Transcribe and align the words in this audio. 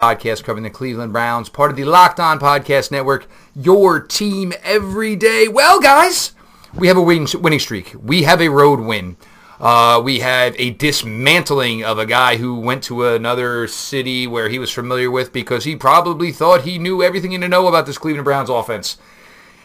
podcast 0.00 0.44
covering 0.44 0.64
the 0.64 0.68
Cleveland 0.68 1.14
Browns, 1.14 1.48
part 1.48 1.70
of 1.70 1.76
the 1.78 1.84
Locked 1.86 2.20
On 2.20 2.38
Podcast 2.38 2.90
Network, 2.90 3.26
your 3.54 3.98
team 3.98 4.52
every 4.62 5.16
day. 5.16 5.48
Well, 5.48 5.80
guys, 5.80 6.32
we 6.74 6.88
have 6.88 6.98
a 6.98 7.02
win- 7.02 7.26
winning 7.40 7.58
streak. 7.58 7.94
We 7.98 8.24
have 8.24 8.42
a 8.42 8.50
road 8.50 8.80
win. 8.80 9.16
Uh, 9.58 10.02
we 10.04 10.18
have 10.18 10.54
a 10.58 10.72
dismantling 10.72 11.82
of 11.82 11.98
a 11.98 12.04
guy 12.04 12.36
who 12.36 12.60
went 12.60 12.82
to 12.84 13.06
another 13.06 13.66
city 13.66 14.26
where 14.26 14.50
he 14.50 14.58
was 14.58 14.70
familiar 14.70 15.10
with 15.10 15.32
because 15.32 15.64
he 15.64 15.74
probably 15.74 16.30
thought 16.30 16.62
he 16.62 16.78
knew 16.78 17.02
everything 17.02 17.40
to 17.40 17.48
know 17.48 17.66
about 17.66 17.86
this 17.86 17.96
Cleveland 17.96 18.26
Browns 18.26 18.50
offense. 18.50 18.98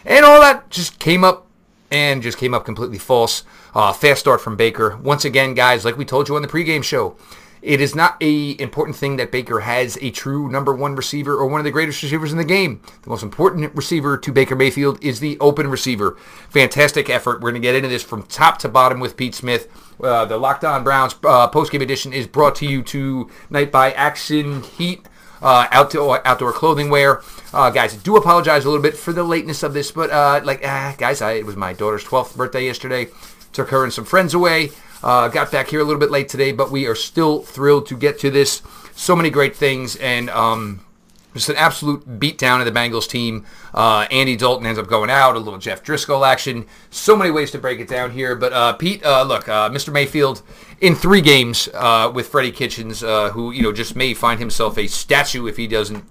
And 0.05 0.23
all 0.23 0.39
that 0.39 0.69
just 0.69 0.97
came 0.97 1.25
up 1.25 1.45
and 1.91 2.23
just 2.23 2.37
came 2.37 2.53
up 2.53 2.63
completely 2.63 2.97
false. 2.97 3.43
Uh, 3.75 3.91
fast 3.91 4.21
start 4.21 4.39
from 4.39 4.55
Baker. 4.55 4.95
Once 5.03 5.25
again, 5.25 5.55
guys, 5.55 5.83
like 5.83 5.97
we 5.97 6.05
told 6.05 6.29
you 6.29 6.37
on 6.37 6.41
the 6.41 6.47
pregame 6.47 6.85
show, 6.85 7.17
it 7.61 7.79
is 7.79 7.93
not 7.93 8.17
a 8.21 8.59
important 8.59 8.95
thing 8.95 9.17
that 9.17 9.31
Baker 9.31 9.59
has 9.59 9.97
a 10.01 10.09
true 10.09 10.49
number 10.49 10.73
one 10.73 10.95
receiver 10.95 11.35
or 11.35 11.45
one 11.45 11.59
of 11.59 11.65
the 11.65 11.71
greatest 11.71 12.01
receivers 12.01 12.31
in 12.31 12.37
the 12.37 12.43
game. 12.43 12.81
The 13.03 13.09
most 13.09 13.23
important 13.23 13.73
receiver 13.75 14.17
to 14.17 14.31
Baker 14.31 14.55
Mayfield 14.55 15.03
is 15.03 15.19
the 15.19 15.37
open 15.39 15.67
receiver. 15.67 16.17
Fantastic 16.49 17.09
effort. 17.09 17.41
We're 17.41 17.51
going 17.51 17.61
to 17.61 17.67
get 17.67 17.75
into 17.75 17.89
this 17.89 18.03
from 18.03 18.23
top 18.23 18.57
to 18.59 18.69
bottom 18.69 18.99
with 18.99 19.15
Pete 19.15 19.35
Smith. 19.35 19.67
Uh, 20.01 20.25
the 20.25 20.37
Locked 20.37 20.63
On 20.63 20.83
Browns 20.83 21.13
uh, 21.23 21.49
postgame 21.49 21.81
edition 21.81 22.13
is 22.13 22.25
brought 22.25 22.55
to 22.55 22.65
you 22.65 22.81
tonight 22.81 23.71
by 23.71 23.91
Action 23.91 24.63
Heat. 24.63 25.07
Uh, 25.41 25.67
outdoor 25.71 26.25
outdoor 26.27 26.53
clothing 26.53 26.89
wear. 26.89 27.21
Uh, 27.51 27.71
guys, 27.71 27.95
I 27.95 27.97
do 27.97 28.15
apologize 28.15 28.63
a 28.63 28.69
little 28.69 28.83
bit 28.83 28.95
for 28.95 29.11
the 29.11 29.23
lateness 29.23 29.63
of 29.63 29.73
this, 29.73 29.91
but 29.91 30.11
uh, 30.11 30.39
like, 30.43 30.61
ah, 30.63 30.93
guys, 30.99 31.19
I, 31.19 31.31
it 31.33 31.47
was 31.47 31.55
my 31.55 31.73
daughter's 31.73 32.03
12th 32.03 32.37
birthday 32.37 32.63
yesterday. 32.63 33.07
Took 33.51 33.69
her 33.69 33.83
and 33.83 33.91
some 33.91 34.05
friends 34.05 34.35
away. 34.35 34.69
Uh, 35.03 35.27
got 35.27 35.51
back 35.51 35.69
here 35.69 35.79
a 35.79 35.83
little 35.83 35.99
bit 35.99 36.11
late 36.11 36.29
today, 36.29 36.51
but 36.51 36.71
we 36.71 36.85
are 36.85 36.95
still 36.95 37.41
thrilled 37.41 37.87
to 37.87 37.97
get 37.97 38.19
to 38.19 38.29
this. 38.29 38.61
So 38.95 39.15
many 39.15 39.29
great 39.29 39.55
things, 39.55 39.95
and 39.95 40.29
um, 40.29 40.85
just 41.33 41.49
an 41.49 41.55
absolute 41.55 42.19
beatdown 42.19 42.59
of 42.59 42.65
the 42.65 42.71
Bengals 42.71 43.07
team. 43.07 43.45
Uh, 43.73 44.05
Andy 44.11 44.35
Dalton 44.35 44.65
ends 44.65 44.77
up 44.77 44.87
going 44.87 45.09
out, 45.09 45.35
a 45.35 45.39
little 45.39 45.59
Jeff 45.59 45.83
Driskel 45.83 46.27
action. 46.27 46.65
So 46.89 47.15
many 47.15 47.31
ways 47.31 47.51
to 47.51 47.57
break 47.57 47.79
it 47.79 47.87
down 47.87 48.11
here. 48.11 48.35
But 48.35 48.53
uh, 48.53 48.73
Pete, 48.73 49.03
uh, 49.03 49.23
look, 49.23 49.47
uh, 49.47 49.69
Mr. 49.69 49.91
Mayfield 49.91 50.43
in 50.81 50.93
three 50.93 51.21
games 51.21 51.69
uh, 51.73 52.11
with 52.13 52.27
Freddie 52.27 52.51
Kitchens, 52.51 53.03
uh, 53.03 53.31
who 53.31 53.51
you 53.51 53.61
know 53.63 53.71
just 53.71 53.95
may 53.95 54.13
find 54.13 54.39
himself 54.39 54.77
a 54.77 54.87
statue 54.87 55.47
if 55.47 55.57
he 55.57 55.67
doesn't 55.67 56.03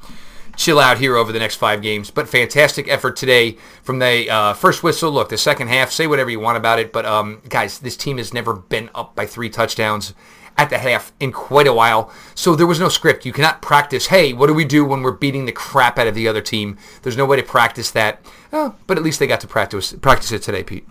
chill 0.60 0.78
out 0.78 0.98
here 0.98 1.16
over 1.16 1.32
the 1.32 1.38
next 1.38 1.56
five 1.56 1.80
games. 1.80 2.10
But 2.10 2.28
fantastic 2.28 2.86
effort 2.86 3.16
today 3.16 3.56
from 3.82 3.98
the 3.98 4.54
first 4.58 4.82
whistle. 4.82 5.10
Look, 5.10 5.30
the 5.30 5.38
second 5.38 5.68
half, 5.68 5.90
say 5.90 6.06
whatever 6.06 6.28
you 6.28 6.38
want 6.38 6.58
about 6.58 6.78
it, 6.78 6.92
but 6.92 7.06
um, 7.06 7.40
guys, 7.48 7.78
this 7.78 7.96
team 7.96 8.18
has 8.18 8.34
never 8.34 8.52
been 8.54 8.90
up 8.94 9.14
by 9.14 9.24
three 9.24 9.48
touchdowns 9.48 10.12
at 10.58 10.68
the 10.68 10.76
half 10.76 11.12
in 11.18 11.32
quite 11.32 11.66
a 11.66 11.72
while. 11.72 12.12
So 12.34 12.54
there 12.54 12.66
was 12.66 12.78
no 12.78 12.90
script. 12.90 13.24
You 13.24 13.32
cannot 13.32 13.62
practice, 13.62 14.08
hey, 14.08 14.34
what 14.34 14.48
do 14.48 14.54
we 14.54 14.66
do 14.66 14.84
when 14.84 15.00
we're 15.00 15.12
beating 15.12 15.46
the 15.46 15.52
crap 15.52 15.98
out 15.98 16.06
of 16.06 16.14
the 16.14 16.28
other 16.28 16.42
team? 16.42 16.76
There's 17.00 17.16
no 17.16 17.24
way 17.24 17.38
to 17.38 17.42
practice 17.42 17.90
that. 17.92 18.20
Oh, 18.52 18.74
but 18.86 18.98
at 18.98 19.02
least 19.02 19.18
they 19.18 19.26
got 19.26 19.40
to 19.40 19.46
practice 19.46 19.94
practice 19.94 20.30
it 20.30 20.42
today, 20.42 20.62
Pete. 20.62 20.86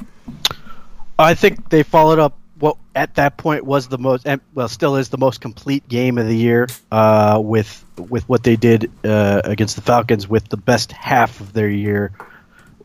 I 1.20 1.36
think 1.36 1.70
they 1.70 1.84
followed 1.84 2.17
up 2.17 2.38
at 3.00 3.16
that 3.16 3.38
point 3.38 3.64
was 3.64 3.88
the 3.88 3.97
most 3.97 4.28
and 4.28 4.42
well 4.53 4.67
still 4.67 4.97
is 4.97 5.08
the 5.08 5.17
most 5.17 5.39
complete 5.39 5.88
game 5.88 6.17
of 6.17 6.28
the 6.28 6.36
year 6.36 6.67
uh, 6.92 7.39
with 7.41 7.86
with 7.97 8.28
what 8.28 8.44
they 8.44 8.58
did 8.58 8.91
uh, 9.06 9.39
against 9.45 9.78
the 9.78 9.81
Falcons 9.81 10.28
with 10.28 10.50
the 10.50 10.58
best 10.58 10.91
half 10.91 11.39
of 11.39 11.53
their 11.53 11.69
year 11.69 12.11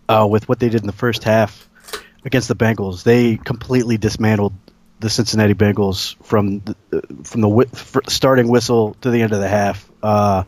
uh, 0.08 0.24
with 0.30 0.48
what 0.48 0.60
they 0.60 0.68
did 0.68 0.82
in 0.82 0.86
the 0.86 0.92
first 0.92 1.24
half 1.24 1.68
against 2.24 2.46
the 2.46 2.54
Bengals. 2.54 3.02
They 3.02 3.36
completely 3.36 3.98
dismantled 3.98 4.54
the 5.00 5.10
Cincinnati 5.10 5.54
Bengals 5.54 6.14
from 6.24 6.60
the, 6.60 6.76
from 7.24 7.40
the 7.40 8.00
starting 8.06 8.46
whistle 8.46 8.94
to 9.00 9.10
the 9.10 9.20
end 9.20 9.32
of 9.32 9.40
the 9.40 9.48
half. 9.48 9.90
Uh, 10.00 10.44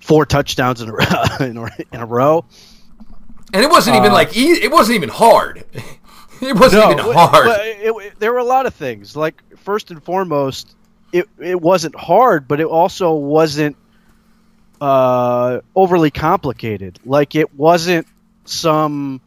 four 0.00 0.26
touchdowns 0.26 0.82
in 0.82 0.90
a, 0.90 1.44
in 1.92 2.00
a 2.00 2.06
row. 2.06 2.44
And 3.54 3.62
it 3.62 3.70
wasn't 3.70 3.96
even 3.96 4.10
uh, 4.10 4.14
like 4.14 4.36
it 4.36 4.70
wasn't 4.70 4.96
even 4.96 5.08
hard. 5.08 5.64
It 6.40 6.58
wasn't 6.58 6.84
no, 6.84 6.90
even 6.92 7.12
hard. 7.12 7.46
It, 7.48 7.94
it, 7.96 8.18
there 8.18 8.32
were 8.32 8.38
a 8.38 8.44
lot 8.44 8.66
of 8.66 8.74
things. 8.74 9.16
Like 9.16 9.42
first 9.58 9.90
and 9.90 10.02
foremost, 10.02 10.74
it 11.12 11.28
it 11.38 11.60
wasn't 11.60 11.94
hard, 11.94 12.48
but 12.48 12.60
it 12.60 12.66
also 12.66 13.14
wasn't 13.14 13.76
uh, 14.80 15.60
overly 15.74 16.10
complicated. 16.10 16.98
Like 17.04 17.34
it 17.34 17.54
wasn't 17.54 18.06
some 18.44 19.20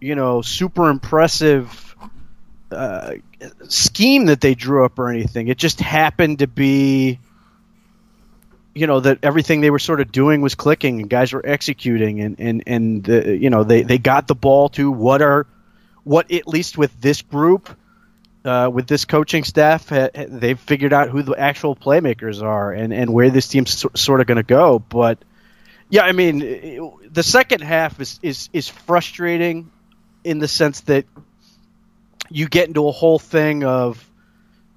you 0.00 0.14
know 0.14 0.42
super 0.42 0.90
impressive 0.90 1.96
uh, 2.70 3.14
scheme 3.68 4.26
that 4.26 4.40
they 4.40 4.54
drew 4.54 4.84
up 4.84 4.98
or 4.98 5.08
anything. 5.08 5.48
It 5.48 5.58
just 5.58 5.80
happened 5.80 6.40
to 6.40 6.46
be 6.46 7.18
you 8.74 8.86
know 8.86 9.00
that 9.00 9.18
everything 9.22 9.60
they 9.60 9.70
were 9.70 9.78
sort 9.78 10.00
of 10.00 10.10
doing 10.12 10.40
was 10.40 10.54
clicking 10.54 11.00
and 11.00 11.10
guys 11.10 11.32
were 11.32 11.44
executing 11.44 12.20
and 12.20 12.36
and 12.38 12.62
and 12.66 13.04
the, 13.04 13.36
you 13.36 13.50
know 13.50 13.64
they 13.64 13.82
they 13.82 13.98
got 13.98 14.26
the 14.26 14.34
ball 14.34 14.68
to 14.70 14.90
what 14.90 15.22
are 15.22 15.46
what 16.04 16.30
at 16.32 16.46
least 16.46 16.76
with 16.76 17.00
this 17.00 17.22
group, 17.22 17.68
uh, 18.44 18.70
with 18.72 18.86
this 18.86 19.04
coaching 19.04 19.44
staff, 19.44 19.88
ha, 19.88 20.08
they've 20.14 20.58
figured 20.58 20.92
out 20.92 21.08
who 21.08 21.22
the 21.22 21.34
actual 21.34 21.76
playmakers 21.76 22.42
are 22.42 22.72
and, 22.72 22.92
and 22.92 23.12
where 23.12 23.30
this 23.30 23.48
team's 23.48 23.70
so, 23.70 23.90
sort 23.94 24.20
of 24.20 24.26
going 24.26 24.36
to 24.36 24.42
go. 24.42 24.78
But 24.78 25.18
yeah, 25.88 26.02
I 26.02 26.12
mean, 26.12 26.42
it, 26.42 27.14
the 27.14 27.22
second 27.22 27.60
half 27.60 28.00
is, 28.00 28.18
is 28.22 28.48
is 28.52 28.68
frustrating 28.68 29.70
in 30.24 30.38
the 30.38 30.48
sense 30.48 30.80
that 30.82 31.04
you 32.30 32.48
get 32.48 32.68
into 32.68 32.88
a 32.88 32.92
whole 32.92 33.18
thing 33.18 33.64
of, 33.64 34.08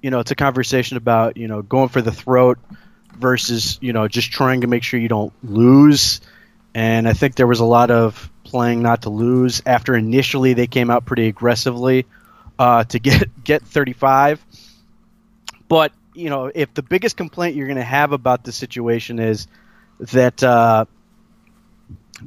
you 0.02 0.10
know, 0.10 0.20
it's 0.20 0.30
a 0.30 0.36
conversation 0.36 0.96
about 0.96 1.36
you 1.36 1.48
know 1.48 1.62
going 1.62 1.88
for 1.88 2.02
the 2.02 2.12
throat 2.12 2.58
versus 3.18 3.78
you 3.80 3.92
know 3.92 4.08
just 4.08 4.30
trying 4.30 4.60
to 4.60 4.66
make 4.66 4.82
sure 4.82 5.00
you 5.00 5.08
don't 5.08 5.32
lose. 5.42 6.20
And 6.74 7.08
I 7.08 7.14
think 7.14 7.34
there 7.34 7.46
was 7.46 7.60
a 7.60 7.64
lot 7.64 7.90
of 7.90 8.30
playing 8.46 8.82
not 8.82 9.02
to 9.02 9.10
lose 9.10 9.60
after 9.66 9.94
initially 9.94 10.54
they 10.54 10.66
came 10.66 10.90
out 10.90 11.04
pretty 11.04 11.26
aggressively 11.26 12.06
uh, 12.58 12.84
to 12.84 12.98
get 12.98 13.28
get 13.44 13.62
35. 13.62 14.44
But 15.68 15.92
you 16.14 16.30
know, 16.30 16.50
if 16.54 16.72
the 16.72 16.82
biggest 16.82 17.16
complaint 17.16 17.56
you're 17.56 17.66
going 17.66 17.76
to 17.76 17.84
have 17.84 18.12
about 18.12 18.44
the 18.44 18.52
situation 18.52 19.18
is 19.18 19.46
that 19.98 20.42
uh, 20.42 20.86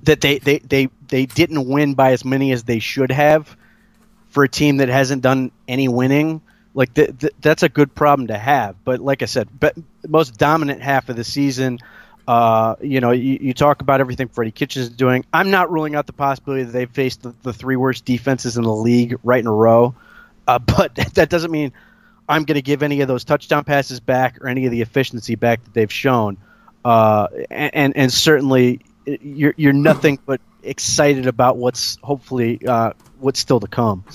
that 0.04 0.22
they, 0.22 0.40
they 0.40 0.60
they 0.60 0.90
they 1.08 1.26
didn't 1.26 1.68
win 1.68 1.96
by 1.96 2.12
as 2.12 2.24
many 2.24 2.52
as 2.52 2.64
they 2.64 2.80
should 2.80 3.12
have 3.12 3.56
for 4.30 4.44
a 4.44 4.50
team 4.50 4.78
that 4.78 4.90
hasn't 4.90 5.24
done 5.24 5.52
any 5.68 5.88
winning, 5.88 6.42
like 6.76 6.94
th- 6.94 7.18
th- 7.18 7.34
that's 7.42 7.64
a 7.64 7.70
good 7.70 7.96
problem 7.96 8.28
to 8.28 8.38
have. 8.38 8.76
But 8.84 9.00
like 9.00 9.24
I 9.24 9.26
said, 9.26 9.60
be- 9.60 9.84
most 10.08 10.38
dominant 10.38 10.82
half 10.82 11.10
of 11.10 11.16
the 11.16 11.24
season 11.24 11.80
uh, 12.30 12.76
you 12.80 13.02
know, 13.02 13.10
you, 13.10 13.40
you, 13.42 13.54
talk 13.56 13.82
about 13.82 14.02
everything 14.02 14.28
Freddie 14.28 14.52
Kitchens 14.52 14.84
is 14.86 14.92
doing. 14.92 15.26
I'm 15.34 15.50
not 15.50 15.72
ruling 15.72 15.96
out 15.96 16.06
the 16.06 16.14
possibility 16.14 16.62
that 16.62 16.72
they've 16.72 16.92
faced 16.92 17.24
the, 17.24 17.34
the 17.42 17.54
three 17.54 17.76
worst 17.76 18.06
defenses 18.06 18.56
in 18.56 18.62
the 18.62 18.72
league 18.72 19.16
right 19.24 19.40
in 19.40 19.48
a 19.48 19.52
row, 19.52 19.96
uh, 20.48 20.60
but 20.78 20.94
that 21.16 21.28
doesn't 21.28 21.50
mean 21.50 21.74
I'm 22.28 22.44
going 22.44 22.58
to 22.58 22.62
give 22.62 22.84
any 22.84 23.02
of 23.02 23.08
those 23.08 23.24
touchdown 23.24 23.64
passes 23.64 24.00
back 24.00 24.44
or 24.44 24.48
any 24.48 24.68
of 24.68 24.72
the 24.72 24.82
efficiency 24.82 25.34
back 25.34 25.64
that 25.64 25.74
they've 25.74 25.92
shown. 25.92 26.38
Uh, 26.86 27.30
and, 27.50 27.74
and, 27.74 27.98
and 27.98 28.14
certainly, 28.14 28.82
you're 29.08 29.56
you're 29.58 29.74
nothing 29.74 30.20
but 30.24 30.40
excited 30.62 31.26
about 31.26 31.58
what's 31.58 31.98
hopefully 32.04 32.60
uh, 32.64 32.94
what's 33.18 33.40
still 33.40 33.60
to 33.60 33.68
come. 33.68 34.06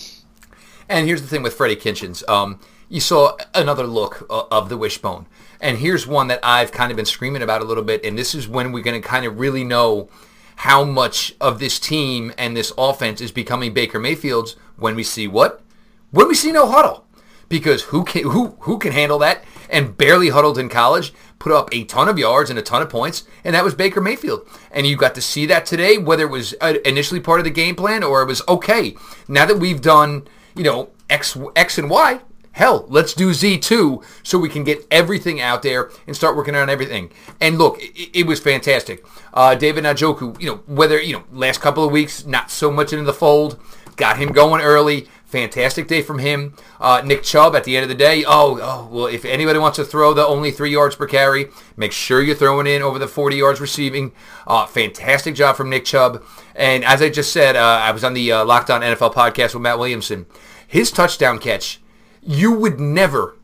And 0.88 1.06
here's 1.06 1.22
the 1.22 1.28
thing 1.28 1.42
with 1.42 1.54
Freddie 1.54 1.76
Kitchens. 1.76 2.22
Um, 2.28 2.60
you 2.88 3.00
saw 3.00 3.36
another 3.54 3.86
look 3.86 4.26
of 4.28 4.68
the 4.68 4.76
wishbone. 4.76 5.26
And 5.60 5.78
here's 5.78 6.06
one 6.06 6.28
that 6.28 6.40
I've 6.42 6.72
kind 6.72 6.90
of 6.90 6.96
been 6.96 7.06
screaming 7.06 7.42
about 7.42 7.62
a 7.62 7.64
little 7.64 7.82
bit, 7.82 8.04
and 8.04 8.18
this 8.18 8.34
is 8.34 8.46
when 8.46 8.72
we're 8.72 8.82
going 8.82 9.00
to 9.00 9.06
kind 9.06 9.24
of 9.24 9.38
really 9.38 9.64
know 9.64 10.08
how 10.56 10.84
much 10.84 11.34
of 11.40 11.58
this 11.58 11.78
team 11.78 12.32
and 12.38 12.56
this 12.56 12.72
offense 12.76 13.20
is 13.20 13.32
becoming 13.32 13.72
Baker 13.72 13.98
Mayfield's 13.98 14.56
when 14.76 14.94
we 14.94 15.02
see 15.02 15.26
what? 15.26 15.62
When 16.10 16.28
we 16.28 16.34
see 16.34 16.52
no 16.52 16.70
huddle. 16.70 17.06
Because 17.48 17.82
who 17.84 18.04
can 18.04 18.24
who 18.24 18.56
who 18.60 18.78
can 18.78 18.92
handle 18.92 19.18
that? 19.18 19.44
And 19.68 19.96
barely 19.96 20.28
huddled 20.30 20.58
in 20.58 20.68
college, 20.68 21.12
put 21.38 21.52
up 21.52 21.68
a 21.72 21.84
ton 21.84 22.08
of 22.08 22.18
yards 22.18 22.50
and 22.50 22.58
a 22.58 22.62
ton 22.62 22.82
of 22.82 22.88
points, 22.88 23.24
and 23.42 23.54
that 23.54 23.64
was 23.64 23.74
Baker 23.74 24.00
Mayfield. 24.00 24.46
And 24.70 24.86
you 24.86 24.96
got 24.96 25.14
to 25.14 25.20
see 25.20 25.46
that 25.46 25.66
today, 25.66 25.98
whether 25.98 26.24
it 26.24 26.30
was 26.30 26.54
uh, 26.60 26.74
initially 26.84 27.20
part 27.20 27.40
of 27.40 27.44
the 27.44 27.50
game 27.50 27.74
plan 27.74 28.02
or 28.02 28.22
it 28.22 28.26
was 28.26 28.42
okay. 28.48 28.96
Now 29.28 29.46
that 29.46 29.58
we've 29.58 29.80
done, 29.80 30.26
you 30.54 30.62
know, 30.62 30.90
X 31.10 31.36
X 31.56 31.78
and 31.78 31.90
Y, 31.90 32.20
Hell, 32.54 32.86
let's 32.88 33.14
do 33.14 33.30
Z2 33.30 34.04
so 34.22 34.38
we 34.38 34.48
can 34.48 34.62
get 34.62 34.86
everything 34.88 35.40
out 35.40 35.62
there 35.62 35.90
and 36.06 36.14
start 36.14 36.36
working 36.36 36.54
on 36.54 36.70
everything. 36.70 37.10
And 37.40 37.58
look, 37.58 37.82
it, 37.82 38.20
it 38.20 38.26
was 38.28 38.38
fantastic. 38.38 39.04
Uh, 39.32 39.56
David 39.56 39.82
Njoku, 39.82 40.40
you 40.40 40.46
know, 40.46 40.56
whether, 40.66 41.00
you 41.00 41.14
know, 41.14 41.24
last 41.32 41.60
couple 41.60 41.84
of 41.84 41.90
weeks, 41.90 42.24
not 42.24 42.52
so 42.52 42.70
much 42.70 42.92
into 42.92 43.04
the 43.04 43.12
fold, 43.12 43.58
got 43.96 44.18
him 44.18 44.30
going 44.30 44.62
early. 44.62 45.08
Fantastic 45.34 45.88
day 45.88 46.00
from 46.00 46.20
him. 46.20 46.54
Uh, 46.80 47.02
Nick 47.04 47.24
Chubb 47.24 47.56
at 47.56 47.64
the 47.64 47.76
end 47.76 47.82
of 47.82 47.88
the 47.88 47.96
day. 47.96 48.22
Oh, 48.24 48.56
oh, 48.62 48.88
well, 48.88 49.06
if 49.06 49.24
anybody 49.24 49.58
wants 49.58 49.74
to 49.78 49.84
throw 49.84 50.14
the 50.14 50.24
only 50.24 50.52
three 50.52 50.70
yards 50.70 50.94
per 50.94 51.08
carry, 51.08 51.48
make 51.76 51.90
sure 51.90 52.22
you're 52.22 52.36
throwing 52.36 52.68
in 52.68 52.82
over 52.82 53.00
the 53.00 53.08
40 53.08 53.34
yards 53.34 53.60
receiving. 53.60 54.12
Uh, 54.46 54.64
fantastic 54.64 55.34
job 55.34 55.56
from 55.56 55.70
Nick 55.70 55.84
Chubb. 55.86 56.22
And 56.54 56.84
as 56.84 57.02
I 57.02 57.08
just 57.08 57.32
said, 57.32 57.56
uh, 57.56 57.80
I 57.82 57.90
was 57.90 58.04
on 58.04 58.14
the 58.14 58.30
uh, 58.30 58.44
Locked 58.44 58.70
On 58.70 58.80
NFL 58.80 59.12
podcast 59.12 59.54
with 59.54 59.62
Matt 59.62 59.80
Williamson. 59.80 60.26
His 60.68 60.92
touchdown 60.92 61.40
catch 61.40 61.80
you 62.22 62.52
would 62.52 62.78
never, 62.78 63.36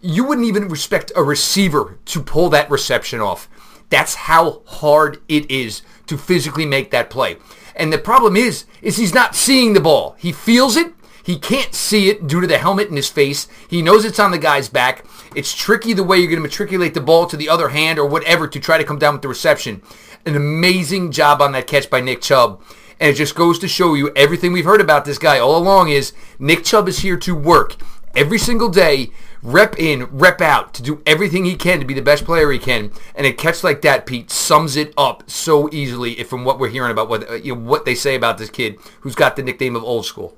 you 0.00 0.24
wouldn't 0.24 0.48
even 0.48 0.66
respect 0.66 1.12
a 1.14 1.22
receiver 1.22 2.00
to 2.06 2.20
pull 2.20 2.48
that 2.48 2.68
reception 2.68 3.20
off. 3.20 3.48
That's 3.90 4.16
how 4.16 4.62
hard 4.66 5.22
it 5.28 5.48
is 5.48 5.82
to 6.08 6.18
physically 6.18 6.66
make 6.66 6.90
that 6.90 7.10
play. 7.10 7.36
And 7.76 7.92
the 7.92 7.98
problem 7.98 8.34
is, 8.34 8.64
is 8.82 8.96
he's 8.96 9.14
not 9.14 9.36
seeing 9.36 9.74
the 9.74 9.80
ball. 9.80 10.16
He 10.18 10.32
feels 10.32 10.76
it. 10.76 10.94
He 11.22 11.38
can't 11.38 11.74
see 11.74 12.08
it 12.08 12.26
due 12.26 12.40
to 12.40 12.46
the 12.46 12.58
helmet 12.58 12.88
in 12.88 12.96
his 12.96 13.08
face. 13.08 13.48
He 13.68 13.82
knows 13.82 14.04
it's 14.04 14.18
on 14.18 14.30
the 14.30 14.38
guy's 14.38 14.68
back. 14.68 15.04
It's 15.34 15.54
tricky 15.54 15.92
the 15.92 16.04
way 16.04 16.18
you're 16.18 16.28
going 16.28 16.38
to 16.38 16.42
matriculate 16.42 16.94
the 16.94 17.00
ball 17.00 17.26
to 17.26 17.36
the 17.36 17.48
other 17.48 17.68
hand 17.68 17.98
or 17.98 18.06
whatever 18.06 18.48
to 18.48 18.60
try 18.60 18.78
to 18.78 18.84
come 18.84 18.98
down 18.98 19.14
with 19.14 19.22
the 19.22 19.28
reception. 19.28 19.82
An 20.24 20.36
amazing 20.36 21.12
job 21.12 21.42
on 21.42 21.52
that 21.52 21.66
catch 21.66 21.90
by 21.90 22.00
Nick 22.00 22.22
Chubb. 22.22 22.62
And 23.00 23.10
it 23.10 23.16
just 23.16 23.34
goes 23.34 23.58
to 23.60 23.68
show 23.68 23.94
you 23.94 24.10
everything 24.16 24.52
we've 24.52 24.64
heard 24.64 24.80
about 24.80 25.04
this 25.04 25.18
guy 25.18 25.38
all 25.38 25.56
along 25.56 25.90
is 25.90 26.12
Nick 26.38 26.64
Chubb 26.64 26.88
is 26.88 27.00
here 27.00 27.16
to 27.18 27.34
work 27.34 27.76
every 28.16 28.38
single 28.38 28.68
day, 28.68 29.10
rep 29.42 29.78
in, 29.78 30.04
rep 30.06 30.40
out, 30.40 30.74
to 30.74 30.82
do 30.82 31.00
everything 31.06 31.44
he 31.44 31.56
can 31.56 31.78
to 31.78 31.86
be 31.86 31.94
the 31.94 32.02
best 32.02 32.24
player 32.24 32.50
he 32.50 32.58
can. 32.58 32.90
And 33.14 33.26
a 33.26 33.32
catch 33.32 33.62
like 33.62 33.82
that, 33.82 34.06
Pete, 34.06 34.30
sums 34.30 34.74
it 34.76 34.92
up 34.96 35.30
so 35.30 35.68
easily 35.72 36.22
from 36.24 36.44
what 36.44 36.58
we're 36.58 36.70
hearing 36.70 36.90
about 36.90 37.08
what 37.08 37.44
you 37.44 37.54
know, 37.54 37.60
what 37.60 37.84
they 37.84 37.94
say 37.94 38.16
about 38.16 38.38
this 38.38 38.50
kid 38.50 38.78
who's 39.00 39.14
got 39.14 39.36
the 39.36 39.42
nickname 39.42 39.76
of 39.76 39.84
old 39.84 40.06
school. 40.06 40.36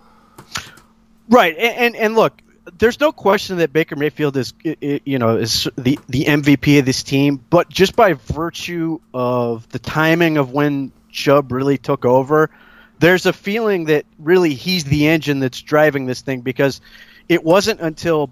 Right, 1.30 1.56
and 1.56 1.94
and, 1.94 2.16
look, 2.16 2.42
there's 2.76 2.98
no 2.98 3.12
question 3.12 3.58
that 3.58 3.72
Baker 3.72 3.94
Mayfield 3.94 4.36
is, 4.36 4.52
you 4.64 5.18
know, 5.18 5.36
is 5.36 5.68
the 5.78 5.98
the 6.08 6.24
MVP 6.24 6.80
of 6.80 6.84
this 6.84 7.04
team. 7.04 7.36
But 7.36 7.68
just 7.68 7.94
by 7.94 8.14
virtue 8.14 8.98
of 9.14 9.68
the 9.68 9.78
timing 9.78 10.38
of 10.38 10.50
when 10.50 10.90
Chubb 11.12 11.52
really 11.52 11.78
took 11.78 12.04
over, 12.04 12.50
there's 12.98 13.26
a 13.26 13.32
feeling 13.32 13.84
that 13.86 14.06
really 14.18 14.54
he's 14.54 14.84
the 14.84 15.06
engine 15.06 15.38
that's 15.38 15.60
driving 15.62 16.06
this 16.06 16.20
thing 16.20 16.40
because 16.40 16.80
it 17.28 17.44
wasn't 17.44 17.80
until 17.80 18.30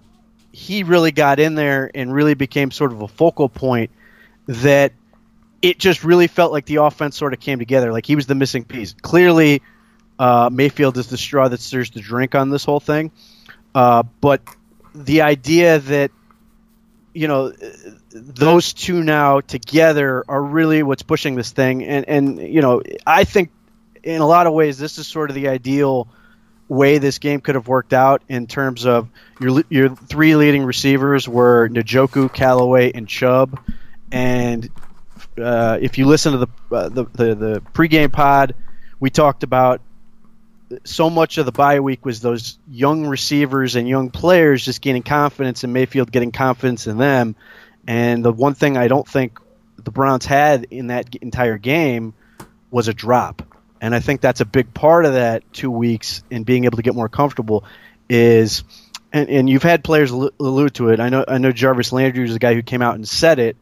he 0.51 0.83
really 0.83 1.13
got 1.13 1.39
in 1.39 1.55
there 1.55 1.91
and 1.95 2.13
really 2.13 2.35
became 2.35 2.73
sort 2.73 2.93
of 2.93 3.03
a 3.03 3.09
focal 3.09 3.49
point 3.49 3.93
that 4.47 4.93
it 5.63 5.79
just 5.79 6.03
really 6.03 6.27
felt 6.27 6.51
like 6.51 6.67
the 6.67 6.77
offense 6.77 7.17
sort 7.17 7.33
of 7.33 7.39
came 7.39 7.61
together. 7.61 7.93
Like 7.93 8.07
he 8.07 8.17
was 8.17 8.27
the 8.27 8.35
missing 8.35 8.65
piece. 8.65 8.95
Clearly, 9.03 9.63
uh, 10.19 10.51
Mayfield 10.53 10.97
is 10.99 11.09
the 11.09 11.19
straw 11.19 11.49
that 11.49 11.61
stirs 11.61 11.91
the 11.91 12.01
drink 12.01 12.35
on 12.35 12.51
this 12.51 12.65
whole 12.65 12.81
thing. 12.81 13.11
Uh, 13.75 14.03
but 14.21 14.43
the 14.95 15.23
idea 15.23 15.79
that 15.79 16.11
you 17.15 17.29
know 17.29 17.53
those 18.11 18.73
two 18.73 19.03
now 19.03 19.41
together 19.41 20.25
are 20.29 20.43
really 20.43 20.83
what's 20.83 21.03
pushing 21.03 21.35
this 21.37 21.51
thing 21.51 21.85
and 21.85 22.09
and 22.09 22.39
you 22.39 22.61
know 22.61 22.83
i 23.07 23.25
think 23.25 23.51
in 24.03 24.21
a 24.21 24.27
lot 24.27 24.47
of 24.47 24.53
ways 24.53 24.79
this 24.79 24.99
is 24.99 25.07
sort 25.07 25.31
of 25.31 25.35
the 25.35 25.49
ideal 25.49 26.09
way 26.69 26.99
this 26.99 27.19
game 27.19 27.41
could 27.41 27.55
have 27.55 27.67
worked 27.67 27.93
out 27.93 28.23
in 28.29 28.47
terms 28.47 28.87
of 28.87 29.09
your 29.41 29.63
your 29.69 29.89
three 29.95 30.37
leading 30.37 30.65
receivers 30.65 31.29
were 31.29 31.69
Njoku, 31.69 32.33
Callaway, 32.33 32.93
and 32.93 33.09
Chubb, 33.09 33.59
and 34.13 34.69
uh, 35.41 35.79
if 35.81 35.99
you 35.99 36.07
listen 36.07 36.33
to 36.33 36.39
the, 36.39 36.49
uh, 36.75 36.89
the 36.89 37.05
the 37.05 37.35
the 37.35 37.63
pregame 37.73 38.13
pod, 38.13 38.55
we 39.01 39.11
talked 39.11 39.43
about 39.43 39.81
so 40.85 41.09
much 41.09 41.39
of 41.39 41.47
the 41.47 41.53
bye 41.53 41.81
week 41.81 42.05
was 42.05 42.21
those 42.21 42.59
young 42.69 43.07
receivers 43.07 43.77
and 43.77 43.89
young 43.89 44.11
players 44.11 44.65
just 44.65 44.81
gaining 44.81 45.03
confidence 45.03 45.65
and 45.65 45.73
Mayfield 45.73 46.13
getting 46.13 46.33
confidence 46.33 46.87
in 46.87 46.99
them. 46.99 47.37
And 47.87 48.25
the 48.25 48.33
one 48.33 48.55
thing 48.55 48.77
I 48.77 48.89
don't 48.89 49.09
think 49.09 49.39
the 49.77 49.91
Browns 49.91 50.27
had 50.27 50.67
in 50.71 50.89
that 50.89 51.15
entire 51.17 51.59
game 51.59 52.15
was 52.71 52.89
a 52.89 52.95
drop. 52.95 53.43
And 53.81 53.95
I 53.95 54.01
think 54.01 54.21
that's 54.21 54.41
a 54.41 54.45
big 54.45 54.75
part 54.75 55.05
of 55.05 55.15
that 55.15 55.51
two 55.53 55.71
weeks 55.71 56.23
in 56.31 56.45
being 56.45 56.65
able 56.65 56.77
to 56.77 56.83
get 56.83 56.95
more 56.95 57.09
comfortable 57.09 57.65
is, 58.09 58.65
and, 59.13 59.29
and 59.31 59.49
you've 59.49 59.63
had 59.63 59.85
players 59.85 60.11
allude 60.11 60.75
to 60.75 60.91
it. 60.91 61.01
I 61.01 61.09
know 61.09 61.25
I 61.27 61.39
know 61.39 61.53
Jarvis 61.53 61.93
Landry 61.93 62.25
is 62.25 62.33
the 62.33 62.39
guy 62.39 62.55
who 62.55 62.63
came 62.63 62.83
out 62.83 62.97
and 62.97 63.09
said 63.09 63.39
it, 63.39 63.57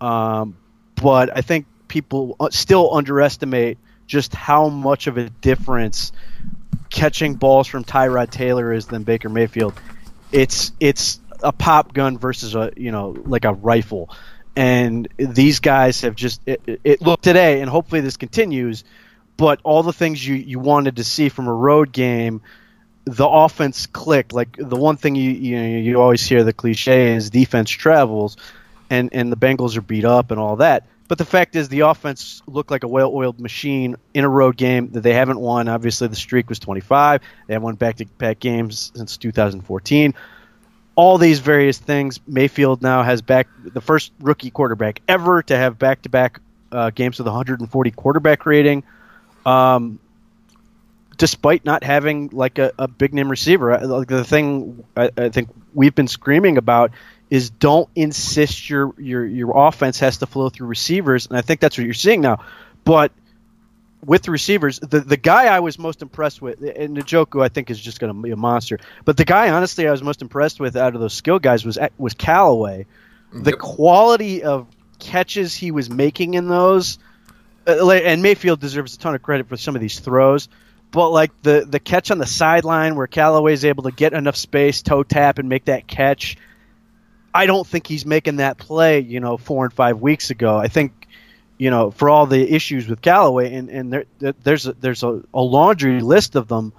um, 0.00 0.56
but 0.94 1.36
I 1.36 1.42
think 1.42 1.66
people 1.88 2.36
uh, 2.38 2.50
still 2.50 2.94
underestimate 2.94 3.78
just 4.08 4.34
how 4.34 4.68
much 4.68 5.06
of 5.06 5.18
a 5.18 5.28
difference 5.28 6.10
catching 6.90 7.34
balls 7.34 7.68
from 7.68 7.84
Tyrod 7.84 8.30
Taylor 8.30 8.72
is 8.72 8.86
than 8.86 9.04
Baker 9.04 9.28
Mayfield. 9.28 9.74
It's 10.32 10.72
it's 10.80 11.20
a 11.42 11.52
pop 11.52 11.94
gun 11.94 12.18
versus 12.18 12.56
a 12.56 12.72
you 12.76 12.90
know 12.90 13.10
like 13.24 13.44
a 13.44 13.52
rifle, 13.52 14.10
and 14.56 15.06
these 15.16 15.60
guys 15.60 16.00
have 16.00 16.16
just 16.16 16.40
it, 16.46 16.80
it 16.82 17.02
looked 17.02 17.22
today, 17.22 17.60
and 17.60 17.70
hopefully 17.70 18.00
this 18.00 18.16
continues. 18.16 18.82
But 19.36 19.60
all 19.62 19.84
the 19.84 19.92
things 19.92 20.26
you 20.26 20.34
you 20.34 20.58
wanted 20.58 20.96
to 20.96 21.04
see 21.04 21.28
from 21.28 21.46
a 21.46 21.54
road 21.54 21.92
game, 21.92 22.40
the 23.04 23.28
offense 23.28 23.86
clicked. 23.86 24.32
Like 24.32 24.56
the 24.56 24.76
one 24.76 24.96
thing 24.96 25.14
you 25.14 25.30
you 25.30 25.56
know, 25.56 25.78
you 25.78 26.00
always 26.00 26.26
hear 26.26 26.42
the 26.44 26.52
cliche 26.54 27.14
is 27.14 27.30
defense 27.30 27.70
travels, 27.70 28.36
and 28.88 29.10
and 29.12 29.30
the 29.30 29.36
Bengals 29.36 29.76
are 29.76 29.82
beat 29.82 30.06
up 30.06 30.30
and 30.30 30.40
all 30.40 30.56
that 30.56 30.86
but 31.08 31.16
the 31.16 31.24
fact 31.24 31.56
is, 31.56 31.70
the 31.70 31.80
offense 31.80 32.42
looked 32.46 32.70
like 32.70 32.84
a 32.84 32.88
well-oiled 32.88 33.40
machine 33.40 33.96
in 34.12 34.24
a 34.24 34.28
road 34.28 34.58
game 34.58 34.90
that 34.90 35.00
they 35.00 35.14
haven't 35.14 35.40
won. 35.40 35.66
Obviously, 35.66 36.06
the 36.06 36.16
streak 36.16 36.50
was 36.50 36.58
25. 36.58 37.22
They 37.46 37.54
haven't 37.54 37.64
won 37.64 37.74
back-to-back 37.76 38.38
games 38.38 38.92
since 38.94 39.16
2014. 39.16 40.14
All 40.96 41.16
these 41.16 41.38
various 41.40 41.78
things. 41.78 42.20
Mayfield 42.26 42.82
now 42.82 43.02
has 43.02 43.22
back 43.22 43.48
the 43.64 43.80
first 43.80 44.12
rookie 44.20 44.50
quarterback 44.50 45.00
ever 45.08 45.42
to 45.44 45.56
have 45.56 45.78
back-to-back 45.78 46.40
uh, 46.70 46.90
games 46.90 47.18
with 47.18 47.26
140 47.26 47.90
quarterback 47.92 48.44
rating. 48.44 48.84
Um, 49.46 49.98
despite 51.16 51.64
not 51.64 51.82
having 51.84 52.28
like 52.32 52.58
a, 52.58 52.72
a 52.78 52.86
big 52.86 53.14
name 53.14 53.30
receiver, 53.30 53.78
like 53.78 54.08
the 54.08 54.24
thing 54.24 54.84
I, 54.96 55.10
I 55.16 55.28
think 55.30 55.48
we've 55.74 55.94
been 55.94 56.08
screaming 56.08 56.58
about 56.58 56.92
is 57.30 57.50
don't 57.50 57.88
insist 57.94 58.70
your 58.70 58.94
your 58.98 59.26
your 59.26 59.52
offense 59.54 60.00
has 60.00 60.18
to 60.18 60.26
flow 60.26 60.48
through 60.48 60.66
receivers, 60.66 61.26
and 61.26 61.36
I 61.36 61.42
think 61.42 61.60
that's 61.60 61.76
what 61.76 61.84
you're 61.84 61.94
seeing 61.94 62.20
now. 62.20 62.44
But 62.84 63.12
with 64.04 64.22
the 64.22 64.30
receivers, 64.30 64.78
the 64.78 65.00
the 65.00 65.16
guy 65.16 65.46
I 65.46 65.60
was 65.60 65.78
most 65.78 66.02
impressed 66.02 66.40
with, 66.40 66.60
and 66.62 66.96
Njoku 66.96 67.42
I 67.42 67.48
think 67.48 67.70
is 67.70 67.78
just 67.78 68.00
going 68.00 68.14
to 68.14 68.22
be 68.22 68.30
a 68.30 68.36
monster. 68.36 68.78
But 69.04 69.16
the 69.16 69.24
guy 69.24 69.50
honestly 69.50 69.86
I 69.86 69.90
was 69.90 70.02
most 70.02 70.22
impressed 70.22 70.60
with 70.60 70.76
out 70.76 70.94
of 70.94 71.00
those 71.00 71.14
skill 71.14 71.38
guys 71.38 71.64
was 71.64 71.78
was 71.98 72.14
Callaway. 72.14 72.86
The 73.32 73.50
yep. 73.50 73.58
quality 73.58 74.42
of 74.42 74.66
catches 74.98 75.54
he 75.54 75.70
was 75.70 75.90
making 75.90 76.32
in 76.34 76.48
those, 76.48 76.98
uh, 77.66 77.90
and 77.90 78.22
Mayfield 78.22 78.58
deserves 78.58 78.94
a 78.94 78.98
ton 78.98 79.14
of 79.14 79.22
credit 79.22 79.48
for 79.48 79.58
some 79.58 79.74
of 79.74 79.82
these 79.82 80.00
throws. 80.00 80.48
But 80.90 81.10
like 81.10 81.30
the 81.42 81.66
the 81.68 81.78
catch 81.78 82.10
on 82.10 82.16
the 82.16 82.26
sideline 82.26 82.96
where 82.96 83.06
Callaway 83.06 83.52
is 83.52 83.66
able 83.66 83.82
to 83.82 83.90
get 83.90 84.14
enough 84.14 84.36
space, 84.36 84.80
toe 84.80 85.02
tap, 85.02 85.38
and 85.38 85.50
make 85.50 85.66
that 85.66 85.86
catch 85.86 86.38
I 87.38 87.46
don't 87.46 87.64
think 87.64 87.86
he's 87.86 88.04
making 88.04 88.36
that 88.38 88.58
play, 88.58 88.98
you 88.98 89.20
know, 89.20 89.36
four 89.36 89.64
and 89.64 89.72
five 89.72 90.00
weeks 90.00 90.30
ago. 90.30 90.56
I 90.56 90.66
think, 90.66 91.06
you 91.56 91.70
know, 91.70 91.92
for 91.92 92.10
all 92.10 92.26
the 92.26 92.42
issues 92.52 92.88
with 92.88 93.00
Callaway, 93.00 93.54
and, 93.54 93.68
and 93.68 93.92
there, 93.92 94.04
there's 94.18 94.66
a, 94.66 94.72
there's 94.72 95.04
a, 95.04 95.22
a 95.32 95.40
laundry 95.40 96.00
list 96.00 96.34
of 96.34 96.48
them. 96.48 96.72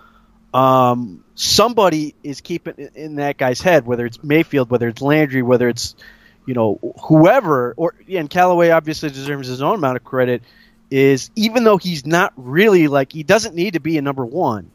Um, 0.54 1.24
somebody 1.34 2.14
is 2.24 2.42
keeping 2.42 2.90
in 2.94 3.16
that 3.16 3.38
guy's 3.38 3.62
head, 3.62 3.86
whether 3.86 4.06
it's 4.06 4.22
Mayfield, 4.22 4.70
whether 4.70 4.90
it's 4.90 5.02
Landry, 5.02 5.44
whether 5.44 5.70
it's, 5.70 5.96
you 6.46 6.56
know, 6.56 6.78
whoever, 7.08 7.74
or 7.78 7.96
and 8.10 8.30
Callaway 8.30 8.72
obviously 8.72 9.12
deserves 9.12 9.48
his 9.48 9.62
own 9.62 9.76
amount 9.76 9.96
of 9.96 10.04
credit. 10.04 10.44
Is 10.92 11.32
even 11.38 11.64
though 11.64 11.78
he's 11.78 12.06
not 12.06 12.34
really 12.36 12.90
like 12.90 13.14
he 13.14 13.24
doesn't 13.24 13.56
need 13.56 13.76
to 13.76 13.80
be 13.80 13.98
a 13.98 14.02
number 14.02 14.26
one 14.26 14.72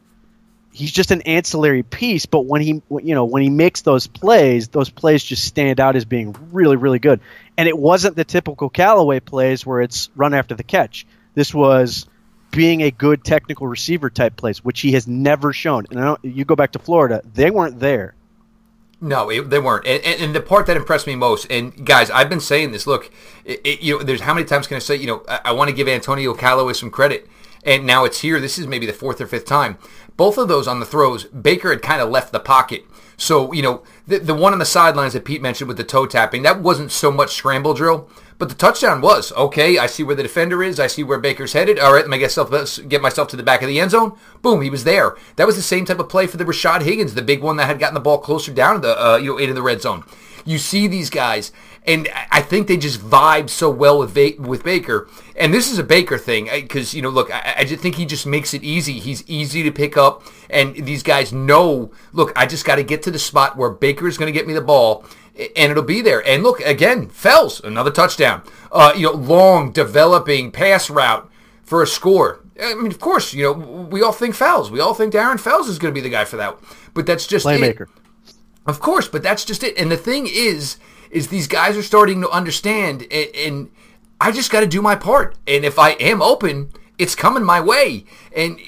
he's 0.74 0.90
just 0.90 1.12
an 1.12 1.22
ancillary 1.22 1.82
piece. 1.82 2.26
But 2.26 2.44
when 2.46 2.60
he, 2.60 2.82
you 2.90 3.14
know, 3.14 3.24
when 3.24 3.42
he 3.42 3.48
makes 3.48 3.82
those 3.82 4.06
plays, 4.06 4.68
those 4.68 4.90
plays 4.90 5.24
just 5.24 5.44
stand 5.44 5.80
out 5.80 5.96
as 5.96 6.04
being 6.04 6.36
really, 6.52 6.76
really 6.76 6.98
good. 6.98 7.20
And 7.56 7.68
it 7.68 7.78
wasn't 7.78 8.16
the 8.16 8.24
typical 8.24 8.68
Callaway 8.68 9.20
plays 9.20 9.64
where 9.64 9.80
it's 9.80 10.10
run 10.16 10.34
after 10.34 10.54
the 10.54 10.64
catch. 10.64 11.06
This 11.34 11.54
was 11.54 12.06
being 12.50 12.82
a 12.82 12.90
good 12.90 13.24
technical 13.24 13.66
receiver 13.66 14.10
type 14.10 14.36
plays, 14.36 14.64
which 14.64 14.80
he 14.80 14.92
has 14.92 15.06
never 15.06 15.52
shown. 15.52 15.86
And 15.90 16.18
you 16.22 16.44
go 16.44 16.56
back 16.56 16.72
to 16.72 16.78
Florida, 16.78 17.22
they 17.32 17.50
weren't 17.50 17.78
there. 17.78 18.14
No, 19.00 19.28
it, 19.28 19.50
they 19.50 19.58
weren't. 19.58 19.86
And, 19.86 20.02
and, 20.04 20.22
and, 20.22 20.34
the 20.34 20.40
part 20.40 20.66
that 20.66 20.76
impressed 20.76 21.06
me 21.06 21.14
most, 21.14 21.46
and 21.50 21.84
guys, 21.84 22.10
I've 22.10 22.30
been 22.30 22.40
saying 22.40 22.72
this. 22.72 22.86
Look, 22.86 23.12
it, 23.44 23.60
it, 23.64 23.82
you 23.82 23.98
know, 23.98 24.04
there's 24.04 24.22
how 24.22 24.32
many 24.32 24.46
times 24.46 24.66
can 24.66 24.76
I 24.76 24.78
say, 24.78 24.96
you 24.96 25.06
know, 25.06 25.24
I, 25.28 25.40
I 25.46 25.52
want 25.52 25.68
to 25.68 25.76
give 25.76 25.88
Antonio 25.88 26.32
Callaway 26.32 26.72
some 26.72 26.90
credit, 26.90 27.28
and 27.64 27.86
now 27.86 28.04
it's 28.04 28.20
here. 28.20 28.40
This 28.40 28.56
is 28.56 28.66
maybe 28.66 28.86
the 28.86 28.92
fourth 28.92 29.20
or 29.20 29.26
fifth 29.26 29.44
time. 29.44 29.76
Both 30.16 30.38
of 30.38 30.48
those 30.48 30.68
on 30.68 30.80
the 30.80 30.86
throws, 30.86 31.24
Baker 31.24 31.70
had 31.70 31.82
kind 31.82 32.00
of 32.00 32.10
left 32.10 32.32
the 32.32 32.40
pocket. 32.40 32.84
So, 33.16 33.52
you 33.52 33.62
know, 33.62 33.82
the, 34.06 34.18
the 34.18 34.34
one 34.34 34.52
on 34.52 34.58
the 34.58 34.64
sidelines 34.64 35.12
that 35.12 35.24
Pete 35.24 35.42
mentioned 35.42 35.68
with 35.68 35.76
the 35.76 35.84
toe 35.84 36.06
tapping, 36.06 36.42
that 36.42 36.60
wasn't 36.60 36.92
so 36.92 37.10
much 37.10 37.34
scramble 37.34 37.74
drill, 37.74 38.08
but 38.38 38.48
the 38.48 38.54
touchdown 38.54 39.00
was, 39.00 39.32
okay, 39.32 39.78
I 39.78 39.86
see 39.86 40.02
where 40.02 40.16
the 40.16 40.22
defender 40.24 40.62
is. 40.62 40.80
I 40.80 40.88
see 40.88 41.04
where 41.04 41.18
Baker's 41.18 41.52
headed. 41.52 41.78
All 41.78 41.92
right, 41.92 42.02
let 42.02 42.10
me 42.10 42.18
get 42.18 42.36
myself, 42.36 42.88
get 42.88 43.02
myself 43.02 43.28
to 43.28 43.36
the 43.36 43.44
back 43.44 43.62
of 43.62 43.68
the 43.68 43.78
end 43.78 43.92
zone. 43.92 44.18
Boom, 44.42 44.62
he 44.62 44.70
was 44.70 44.84
there. 44.84 45.16
That 45.36 45.46
was 45.46 45.56
the 45.56 45.62
same 45.62 45.84
type 45.84 46.00
of 46.00 46.08
play 46.08 46.26
for 46.26 46.36
the 46.36 46.44
Rashad 46.44 46.82
Higgins, 46.82 47.14
the 47.14 47.22
big 47.22 47.42
one 47.42 47.56
that 47.58 47.66
had 47.66 47.78
gotten 47.78 47.94
the 47.94 48.00
ball 48.00 48.18
closer 48.18 48.52
down 48.52 48.80
the, 48.80 49.00
uh, 49.00 49.16
you 49.16 49.32
know, 49.32 49.38
into 49.38 49.54
the 49.54 49.62
red 49.62 49.82
zone. 49.82 50.04
You 50.44 50.58
see 50.58 50.86
these 50.88 51.10
guys, 51.10 51.52
and 51.86 52.08
I 52.30 52.40
think 52.40 52.66
they 52.66 52.76
just 52.78 53.00
vibe 53.00 53.50
so 53.50 53.68
well 53.68 53.98
with 53.98 54.14
ba- 54.14 54.40
with 54.40 54.64
Baker. 54.64 55.08
And 55.36 55.52
this 55.52 55.70
is 55.70 55.78
a 55.78 55.84
Baker 55.84 56.16
thing 56.16 56.48
because 56.52 56.94
you 56.94 57.02
know, 57.02 57.10
look, 57.10 57.30
I, 57.32 57.56
I 57.58 57.64
just 57.64 57.82
think 57.82 57.96
he 57.96 58.06
just 58.06 58.26
makes 58.26 58.54
it 58.54 58.62
easy. 58.62 58.98
He's 58.98 59.22
easy 59.28 59.62
to 59.62 59.70
pick 59.70 59.96
up, 59.96 60.22
and 60.48 60.74
these 60.74 61.02
guys 61.02 61.32
know. 61.32 61.90
Look, 62.12 62.32
I 62.36 62.46
just 62.46 62.64
got 62.64 62.76
to 62.76 62.82
get 62.82 63.02
to 63.02 63.10
the 63.10 63.18
spot 63.18 63.56
where 63.56 63.70
Baker 63.70 64.08
is 64.08 64.16
going 64.16 64.32
to 64.32 64.38
get 64.38 64.46
me 64.46 64.54
the 64.54 64.62
ball. 64.62 65.04
and 65.36 65.70
it'll 65.70 65.82
be 65.82 66.00
there. 66.00 66.26
And 66.26 66.42
look 66.42 66.60
again, 66.60 67.08
Fells 67.08 67.60
another 67.62 67.90
touchdown. 67.90 68.42
Uh, 68.72 68.92
you 68.96 69.02
know, 69.02 69.12
long 69.12 69.72
developing 69.72 70.50
pass 70.52 70.88
route 70.88 71.30
for 71.64 71.82
a 71.82 71.86
score. 71.86 72.40
I 72.62 72.74
mean, 72.74 72.92
of 72.92 73.00
course, 73.00 73.34
you 73.34 73.42
know 73.42 73.52
we 73.52 74.00
all 74.02 74.12
think 74.12 74.34
Fells. 74.34 74.70
We 74.70 74.80
all 74.80 74.94
think 74.94 75.12
Darren 75.12 75.40
Fells 75.40 75.68
is 75.68 75.78
going 75.78 75.92
to 75.92 76.00
be 76.00 76.02
the 76.02 76.08
guy 76.10 76.24
for 76.24 76.36
that. 76.36 76.56
But 76.94 77.04
that's 77.04 77.26
just 77.26 77.44
playmaker. 77.44 77.82
It. 77.82 77.88
Of 78.66 78.80
course, 78.80 79.08
but 79.08 79.22
that's 79.22 79.44
just 79.44 79.62
it. 79.62 79.76
And 79.76 79.90
the 79.90 79.96
thing 79.96 80.26
is, 80.30 80.78
is 81.14 81.28
these 81.28 81.46
guys 81.46 81.76
are 81.76 81.82
starting 81.82 82.20
to 82.20 82.28
understand, 82.28 83.06
and, 83.10 83.28
and 83.36 83.70
I 84.20 84.32
just 84.32 84.50
got 84.50 84.60
to 84.60 84.66
do 84.66 84.82
my 84.82 84.96
part. 84.96 85.36
And 85.46 85.64
if 85.64 85.78
I 85.78 85.90
am 85.92 86.20
open, 86.20 86.72
it's 86.98 87.14
coming 87.14 87.44
my 87.44 87.60
way. 87.60 88.04
And 88.36 88.58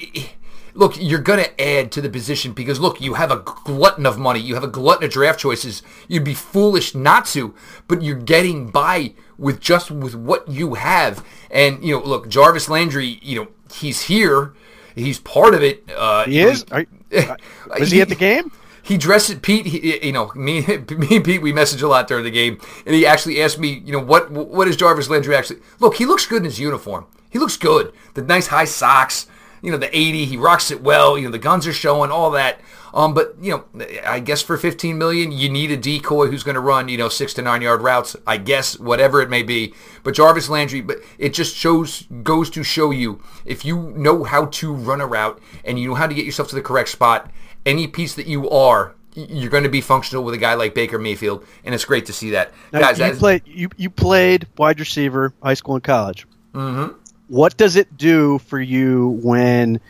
look, 0.73 0.95
you're 0.97 1.19
going 1.19 1.43
to 1.43 1.61
add 1.61 1.91
to 1.91 2.01
the 2.01 2.09
position 2.09 2.53
because 2.53 2.79
look, 2.79 3.01
you 3.01 3.15
have 3.15 3.31
a 3.31 3.43
glutton 3.43 4.05
of 4.05 4.17
money, 4.17 4.39
you 4.39 4.55
have 4.55 4.63
a 4.63 4.69
glutton 4.69 5.03
of 5.03 5.11
draft 5.11 5.41
choices. 5.41 5.83
You'd 6.07 6.23
be 6.23 6.33
foolish 6.33 6.95
not 6.95 7.25
to, 7.27 7.53
but 7.87 8.01
you're 8.01 8.15
getting 8.15 8.69
by 8.69 9.13
with 9.37 9.59
just 9.59 9.91
with 9.91 10.15
what 10.15 10.47
you 10.47 10.75
have. 10.75 11.25
And 11.51 11.83
you 11.83 11.99
know, 11.99 12.05
look, 12.05 12.29
Jarvis 12.29 12.69
Landry, 12.69 13.19
you 13.21 13.41
know, 13.41 13.47
he's 13.73 14.03
here, 14.03 14.53
he's 14.95 15.19
part 15.19 15.53
of 15.53 15.61
it. 15.61 15.83
Uh, 15.93 16.23
he 16.23 16.39
is. 16.39 16.63
Are, 16.71 16.85
is 17.77 17.91
he 17.91 17.99
at 17.99 18.07
the 18.07 18.15
game? 18.29 18.53
He 18.87 18.97
dressed 18.97 19.41
Pete. 19.41 19.65
He, 19.65 20.05
you 20.05 20.13
know, 20.13 20.31
me, 20.33 20.61
me 20.65 21.17
and 21.17 21.25
Pete, 21.25 21.41
we 21.41 21.51
messaged 21.51 21.83
a 21.83 21.87
lot 21.87 22.07
during 22.07 22.23
the 22.23 22.31
game, 22.31 22.57
and 22.85 22.95
he 22.95 23.05
actually 23.05 23.41
asked 23.41 23.59
me, 23.59 23.81
you 23.85 23.91
know, 23.91 23.99
what 23.99 24.31
what 24.31 24.67
is 24.67 24.77
Jarvis 24.77 25.09
Landry 25.09 25.35
actually? 25.35 25.59
Look, 25.79 25.95
he 25.95 26.05
looks 26.05 26.25
good 26.25 26.37
in 26.37 26.45
his 26.45 26.59
uniform. 26.59 27.05
He 27.29 27.37
looks 27.37 27.57
good. 27.57 27.91
The 28.13 28.21
nice 28.21 28.47
high 28.47 28.65
socks, 28.65 29.27
you 29.61 29.71
know, 29.71 29.77
the 29.77 29.95
80, 29.95 30.25
he 30.25 30.37
rocks 30.37 30.71
it 30.71 30.81
well. 30.81 31.17
You 31.17 31.25
know, 31.25 31.31
the 31.31 31.37
guns 31.37 31.67
are 31.67 31.73
showing, 31.73 32.11
all 32.11 32.31
that. 32.31 32.61
Um, 32.93 33.13
but 33.13 33.35
you 33.41 33.51
know, 33.51 33.85
I 34.05 34.21
guess 34.21 34.41
for 34.41 34.55
15 34.55 34.97
million, 34.97 35.33
you 35.33 35.49
need 35.49 35.69
a 35.69 35.77
decoy 35.77 36.27
who's 36.27 36.43
going 36.43 36.55
to 36.55 36.61
run, 36.61 36.87
you 36.87 36.97
know, 36.97 37.09
six 37.09 37.33
to 37.33 37.41
nine 37.41 37.61
yard 37.61 37.81
routes. 37.81 38.15
I 38.25 38.37
guess 38.37 38.79
whatever 38.79 39.21
it 39.21 39.29
may 39.29 39.43
be. 39.43 39.73
But 40.03 40.15
Jarvis 40.15 40.47
Landry, 40.47 40.79
but 40.79 40.99
it 41.17 41.33
just 41.33 41.57
shows 41.57 42.03
goes 42.23 42.49
to 42.51 42.63
show 42.63 42.91
you 42.91 43.21
if 43.43 43.65
you 43.65 43.93
know 43.97 44.23
how 44.23 44.45
to 44.45 44.73
run 44.73 45.01
a 45.01 45.05
route 45.05 45.41
and 45.65 45.77
you 45.77 45.89
know 45.89 45.95
how 45.95 46.07
to 46.07 46.15
get 46.15 46.25
yourself 46.25 46.47
to 46.49 46.55
the 46.55 46.61
correct 46.61 46.87
spot 46.87 47.29
any 47.67 47.85
piece 47.87 48.15
that 48.15 48.25
you 48.25 48.49
are, 48.49 48.95
you're 49.13 49.49
going 49.49 49.63
to 49.63 49.69
be 49.69 49.81
functional 49.81 50.23
with 50.23 50.33
a 50.33 50.37
guy 50.37 50.53
like 50.53 50.73
Baker 50.73 50.97
Mayfield, 50.97 51.45
and 51.63 51.75
it's 51.75 51.85
great 51.85 52.05
to 52.05 52.13
see 52.13 52.31
that. 52.31 52.53
Now, 52.71 52.79
Guys, 52.79 52.99
you, 52.99 53.13
played, 53.13 53.41
you, 53.45 53.69
you 53.77 53.89
played 53.89 54.47
wide 54.57 54.79
receiver, 54.79 55.33
high 55.43 55.55
school 55.55 55.75
and 55.75 55.83
college. 55.83 56.25
Mm-hmm. 56.53 56.93
What 57.27 57.57
does 57.57 57.75
it 57.75 57.97
do 57.97 58.39
for 58.39 58.59
you 58.59 59.19
when, 59.21 59.81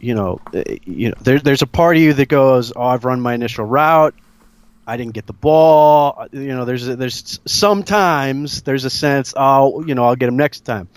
you 0.00 0.14
know, 0.14 0.40
uh, 0.54 0.62
you 0.84 1.10
know, 1.10 1.14
there, 1.20 1.38
there's 1.38 1.62
a 1.62 1.66
part 1.66 1.96
of 1.96 2.02
you 2.02 2.14
that 2.14 2.28
goes, 2.28 2.72
"Oh, 2.74 2.82
I've 2.82 3.04
run 3.04 3.20
my 3.20 3.34
initial 3.34 3.66
route, 3.66 4.14
I 4.86 4.96
didn't 4.96 5.12
get 5.12 5.26
the 5.26 5.34
ball." 5.34 6.14
Uh, 6.16 6.28
you 6.32 6.48
know, 6.48 6.64
there's 6.64 6.86
there's 6.86 7.40
sometimes 7.44 8.62
there's 8.62 8.86
a 8.86 8.90
sense, 8.90 9.34
"Oh, 9.36 9.84
you 9.84 9.94
know, 9.94 10.04
I'll 10.04 10.16
get 10.16 10.28
him 10.28 10.36
next 10.36 10.60
time." 10.60 10.88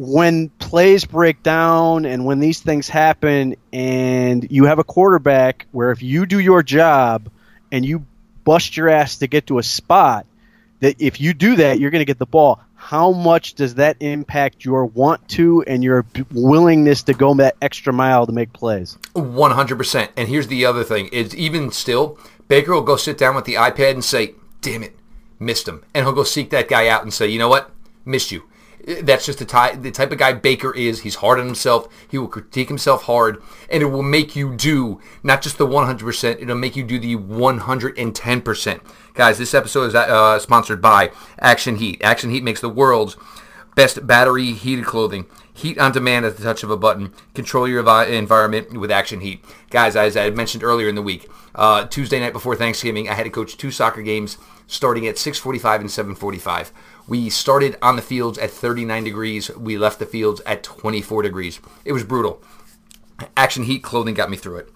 When 0.00 0.48
plays 0.48 1.04
break 1.04 1.42
down 1.42 2.06
and 2.06 2.24
when 2.24 2.40
these 2.40 2.60
things 2.60 2.88
happen 2.88 3.54
and 3.70 4.50
you 4.50 4.64
have 4.64 4.78
a 4.78 4.84
quarterback 4.84 5.66
where 5.72 5.90
if 5.90 6.02
you 6.02 6.24
do 6.24 6.38
your 6.38 6.62
job 6.62 7.30
and 7.70 7.84
you 7.84 8.06
bust 8.42 8.78
your 8.78 8.88
ass 8.88 9.18
to 9.18 9.26
get 9.26 9.48
to 9.48 9.58
a 9.58 9.62
spot 9.62 10.24
that 10.78 11.02
if 11.02 11.20
you 11.20 11.34
do 11.34 11.56
that 11.56 11.78
you're 11.78 11.90
going 11.90 12.00
to 12.00 12.06
get 12.06 12.18
the 12.18 12.24
ball. 12.24 12.62
How 12.76 13.12
much 13.12 13.52
does 13.56 13.74
that 13.74 13.98
impact 14.00 14.64
your 14.64 14.86
want 14.86 15.28
to 15.28 15.62
and 15.66 15.84
your 15.84 16.06
willingness 16.32 17.02
to 17.02 17.12
go 17.12 17.34
that 17.34 17.56
extra 17.60 17.92
mile 17.92 18.24
to 18.24 18.32
make 18.32 18.54
plays? 18.54 18.96
100% 19.12 20.08
and 20.16 20.28
here's 20.28 20.46
the 20.46 20.64
other 20.64 20.82
thing. 20.82 21.08
Is 21.08 21.36
even 21.36 21.70
still 21.70 22.18
baker 22.48 22.72
will 22.72 22.80
go 22.80 22.96
sit 22.96 23.18
down 23.18 23.34
with 23.34 23.44
the 23.44 23.56
ipad 23.56 23.90
and 23.90 24.02
say 24.02 24.32
damn 24.62 24.82
it 24.82 24.96
missed 25.38 25.68
him. 25.68 25.84
And 25.92 26.06
he'll 26.06 26.14
go 26.14 26.24
seek 26.24 26.48
that 26.48 26.70
guy 26.70 26.88
out 26.88 27.02
and 27.02 27.12
say 27.12 27.28
you 27.28 27.38
know 27.38 27.50
what? 27.50 27.70
Missed 28.06 28.32
you 28.32 28.44
that's 29.02 29.26
just 29.26 29.38
the 29.38 29.44
type, 29.44 29.82
the 29.82 29.90
type 29.90 30.12
of 30.12 30.18
guy 30.18 30.32
Baker 30.32 30.74
is. 30.74 31.00
He's 31.00 31.16
hard 31.16 31.38
on 31.38 31.46
himself. 31.46 31.88
He 32.08 32.18
will 32.18 32.28
critique 32.28 32.68
himself 32.68 33.04
hard, 33.04 33.42
and 33.70 33.82
it 33.82 33.86
will 33.86 34.02
make 34.02 34.34
you 34.34 34.54
do 34.54 35.00
not 35.22 35.42
just 35.42 35.58
the 35.58 35.66
100%, 35.66 36.42
it'll 36.42 36.56
make 36.56 36.76
you 36.76 36.84
do 36.84 36.98
the 36.98 37.16
110%. 37.16 38.80
Guys, 39.14 39.38
this 39.38 39.54
episode 39.54 39.84
is 39.84 39.94
uh, 39.94 40.38
sponsored 40.38 40.80
by 40.80 41.10
Action 41.38 41.76
Heat. 41.76 42.00
Action 42.02 42.30
Heat 42.30 42.42
makes 42.42 42.60
the 42.60 42.68
world's 42.68 43.16
best 43.74 44.06
battery 44.06 44.52
heated 44.52 44.84
clothing. 44.84 45.26
Heat 45.52 45.78
on 45.78 45.92
demand 45.92 46.24
at 46.24 46.36
the 46.36 46.42
touch 46.42 46.62
of 46.62 46.70
a 46.70 46.76
button. 46.76 47.12
Control 47.34 47.68
your 47.68 47.80
environment 47.80 48.78
with 48.78 48.90
Action 48.90 49.20
Heat. 49.20 49.44
Guys, 49.68 49.94
as 49.96 50.16
I 50.16 50.30
mentioned 50.30 50.62
earlier 50.62 50.88
in 50.88 50.94
the 50.94 51.02
week, 51.02 51.28
uh, 51.54 51.86
Tuesday 51.86 52.20
night 52.20 52.32
before 52.32 52.56
Thanksgiving, 52.56 53.08
I 53.08 53.14
had 53.14 53.24
to 53.24 53.30
coach 53.30 53.56
two 53.56 53.70
soccer 53.70 54.02
games 54.02 54.38
starting 54.66 55.06
at 55.06 55.18
6:45 55.18 55.80
and 55.80 55.90
7:45. 55.90 56.72
We 57.10 57.28
started 57.28 57.76
on 57.82 57.96
the 57.96 58.02
fields 58.02 58.38
at 58.38 58.52
39 58.52 59.02
degrees. 59.02 59.50
We 59.56 59.76
left 59.76 59.98
the 59.98 60.06
fields 60.06 60.40
at 60.46 60.62
24 60.62 61.22
degrees. 61.24 61.58
It 61.84 61.90
was 61.90 62.04
brutal. 62.04 62.40
Action 63.36 63.64
Heat 63.64 63.82
clothing 63.82 64.14
got 64.14 64.30
me 64.30 64.36
through 64.36 64.58
it. 64.58 64.68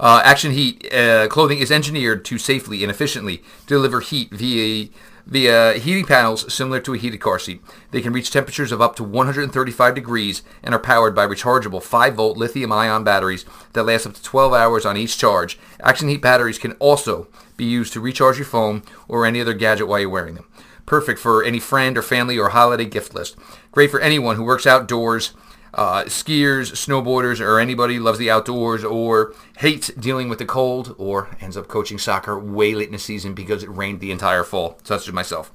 Uh, 0.00 0.22
Action 0.24 0.52
Heat 0.52 0.90
uh, 0.94 1.28
clothing 1.28 1.58
is 1.58 1.70
engineered 1.70 2.24
to 2.24 2.38
safely 2.38 2.82
and 2.82 2.90
efficiently 2.90 3.42
deliver 3.66 4.00
heat 4.00 4.30
via 4.30 4.88
via 5.26 5.74
heating 5.74 6.06
panels 6.06 6.52
similar 6.52 6.80
to 6.80 6.94
a 6.94 6.98
heated 6.98 7.20
car 7.20 7.38
seat. 7.38 7.62
They 7.90 8.00
can 8.00 8.14
reach 8.14 8.30
temperatures 8.30 8.72
of 8.72 8.80
up 8.80 8.96
to 8.96 9.04
135 9.04 9.94
degrees 9.94 10.42
and 10.62 10.74
are 10.74 10.78
powered 10.78 11.14
by 11.14 11.26
rechargeable 11.26 11.82
5 11.82 12.14
volt 12.14 12.38
lithium 12.38 12.72
ion 12.72 13.04
batteries 13.04 13.44
that 13.74 13.84
last 13.84 14.06
up 14.06 14.14
to 14.14 14.22
12 14.22 14.54
hours 14.54 14.86
on 14.86 14.96
each 14.96 15.18
charge. 15.18 15.58
Action 15.80 16.08
Heat 16.08 16.22
batteries 16.22 16.58
can 16.58 16.72
also 16.72 17.28
be 17.58 17.66
used 17.66 17.92
to 17.92 18.00
recharge 18.00 18.38
your 18.38 18.46
phone 18.46 18.82
or 19.06 19.26
any 19.26 19.42
other 19.42 19.52
gadget 19.52 19.86
while 19.86 20.00
you're 20.00 20.08
wearing 20.08 20.34
them. 20.34 20.46
Perfect 20.86 21.18
for 21.18 21.42
any 21.42 21.60
friend 21.60 21.96
or 21.96 22.02
family 22.02 22.38
or 22.38 22.50
holiday 22.50 22.84
gift 22.84 23.14
list. 23.14 23.36
Great 23.72 23.90
for 23.90 24.00
anyone 24.00 24.36
who 24.36 24.44
works 24.44 24.66
outdoors, 24.66 25.32
uh, 25.72 26.04
skiers, 26.04 26.72
snowboarders, 26.72 27.40
or 27.40 27.58
anybody 27.58 27.98
loves 27.98 28.18
the 28.18 28.30
outdoors 28.30 28.84
or 28.84 29.34
hates 29.58 29.88
dealing 29.88 30.28
with 30.28 30.38
the 30.38 30.44
cold 30.44 30.94
or 30.98 31.36
ends 31.40 31.56
up 31.56 31.68
coaching 31.68 31.98
soccer 31.98 32.38
way 32.38 32.74
late 32.74 32.88
in 32.88 32.92
the 32.92 32.98
season 32.98 33.34
because 33.34 33.62
it 33.62 33.70
rained 33.70 34.00
the 34.00 34.12
entire 34.12 34.44
fall, 34.44 34.78
such 34.84 35.08
as 35.08 35.14
myself. 35.14 35.50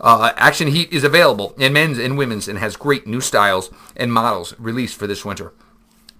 Uh, 0.00 0.32
Action 0.36 0.68
Heat 0.68 0.92
is 0.92 1.04
available 1.04 1.54
in 1.58 1.72
men's 1.72 1.98
and 1.98 2.16
women's 2.16 2.48
and 2.48 2.58
has 2.58 2.76
great 2.76 3.06
new 3.06 3.20
styles 3.20 3.70
and 3.96 4.12
models 4.12 4.54
released 4.58 4.96
for 4.96 5.06
this 5.06 5.24
winter. 5.24 5.52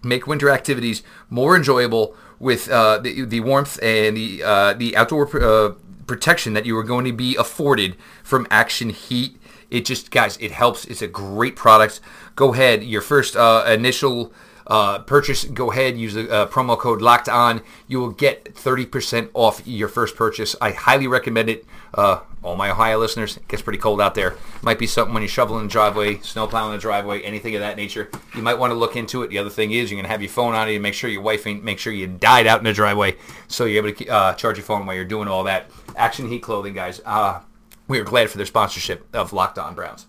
Make 0.03 0.27
winter 0.27 0.51
activities 0.51 1.03
more 1.29 1.57
enjoyable 1.57 2.15
with 2.39 2.71
uh, 2.71 2.99
the, 2.99 3.25
the 3.25 3.41
warmth 3.41 3.83
and 3.83 4.17
the 4.17 4.43
uh, 4.43 4.73
the 4.75 4.97
outdoor 4.97 5.43
uh, 5.43 5.75
protection 6.11 6.55
that 6.55 6.67
you 6.67 6.77
are 6.77 6.83
going 6.83 7.05
to 7.05 7.13
be 7.13 7.37
afforded 7.37 7.95
from 8.25 8.45
Action 8.51 8.91
Heat. 8.91 9.41
It 9.71 9.85
just, 9.85 10.11
guys, 10.11 10.37
it 10.39 10.51
helps. 10.51 10.85
It's 10.87 11.03
a 11.03 11.07
great 11.07 11.55
product. 11.55 12.01
Go 12.35 12.53
ahead. 12.53 12.83
Your 12.83 13.01
first 13.01 13.37
uh, 13.37 13.65
initial 13.69 14.33
uh, 14.67 14.99
purchase, 14.99 15.45
go 15.45 15.71
ahead, 15.71 15.97
use 15.97 16.15
the 16.15 16.29
uh, 16.29 16.47
promo 16.49 16.77
code 16.77 17.01
locked 17.01 17.29
on. 17.29 17.63
You 17.87 18.01
will 18.01 18.11
get 18.11 18.57
30% 18.57 19.31
off 19.35 19.63
your 19.65 19.87
first 19.87 20.17
purchase. 20.17 20.57
I 20.61 20.73
highly 20.73 21.07
recommend 21.07 21.49
it. 21.49 21.65
Uh, 21.95 22.21
all 22.43 22.57
my 22.57 22.71
Ohio 22.71 22.99
listeners, 22.99 23.37
it 23.37 23.47
gets 23.49 23.63
pretty 23.63 23.79
cold 23.79 24.01
out 24.01 24.15
there. 24.15 24.37
Might 24.63 24.79
be 24.79 24.87
something 24.87 25.13
when 25.13 25.23
you're 25.23 25.29
shoveling 25.29 25.65
the 25.65 25.71
driveway, 25.71 26.21
snow 26.21 26.47
plowing 26.47 26.73
the 26.73 26.79
driveway, 26.79 27.21
anything 27.21 27.55
of 27.55 27.61
that 27.61 27.77
nature. 27.77 28.11
You 28.35 28.43
might 28.43 28.55
want 28.55 28.71
to 28.71 28.75
look 28.75 28.97
into 28.97 29.23
it. 29.23 29.29
The 29.29 29.39
other 29.39 29.51
thing 29.51 29.73
is 29.73 29.91
you're 29.91 29.97
going 29.97 30.05
to 30.07 30.11
have 30.11 30.23
your 30.23 30.31
phone 30.31 30.55
on 30.55 30.67
you 30.69 30.75
to 30.75 30.81
make 30.81 30.95
sure 30.95 31.11
your 31.11 31.21
wife 31.21 31.47
ain't, 31.47 31.63
make 31.63 31.79
sure 31.79 31.93
you 31.93 32.07
died 32.07 32.47
out 32.47 32.59
in 32.59 32.65
the 32.65 32.73
driveway 32.73 33.17
so 33.49 33.67
you're 33.67 33.85
able 33.85 33.97
to 33.97 34.09
uh, 34.09 34.35
charge 34.35 34.57
your 34.57 34.65
phone 34.65 34.87
while 34.87 34.97
you're 34.97 35.05
doing 35.05 35.29
all 35.29 35.45
that. 35.45 35.71
Action 36.01 36.29
Heat 36.29 36.43
Clothing, 36.43 36.75
guys. 36.75 37.01
Uh, 37.05 37.41
we 37.87 38.01
are 38.01 38.05
glad 38.05 38.31
for 38.31 38.39
their 38.39 38.47
sponsorship 38.47 39.07
of 39.15 39.33
Locked 39.33 39.59
On 39.59 39.75
Browns. 39.75 40.07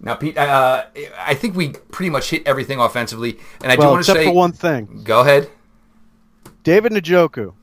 Now, 0.00 0.14
Pete, 0.14 0.36
uh, 0.36 0.84
I 1.18 1.34
think 1.34 1.56
we 1.56 1.70
pretty 1.70 2.10
much 2.10 2.28
hit 2.28 2.46
everything 2.46 2.80
offensively, 2.80 3.38
and 3.62 3.72
I 3.72 3.76
well, 3.76 3.88
do 3.88 3.92
want 3.92 4.04
to 4.06 4.12
say 4.12 4.24
for 4.26 4.34
one 4.34 4.52
thing. 4.52 5.02
Go 5.04 5.20
ahead, 5.20 5.48
David 6.64 6.92
Njoku. 6.92 7.54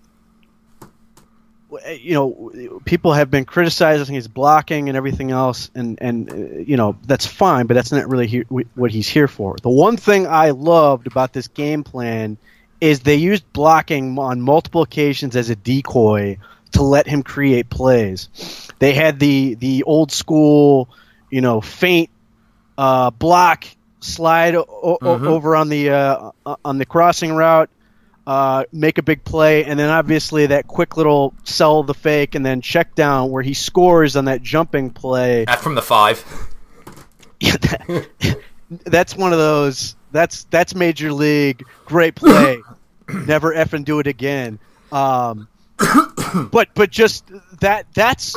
You 1.99 2.13
know, 2.13 2.79
people 2.85 3.13
have 3.13 3.31
been 3.31 3.45
criticizing 3.45 4.13
his 4.15 4.27
blocking 4.27 4.89
and 4.89 4.97
everything 4.97 5.31
else, 5.31 5.69
and 5.75 5.99
and 6.01 6.31
uh, 6.31 6.35
you 6.35 6.77
know 6.77 6.95
that's 7.05 7.27
fine, 7.27 7.67
but 7.67 7.75
that's 7.75 7.91
not 7.91 8.09
really 8.09 8.27
he, 8.27 8.39
what 8.73 8.89
he's 8.89 9.07
here 9.07 9.27
for. 9.27 9.55
The 9.61 9.69
one 9.69 9.97
thing 9.97 10.25
I 10.25 10.51
loved 10.51 11.05
about 11.05 11.33
this 11.33 11.47
game 11.47 11.83
plan 11.83 12.37
is 12.81 13.01
they 13.01 13.15
used 13.15 13.43
blocking 13.53 14.17
on 14.17 14.41
multiple 14.41 14.81
occasions 14.81 15.35
as 15.35 15.49
a 15.49 15.55
decoy 15.55 16.37
to 16.73 16.83
let 16.83 17.07
him 17.07 17.23
create 17.23 17.69
plays. 17.69 18.29
They 18.79 18.93
had 18.93 19.19
the 19.19 19.55
the 19.55 19.83
old 19.83 20.11
school, 20.11 20.89
you 21.29 21.41
know, 21.41 21.61
faint 21.61 22.09
uh, 22.77 23.11
block 23.11 23.65
slide 23.99 24.55
o- 24.55 24.97
mm-hmm. 25.01 25.27
over 25.27 25.55
on 25.55 25.69
the 25.69 25.89
uh, 25.89 26.31
on 26.63 26.77
the 26.77 26.85
crossing 26.85 27.33
route, 27.33 27.69
uh, 28.27 28.65
make 28.71 28.97
a 28.97 29.03
big 29.03 29.23
play, 29.23 29.65
and 29.65 29.79
then 29.79 29.89
obviously 29.89 30.47
that 30.47 30.67
quick 30.67 30.97
little 30.97 31.33
sell 31.43 31.83
the 31.83 31.93
fake 31.93 32.35
and 32.35 32.45
then 32.45 32.61
check 32.61 32.95
down 32.95 33.31
where 33.31 33.43
he 33.43 33.53
scores 33.53 34.15
on 34.15 34.25
that 34.25 34.41
jumping 34.41 34.89
play. 34.89 35.45
At 35.45 35.61
from 35.61 35.75
the 35.75 35.81
five. 35.81 36.23
Yeah, 37.39 37.57
that, 37.57 38.37
that's 38.85 39.17
one 39.17 39.33
of 39.33 39.37
those. 39.37 39.97
That's 40.13 40.45
that's 40.45 40.73
major 40.73 41.11
league. 41.11 41.65
Great 41.83 42.15
play. 42.15 42.61
Never 43.09 43.53
effing 43.53 43.83
do 43.83 43.99
it 43.99 44.07
again. 44.07 44.59
Um, 44.93 45.49
but 46.51 46.69
but 46.73 46.89
just 46.89 47.29
that 47.59 47.85
that's 47.93 48.35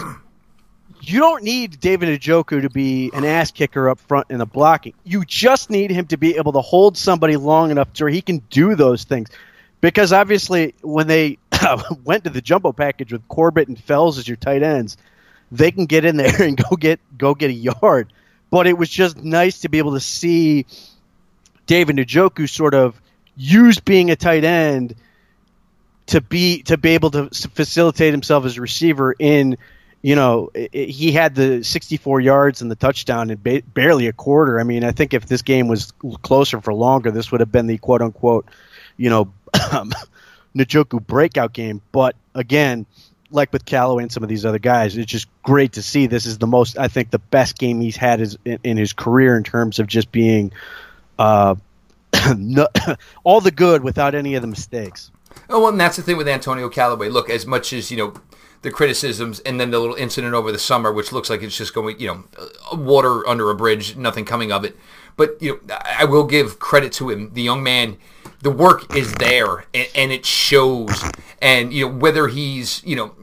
you 1.01 1.21
don't 1.21 1.45
need 1.45 1.79
David 1.81 2.21
Njoku 2.21 2.63
to 2.63 2.71
be 2.71 3.11
an 3.15 3.25
ass 3.25 3.51
kicker 3.51 3.89
up 3.89 3.99
front 4.01 4.27
in 4.31 4.39
the 4.39 4.47
blocking. 4.47 4.95
You 5.05 5.25
just 5.25 5.71
need 5.71 5.91
him 5.91 6.07
to 6.07 6.17
be 6.17 6.37
able 6.37 6.53
to 6.53 6.61
hold 6.61 6.97
somebody 6.97 7.37
long 7.37 7.71
enough 7.71 7.93
to 7.95 8.05
where 8.05 8.13
he 8.13 8.23
can 8.23 8.39
do 8.51 8.75
those 8.75 9.05
things. 9.05 9.31
Because 9.81 10.13
obviously, 10.13 10.75
when 10.83 11.07
they 11.07 11.39
went 12.05 12.25
to 12.25 12.31
the 12.31 12.41
jumbo 12.41 12.73
package 12.73 13.13
with 13.13 13.27
Corbett 13.29 13.69
and 13.69 13.79
Fells 13.79 14.19
as 14.19 14.27
your 14.27 14.37
tight 14.37 14.63
ends, 14.63 14.97
they 15.53 15.71
can 15.71 15.87
get 15.87 16.05
in 16.05 16.17
there 16.17 16.43
and 16.43 16.57
go 16.57 16.77
get 16.77 16.99
go 17.17 17.35
get 17.35 17.51
a 17.51 17.55
yard. 17.55 18.13
But 18.51 18.67
it 18.67 18.79
was 18.79 18.89
just 18.89 19.23
nice 19.23 19.61
to 19.61 19.69
be 19.69 19.79
able 19.79 19.95
to 19.95 20.01
see 20.01 20.67
David 21.67 21.97
Njoku 21.97 22.49
sort 22.49 22.75
of 22.75 23.01
use 23.37 23.81
being 23.81 24.11
a 24.11 24.17
tight 24.17 24.45
end 24.45 24.95
to 26.07 26.21
be 26.21 26.63
to 26.63 26.79
be 26.79 26.91
able 26.91 27.11
to 27.11 27.29
facilitate 27.31 28.13
himself 28.13 28.45
as 28.45 28.57
a 28.57 28.61
receiver 28.61 29.15
in 29.19 29.57
you 30.03 30.15
know 30.15 30.51
it, 30.55 30.89
he 30.89 31.13
had 31.13 31.35
the 31.35 31.63
64 31.65 32.21
yards 32.21 32.63
and 32.63 32.71
the 32.71 32.77
touchdown 32.77 33.31
in 33.31 33.39
ba- 33.43 33.63
barely 33.75 34.07
a 34.07 34.13
quarter. 34.13 34.61
I 34.61 34.63
mean 34.63 34.85
i 34.85 34.93
think 34.93 35.15
if 35.15 35.27
this 35.27 35.43
game 35.43 35.69
was 35.69 35.93
closer 36.23 36.61
for 36.61 36.73
longer 36.73 37.11
this 37.11 37.31
would 37.33 37.41
have 37.41 37.53
been 37.53 37.67
the 37.67 37.79
quote 37.79 38.03
unquote 38.03 38.47
you 38.97 39.11
know 39.11 39.33
Njoku 40.57 41.05
breakout 41.07 41.53
game. 41.53 41.83
But 41.93 42.17
again 42.35 42.87
like 43.33 43.53
with 43.53 43.65
Callaway 43.65 44.05
and 44.05 44.13
some 44.13 44.23
of 44.23 44.29
these 44.29 44.47
other 44.47 44.61
guys 44.61 44.97
it's 44.97 45.11
just 45.11 45.27
great 45.43 45.73
to 45.73 45.83
see 45.83 46.07
this 46.07 46.27
is 46.27 46.39
the 46.39 46.47
most 46.47 46.79
i 46.79 46.87
think 46.87 47.11
the 47.11 47.19
best 47.19 47.59
game 47.59 47.81
he's 47.81 47.97
had 47.97 48.21
is, 48.21 48.39
in, 48.45 48.59
in 48.63 48.77
his 48.77 48.93
career 48.93 49.37
in 49.37 49.43
terms 49.43 49.81
of 49.81 49.89
just 49.89 50.13
being 50.13 50.53
uh, 51.19 51.57
all 53.25 53.41
the 53.41 53.51
good 53.51 53.83
without 53.83 54.15
any 54.15 54.37
of 54.37 54.43
the 54.43 54.49
mistakes 54.49 55.11
Oh, 55.49 55.61
well, 55.61 55.69
and 55.69 55.81
that's 55.81 55.97
the 55.97 56.03
thing 56.03 56.17
with 56.17 56.29
Antonio 56.29 56.69
Callaway. 56.69 57.09
Look, 57.09 57.31
as 57.31 57.47
much 57.47 57.73
as 57.73 57.91
you 57.91 57.97
know 57.97 58.15
the 58.63 58.71
criticisms, 58.71 59.41
and 59.41 59.61
then 59.61 59.71
the 59.71 59.79
little 59.79 59.95
incident 59.95 60.35
over 60.35 60.51
the 60.51 60.59
summer, 60.59 60.93
which 60.93 61.13
looks 61.13 61.31
like 61.31 61.43
it's 61.43 61.57
just 61.57 61.75
going, 61.75 62.01
you 62.01 62.09
know, 62.09 62.25
water 62.73 63.27
under 63.29 63.51
a 63.51 63.55
bridge, 63.55 63.97
nothing 63.97 64.25
coming 64.25 64.51
of 64.51 64.65
it. 64.65 64.77
But 65.17 65.41
you 65.41 65.61
know, 65.67 65.79
I 65.85 66.05
will 66.05 66.25
give 66.25 66.59
credit 66.59 66.93
to 66.95 67.11
him. 67.11 67.33
The 67.33 67.43
young 67.43 67.63
man, 67.63 67.97
the 68.43 68.51
work 68.51 68.95
is 68.97 69.13
there, 69.15 69.65
and, 69.73 69.89
and 69.95 70.13
it 70.13 70.27
shows. 70.27 71.03
And 71.41 71.73
you 71.73 71.87
know, 71.87 71.95
whether 71.95 72.29
he's, 72.29 72.83
you 72.85 72.97
know, 72.97 73.15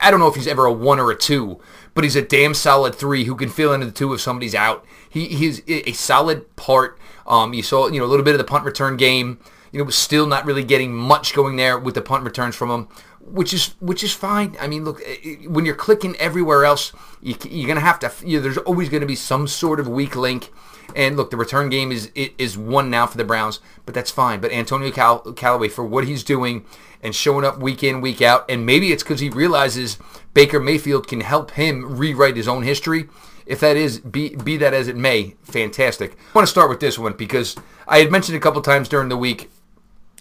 I 0.00 0.10
don't 0.10 0.20
know 0.20 0.28
if 0.28 0.34
he's 0.34 0.46
ever 0.46 0.66
a 0.66 0.72
one 0.72 1.00
or 1.00 1.10
a 1.10 1.16
two, 1.16 1.60
but 1.94 2.04
he's 2.04 2.16
a 2.16 2.22
damn 2.22 2.54
solid 2.54 2.94
three 2.94 3.24
who 3.24 3.34
can 3.34 3.48
fill 3.48 3.72
into 3.72 3.86
the 3.86 3.92
two 3.92 4.12
if 4.14 4.20
somebody's 4.20 4.54
out. 4.54 4.84
He 5.08 5.28
he's 5.28 5.62
a 5.68 5.92
solid 5.92 6.54
part. 6.56 6.98
Um, 7.26 7.54
you 7.54 7.62
saw, 7.62 7.88
you 7.88 7.98
know, 7.98 8.06
a 8.06 8.08
little 8.08 8.24
bit 8.24 8.34
of 8.34 8.38
the 8.38 8.44
punt 8.44 8.64
return 8.64 8.96
game 8.96 9.40
you 9.76 9.84
know, 9.84 9.90
still 9.90 10.26
not 10.26 10.46
really 10.46 10.64
getting 10.64 10.94
much 10.94 11.34
going 11.34 11.56
there 11.56 11.78
with 11.78 11.94
the 11.94 12.00
punt 12.00 12.24
returns 12.24 12.56
from 12.56 12.70
him, 12.70 12.88
which 13.20 13.52
is 13.52 13.74
which 13.78 14.02
is 14.02 14.14
fine. 14.14 14.56
I 14.58 14.68
mean, 14.68 14.84
look, 14.84 15.02
when 15.46 15.66
you're 15.66 15.74
clicking 15.74 16.16
everywhere 16.16 16.64
else, 16.64 16.94
you, 17.20 17.34
are 17.34 17.66
gonna 17.66 17.80
have 17.80 17.98
to. 17.98 18.10
You 18.24 18.38
know, 18.38 18.42
there's 18.42 18.56
always 18.56 18.88
to 18.88 19.04
be 19.04 19.14
some 19.14 19.46
sort 19.46 19.78
of 19.78 19.86
weak 19.86 20.16
link. 20.16 20.50
And 20.94 21.18
look, 21.18 21.30
the 21.30 21.36
return 21.36 21.68
game 21.68 21.92
is 21.92 22.10
is 22.14 22.56
one 22.56 22.88
now 22.88 23.06
for 23.06 23.18
the 23.18 23.24
Browns, 23.24 23.60
but 23.84 23.94
that's 23.94 24.10
fine. 24.10 24.40
But 24.40 24.50
Antonio 24.50 24.90
Cal- 24.90 25.32
Callaway 25.34 25.68
for 25.68 25.84
what 25.84 26.06
he's 26.06 26.24
doing 26.24 26.64
and 27.02 27.14
showing 27.14 27.44
up 27.44 27.58
week 27.58 27.82
in 27.82 28.00
week 28.00 28.22
out, 28.22 28.50
and 28.50 28.64
maybe 28.64 28.92
it's 28.92 29.02
because 29.02 29.20
he 29.20 29.28
realizes 29.28 29.98
Baker 30.32 30.58
Mayfield 30.58 31.06
can 31.06 31.20
help 31.20 31.50
him 31.50 31.98
rewrite 31.98 32.36
his 32.36 32.48
own 32.48 32.62
history. 32.62 33.10
If 33.44 33.60
that 33.60 33.76
is, 33.76 34.00
be, 34.00 34.34
be 34.34 34.56
that 34.56 34.74
as 34.74 34.88
it 34.88 34.96
may, 34.96 35.36
fantastic. 35.42 36.12
I 36.12 36.16
want 36.34 36.48
to 36.48 36.50
start 36.50 36.68
with 36.68 36.80
this 36.80 36.98
one 36.98 37.12
because 37.12 37.54
I 37.86 37.98
had 37.98 38.10
mentioned 38.10 38.36
a 38.36 38.40
couple 38.40 38.60
times 38.60 38.88
during 38.88 39.08
the 39.08 39.16
week 39.16 39.50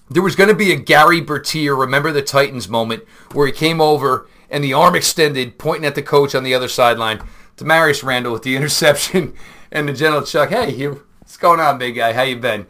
there 0.09 0.21
was 0.21 0.35
going 0.35 0.49
to 0.49 0.55
be 0.55 0.71
a 0.71 0.75
Gary 0.75 1.21
Bertier, 1.21 1.75
remember 1.75 2.11
the 2.11 2.21
Titans 2.21 2.69
moment, 2.69 3.03
where 3.33 3.47
he 3.47 3.53
came 3.53 3.81
over 3.81 4.27
and 4.49 4.63
the 4.63 4.73
arm 4.73 4.95
extended, 4.95 5.57
pointing 5.57 5.85
at 5.85 5.95
the 5.95 6.01
coach 6.01 6.35
on 6.35 6.43
the 6.43 6.53
other 6.53 6.67
sideline. 6.67 7.21
Damarious 7.57 8.03
Randall 8.03 8.33
with 8.33 8.43
the 8.43 8.55
interception 8.57 9.33
and 9.71 9.89
the 9.89 9.93
general 9.93 10.21
Chuck, 10.21 10.49
hey, 10.49 10.73
you, 10.73 11.03
what's 11.19 11.37
going 11.37 11.59
on, 11.59 11.77
big 11.77 11.95
guy? 11.95 12.13
How 12.13 12.23
you 12.23 12.37
been? 12.37 12.67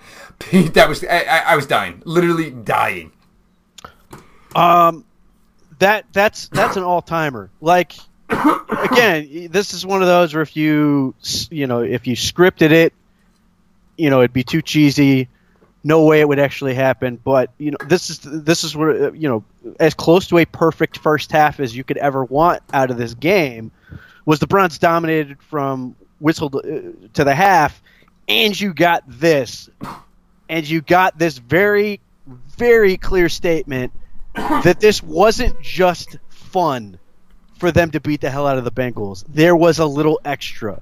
that 0.73 0.87
was 0.87 1.03
I, 1.03 1.43
I 1.47 1.55
was 1.55 1.65
dying, 1.65 2.01
literally 2.05 2.51
dying. 2.51 3.11
Um, 4.53 5.05
that 5.79 6.05
that's 6.13 6.49
that's 6.49 6.77
an 6.77 6.83
all 6.83 7.01
timer. 7.01 7.49
Like 7.61 7.93
again, 8.29 9.47
this 9.49 9.73
is 9.73 9.85
one 9.85 10.01
of 10.01 10.07
those 10.07 10.33
where 10.33 10.43
if 10.43 10.55
you 10.55 11.15
you 11.49 11.67
know 11.67 11.81
if 11.81 12.07
you 12.07 12.15
scripted 12.15 12.71
it, 12.71 12.93
you 13.97 14.09
know 14.09 14.19
it'd 14.19 14.33
be 14.33 14.43
too 14.43 14.61
cheesy 14.61 15.29
no 15.85 16.03
way 16.03 16.19
it 16.19 16.27
would 16.27 16.39
actually 16.39 16.73
happen. 16.73 17.17
But 17.23 17.51
you 17.59 17.71
know, 17.71 17.77
this 17.87 18.09
is 18.09 18.19
this 18.19 18.63
is 18.63 18.75
where 18.75 19.15
you 19.15 19.29
know 19.29 19.45
as 19.79 19.93
close 19.93 20.27
to 20.27 20.39
a 20.39 20.45
perfect 20.45 20.97
first 20.97 21.31
half 21.31 21.59
as 21.59 21.77
you 21.77 21.83
could 21.85 21.97
ever 21.97 22.25
want 22.25 22.63
out 22.73 22.91
of 22.91 22.97
this 22.97 23.13
game 23.13 23.71
was 24.25 24.39
the 24.39 24.47
Browns 24.47 24.79
dominated 24.79 25.37
from 25.43 25.95
whistle 26.19 26.49
to, 26.49 27.09
to 27.13 27.23
the 27.23 27.35
half, 27.35 27.79
and 28.27 28.59
you 28.59 28.73
got 28.73 29.03
this, 29.07 29.69
and 30.49 30.67
you 30.67 30.81
got 30.81 31.17
this 31.19 31.37
very 31.37 32.01
very 32.57 32.97
clear 32.97 33.29
statement 33.29 33.93
that 34.33 34.79
this 34.79 35.03
wasn't 35.03 35.61
just 35.61 36.17
fun 36.29 36.97
for 37.59 37.71
them 37.71 37.91
to 37.91 37.99
beat 37.99 38.21
the 38.21 38.29
hell 38.31 38.47
out 38.47 38.57
of 38.57 38.63
the 38.63 38.71
Bengals. 38.71 39.23
There 39.29 39.55
was 39.55 39.77
a 39.77 39.85
little 39.85 40.19
extra. 40.25 40.81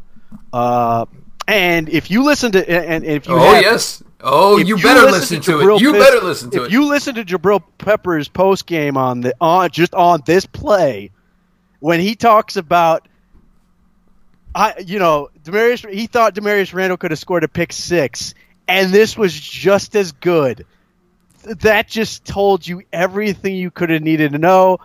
Uh, 0.53 1.05
and 1.45 1.89
if 1.89 2.09
you 2.09 2.23
listen 2.23 2.53
to 2.53 2.69
and, 2.69 3.03
and 3.03 3.05
if 3.05 3.27
you 3.27 3.33
oh 3.35 3.39
have, 3.39 3.61
yes 3.61 4.01
Oh, 4.25 4.57
you, 4.57 4.77
you, 4.77 4.77
better 4.77 5.01
listen, 5.01 5.37
listen 5.37 5.41
to, 5.41 5.63
to 5.63 5.75
it. 5.75 5.81
You 5.81 5.91
better 5.91 6.21
listen 6.21 6.49
to 6.51 6.57
if 6.57 6.63
it. 6.63 6.65
If 6.67 6.71
you 6.71 6.85
listen 6.87 7.15
to 7.15 7.25
Jabril 7.25 7.61
Peppers 7.77 8.29
post 8.29 8.65
game 8.65 8.95
on 8.95 9.19
the 9.21 9.35
on 9.41 9.69
just 9.69 9.93
on 9.93 10.21
this 10.25 10.45
play, 10.45 11.11
when 11.79 11.99
he 11.99 12.15
talks 12.15 12.55
about, 12.55 13.07
I 14.55 14.75
you 14.85 14.97
know 14.97 15.29
Damarious, 15.43 15.87
he 15.89 16.07
thought 16.07 16.35
Damarious 16.35 16.73
Randall 16.73 16.95
could 16.95 17.11
have 17.11 17.19
scored 17.19 17.43
a 17.43 17.49
pick 17.49 17.73
six, 17.73 18.33
and 18.65 18.93
this 18.93 19.17
was 19.17 19.37
just 19.37 19.93
as 19.95 20.13
good. 20.13 20.65
That 21.43 21.89
just 21.89 22.23
told 22.23 22.65
you 22.65 22.83
everything 22.93 23.55
you 23.55 23.71
could 23.71 23.89
have 23.89 24.01
needed 24.01 24.31
to 24.31 24.37
know. 24.37 24.77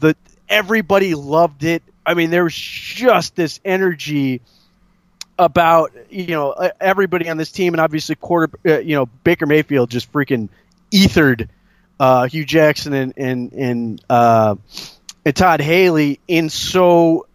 The 0.00 0.14
everybody 0.46 1.14
loved 1.14 1.64
it. 1.64 1.82
I 2.04 2.12
mean, 2.12 2.28
there 2.28 2.44
was 2.44 2.54
just 2.54 3.34
this 3.34 3.60
energy 3.64 4.42
about 5.38 5.92
you 6.10 6.28
know 6.28 6.70
everybody 6.80 7.28
on 7.28 7.36
this 7.36 7.52
team, 7.52 7.74
and 7.74 7.80
obviously 7.80 8.14
quarter 8.16 8.58
uh, 8.66 8.78
you 8.78 8.96
know 8.96 9.06
Baker 9.06 9.46
Mayfield 9.46 9.90
just 9.90 10.12
freaking 10.12 10.48
ethered 10.92 11.48
uh, 12.00 12.26
Hue 12.28 12.44
Jackson 12.44 12.92
and 12.92 13.14
and 13.16 13.52
and, 13.52 14.04
uh, 14.08 14.56
and 15.24 15.36
Todd 15.36 15.60
Haley 15.60 16.20
in 16.28 16.50
so 16.50 17.26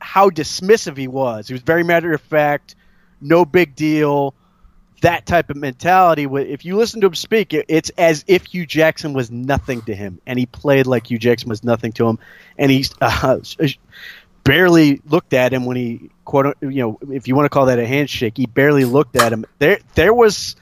how 0.00 0.30
dismissive 0.30 0.96
he 0.96 1.08
was. 1.08 1.48
He 1.48 1.54
was 1.54 1.62
very 1.62 1.82
matter 1.82 2.12
of 2.12 2.20
fact, 2.20 2.74
no 3.20 3.44
big 3.44 3.74
deal. 3.74 4.34
That 5.02 5.26
type 5.26 5.50
of 5.50 5.56
mentality. 5.56 6.24
If 6.24 6.64
you 6.64 6.76
listen 6.76 7.02
to 7.02 7.08
him 7.08 7.14
speak, 7.14 7.52
it's 7.52 7.90
as 7.90 8.24
if 8.26 8.46
Hue 8.46 8.64
Jackson 8.64 9.12
was 9.12 9.30
nothing 9.30 9.82
to 9.82 9.94
him, 9.94 10.20
and 10.26 10.38
he 10.38 10.46
played 10.46 10.86
like 10.86 11.08
Hue 11.08 11.18
Jackson 11.18 11.50
was 11.50 11.62
nothing 11.62 11.92
to 11.92 12.08
him. 12.08 12.18
And 12.56 12.70
he's 12.70 12.94
uh, 13.00 13.40
barely 14.46 15.00
looked 15.08 15.34
at 15.34 15.52
him 15.52 15.64
when 15.64 15.76
he 15.76 16.10
quote 16.24 16.56
you 16.60 16.82
know 16.82 16.98
if 17.10 17.28
you 17.28 17.34
want 17.34 17.46
to 17.46 17.50
call 17.50 17.66
that 17.66 17.78
a 17.78 17.86
handshake 17.86 18.36
he 18.36 18.46
barely 18.46 18.84
looked 18.84 19.16
at 19.16 19.32
him. 19.32 19.44
There 19.58 19.78
there 19.94 20.14
was 20.14 20.56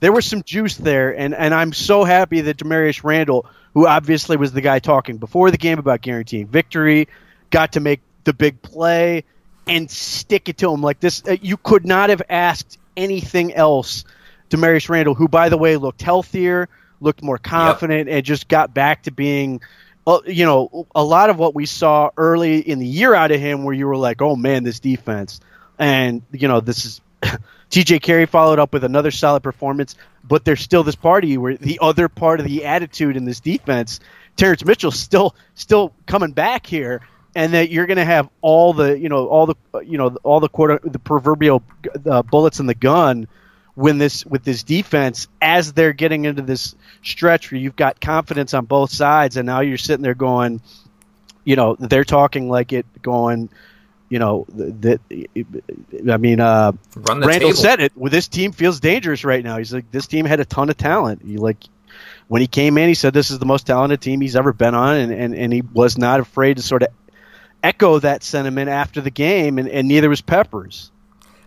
there 0.00 0.12
was 0.12 0.24
some 0.24 0.42
juice 0.42 0.76
there 0.76 1.16
and 1.16 1.34
and 1.34 1.54
I'm 1.54 1.72
so 1.72 2.04
happy 2.04 2.42
that 2.42 2.56
Damarious 2.56 3.02
Randall 3.04 3.46
who 3.74 3.86
obviously 3.86 4.36
was 4.36 4.52
the 4.52 4.60
guy 4.60 4.78
talking 4.78 5.16
before 5.16 5.50
the 5.50 5.58
game 5.58 5.78
about 5.78 6.00
guaranteeing 6.00 6.46
victory 6.46 7.08
got 7.50 7.72
to 7.72 7.80
make 7.80 8.00
the 8.24 8.32
big 8.32 8.62
play 8.62 9.24
and 9.66 9.90
stick 9.90 10.48
it 10.48 10.58
to 10.58 10.72
him 10.72 10.82
like 10.82 11.00
this. 11.00 11.22
Uh, 11.26 11.36
you 11.40 11.56
could 11.56 11.86
not 11.86 12.10
have 12.10 12.22
asked 12.28 12.78
anything 12.96 13.54
else. 13.54 14.04
Damarious 14.50 14.88
Randall 14.88 15.14
who 15.14 15.28
by 15.28 15.48
the 15.48 15.56
way 15.56 15.76
looked 15.76 16.02
healthier 16.02 16.68
looked 17.00 17.22
more 17.22 17.38
confident 17.38 18.08
yep. 18.08 18.16
and 18.16 18.24
just 18.24 18.48
got 18.48 18.72
back 18.72 19.02
to 19.04 19.10
being 19.10 19.60
you 20.26 20.44
know, 20.44 20.86
a 20.94 21.04
lot 21.04 21.30
of 21.30 21.38
what 21.38 21.54
we 21.54 21.66
saw 21.66 22.10
early 22.16 22.58
in 22.58 22.78
the 22.78 22.86
year 22.86 23.14
out 23.14 23.30
of 23.30 23.40
him, 23.40 23.64
where 23.64 23.74
you 23.74 23.86
were 23.86 23.96
like, 23.96 24.20
"Oh 24.20 24.36
man, 24.36 24.64
this 24.64 24.80
defense," 24.80 25.40
and 25.78 26.22
you 26.32 26.48
know, 26.48 26.60
this 26.60 26.84
is 26.84 27.00
T.J. 27.70 28.00
Carrie 28.00 28.26
followed 28.26 28.58
up 28.58 28.72
with 28.72 28.84
another 28.84 29.10
solid 29.10 29.42
performance, 29.42 29.94
but 30.24 30.44
there's 30.44 30.60
still 30.60 30.82
this 30.82 30.96
party 30.96 31.38
where 31.38 31.56
the 31.56 31.78
other 31.80 32.08
part 32.08 32.40
of 32.40 32.46
the 32.46 32.64
attitude 32.64 33.16
in 33.16 33.24
this 33.24 33.40
defense, 33.40 34.00
Terrance 34.36 34.64
Mitchell 34.64 34.90
still 34.90 35.34
still 35.54 35.92
coming 36.06 36.32
back 36.32 36.66
here, 36.66 37.00
and 37.34 37.54
that 37.54 37.70
you're 37.70 37.86
going 37.86 37.96
to 37.96 38.04
have 38.04 38.28
all 38.40 38.72
the 38.72 38.98
you 38.98 39.08
know 39.08 39.26
all 39.26 39.46
the 39.46 39.54
you 39.84 39.98
know 39.98 40.16
all 40.22 40.40
the 40.40 40.48
quarter 40.48 40.80
the 40.82 40.98
proverbial 40.98 41.62
uh, 42.06 42.22
bullets 42.22 42.60
in 42.60 42.66
the 42.66 42.74
gun 42.74 43.28
when 43.74 43.98
this 43.98 44.24
with 44.26 44.44
this 44.44 44.62
defense 44.62 45.28
as 45.40 45.72
they're 45.72 45.92
getting 45.92 46.24
into 46.24 46.42
this 46.42 46.74
stretch 47.02 47.50
where 47.50 47.60
you've 47.60 47.76
got 47.76 48.00
confidence 48.00 48.54
on 48.54 48.64
both 48.66 48.90
sides 48.92 49.36
and 49.36 49.46
now 49.46 49.60
you're 49.60 49.78
sitting 49.78 50.02
there 50.02 50.14
going 50.14 50.60
you 51.44 51.56
know 51.56 51.76
they're 51.78 52.04
talking 52.04 52.50
like 52.50 52.72
it 52.72 52.84
going 53.00 53.48
you 54.10 54.18
know 54.18 54.44
that 54.50 55.00
I 56.10 56.16
mean 56.18 56.40
uh 56.40 56.72
Randall 56.94 57.30
table. 57.30 57.54
said 57.54 57.80
it 57.80 57.92
well, 57.96 58.10
this 58.10 58.28
team 58.28 58.52
feels 58.52 58.78
dangerous 58.78 59.24
right 59.24 59.42
now 59.42 59.56
he's 59.56 59.72
like 59.72 59.90
this 59.90 60.06
team 60.06 60.26
had 60.26 60.40
a 60.40 60.44
ton 60.44 60.68
of 60.68 60.76
talent 60.76 61.22
you 61.24 61.38
like 61.38 61.56
when 62.32 62.40
he 62.40 62.46
came 62.46 62.78
in, 62.78 62.88
he 62.88 62.94
said 62.94 63.12
this 63.12 63.30
is 63.30 63.38
the 63.38 63.44
most 63.44 63.66
talented 63.66 64.00
team 64.00 64.22
he's 64.22 64.36
ever 64.36 64.54
been 64.54 64.74
on, 64.74 64.96
and, 64.96 65.12
and, 65.12 65.34
and 65.34 65.52
he 65.52 65.60
was 65.60 65.98
not 65.98 66.18
afraid 66.18 66.56
to 66.56 66.62
sort 66.62 66.82
of 66.82 66.88
echo 67.62 67.98
that 67.98 68.22
sentiment 68.22 68.70
after 68.70 69.02
the 69.02 69.10
game, 69.10 69.58
and, 69.58 69.68
and 69.68 69.86
neither 69.86 70.08
was 70.08 70.20
Peppers. 70.20 70.90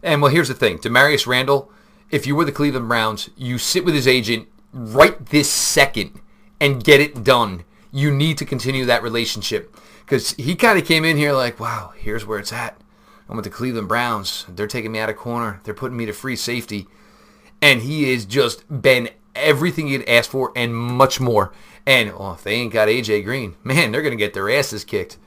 And 0.04 0.22
well, 0.22 0.32
here's 0.32 0.48
the 0.48 0.54
thing: 0.54 0.78
Damarious 0.78 1.26
Randall, 1.26 1.72
if 2.10 2.28
you 2.28 2.36
were 2.36 2.46
the 2.46 2.52
Cleveland 2.52 2.88
Browns, 2.88 3.30
you 3.36 3.58
sit 3.58 3.86
with 3.86 3.94
his 3.94 4.08
agent 4.08 4.48
right 4.74 5.26
this 5.28 5.50
second 5.50 6.20
and 6.60 6.84
get 6.84 7.02
it 7.02 7.24
done. 7.24 7.64
You 7.92 8.12
need 8.12 8.38
to 8.40 8.46
continue 8.46 8.86
that 8.86 9.04
relationship 9.04 9.76
because 10.06 10.32
he 10.34 10.56
kind 10.56 10.78
of 10.78 10.86
came 10.86 11.06
in 11.06 11.18
here 11.18 11.34
like, 11.34 11.60
wow, 11.60 11.94
here's 11.96 12.26
where 12.26 12.40
it's 12.40 12.54
at. 12.54 12.80
I'm 13.28 13.36
with 13.36 13.46
the 13.46 13.52
Cleveland 13.52 13.88
Browns. 13.88 14.46
They're 14.50 14.68
taking 14.68 14.92
me 14.92 15.00
out 15.00 15.10
of 15.10 15.18
corner. 15.18 15.62
They're 15.64 15.74
putting 15.74 15.98
me 15.98 16.06
to 16.06 16.14
free 16.14 16.36
safety. 16.36 16.88
And 17.62 17.82
he 17.82 18.12
has 18.14 18.26
just 18.26 18.82
been 18.82 19.10
everything 19.34 19.88
he'd 19.88 20.08
asked 20.08 20.30
for 20.30 20.52
and 20.56 20.76
much 20.76 21.20
more. 21.20 21.52
And 21.88 22.12
oh, 22.12 22.34
if 22.34 22.44
they 22.44 22.54
ain't 22.54 22.74
got 22.74 22.88
AJ 22.88 23.24
Green, 23.24 23.56
man, 23.64 23.92
they're 23.92 24.04
gonna 24.04 24.16
get 24.16 24.34
their 24.34 24.50
asses 24.50 24.84
kicked. 24.84 25.18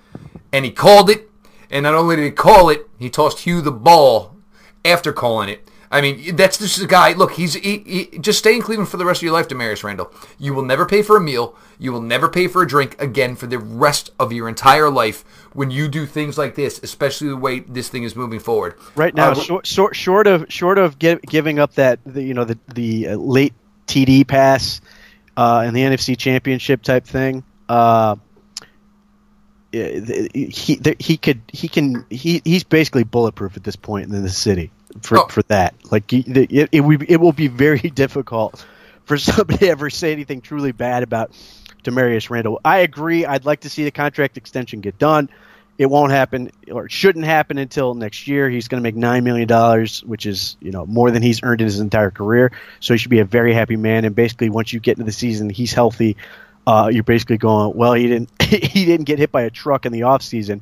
And 0.53 0.65
he 0.65 0.71
called 0.71 1.11
it. 1.11 1.31
And 1.71 1.83
not 1.83 1.95
only 1.95 2.17
did 2.17 2.25
he 2.25 2.31
call 2.31 2.71
it, 2.71 2.89
he 2.99 3.11
tossed 3.11 3.41
Hue 3.41 3.61
the 3.61 3.73
ball 3.73 4.37
after 4.85 5.13
calling 5.13 5.49
it. 5.49 5.69
I 5.91 6.01
mean, 6.01 6.37
that's 6.37 6.59
just 6.59 6.81
a 6.81 6.87
guy. 6.87 7.13
Look, 7.13 7.33
he's 7.33 7.55
he, 7.55 7.79
he, 8.11 8.19
just 8.19 8.39
stay 8.39 8.55
in 8.55 8.63
Cleveland 8.63 8.91
for 8.91 8.99
the 8.99 9.07
rest 9.07 9.21
of 9.21 9.23
your 9.25 9.33
life, 9.33 9.49
Damarious 9.49 9.83
Randall. 9.83 10.13
You 10.39 10.53
will 10.53 10.65
never 10.65 10.85
pay 10.85 11.03
for 11.03 11.17
a 11.17 11.21
meal. 11.21 11.57
You 11.79 11.93
will 11.93 12.03
never 12.03 12.29
pay 12.29 12.47
for 12.47 12.63
a 12.63 12.67
drink 12.67 13.01
again 13.01 13.37
for 13.37 13.47
the 13.47 13.59
rest 13.59 14.11
of 14.19 14.33
your 14.33 14.49
entire 14.49 14.91
life 14.91 15.25
when 15.55 15.71
you 15.71 15.89
do 15.89 16.05
things 16.05 16.37
like 16.37 16.55
this, 16.57 16.81
especially 16.83 17.29
the 17.29 17.37
way 17.37 17.61
this 17.61 17.89
thing 17.89 18.03
is 18.03 18.15
moving 18.15 18.41
forward. 18.41 18.75
Right 18.97 19.15
now, 19.15 19.31
uh, 19.31 19.35
short, 19.35 19.67
short, 19.67 19.97
short 19.97 20.27
of 20.27 20.47
short 20.49 20.79
of 20.79 20.99
give, 20.99 21.23
giving 21.23 21.59
up 21.59 21.75
that 21.75 22.01
the, 22.05 22.23
you 22.23 22.35
know 22.35 22.45
the 22.45 22.59
the 22.75 23.09
uh, 23.09 23.17
late 23.17 23.55
TD 23.87 24.27
pass 24.27 24.81
uh, 25.37 25.65
in 25.67 25.73
the 25.73 25.83
NFC 25.83 26.19
Championship 26.19 26.83
type 26.83 27.07
thing. 27.07 27.45
Uh, 27.69 28.17
he 29.73 30.81
he 30.99 31.17
could 31.17 31.41
he 31.53 31.69
can 31.69 32.07
he 32.11 32.41
he's 32.45 32.65
basically 32.65 33.05
bulletproof 33.05 33.57
at 33.57 33.65
this 33.65 33.77
point 33.77 34.11
in 34.11 34.23
the 34.23 34.31
city 34.31 34.71
for, 35.03 35.19
oh. 35.19 35.29
for 35.29 35.43
that. 35.45 35.75
Like 35.91 36.13
it, 36.13 36.29
it, 36.29 36.69
it, 36.73 37.03
it 37.09 37.17
will 37.21 37.33
be 37.33 37.49
very 37.49 37.79
difficult 37.95 38.65
for 39.05 39.19
somebody 39.19 39.59
to 39.67 39.69
ever 39.69 39.91
say 39.91 40.13
anything 40.13 40.41
truly 40.41 40.73
bad 40.73 41.03
about 41.03 41.33
Damarious 41.83 42.31
Randall. 42.31 42.61
I 42.65 42.79
agree. 42.79 43.27
I'd 43.27 43.45
like 43.45 43.61
to 43.61 43.71
see 43.71 43.85
the 43.85 43.91
contract 43.91 44.37
extension 44.37 44.81
get 44.81 44.99
done. 44.99 45.29
It 45.77 45.87
won't 45.87 46.11
happen, 46.11 46.51
or 46.73 46.87
it 46.87 46.93
shouldn't 46.93 47.25
happen 47.25 47.57
until 47.57 47.95
next 47.95 48.27
year. 48.27 48.51
He's 48.51 48.67
going 48.67 48.81
to 48.81 48.83
make 48.83 48.97
nine 48.97 49.23
million 49.23 49.47
dollars, 49.47 50.03
which 50.03 50.27
is 50.27 50.57
you 50.61 50.73
know 50.73 50.85
more 50.85 51.13
than 51.13 51.23
he's 51.23 51.41
earned 51.45 51.61
in 51.61 51.67
his 51.67 51.79
entire 51.79 52.11
career. 52.11 52.51
So 52.81 52.95
he 52.95 52.99
should 52.99 53.13
be 53.13 53.21
a 53.21 53.25
very 53.25 53.55
happy 53.55 53.77
man. 53.77 54.05
And 54.05 54.13
basically, 54.13 54.51
once 54.51 54.73
you 54.73 54.81
get 54.81 54.99
into 54.99 55.05
the 55.05 55.13
season, 55.13 55.49
he's 55.51 55.73
healthy. 55.73 56.17
Uh, 56.69 56.89
you're 56.89 57.03
basically 57.03 57.39
going, 57.39 57.75
well, 57.75 57.95
he 57.95 58.09
didn't 58.09 58.31
he 58.43 58.85
didn't 58.85 59.07
get 59.07 59.19
hit 59.19 59.33
by 59.33 59.43
a 59.43 59.51
truck 59.51 59.87
in 59.87 59.93
the 59.93 60.03
off 60.03 60.23
season. 60.23 60.61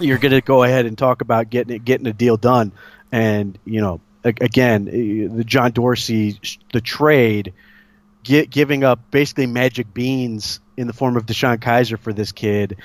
You're 0.00 0.18
going 0.18 0.32
to 0.32 0.40
go 0.40 0.64
ahead 0.64 0.84
and 0.86 0.98
talk 0.98 1.20
about 1.20 1.48
getting 1.48 1.76
it, 1.76 1.84
getting 1.84 2.08
a 2.08 2.12
deal 2.12 2.36
done 2.36 2.72
and 3.12 3.58
you 3.64 3.80
know 3.80 4.00
again 4.24 4.84
the 4.84 5.44
John 5.44 5.72
Dorsey 5.72 6.38
the 6.72 6.80
trade 6.80 7.52
get, 8.22 8.50
giving 8.50 8.84
up 8.84 9.10
basically 9.10 9.46
magic 9.46 9.92
beans 9.94 10.60
in 10.76 10.86
the 10.86 10.92
form 10.92 11.16
of 11.16 11.24
DeShone 11.26 11.58
Kizer 11.58 11.98
for 11.98 12.12
this 12.12 12.32
kid. 12.32 12.76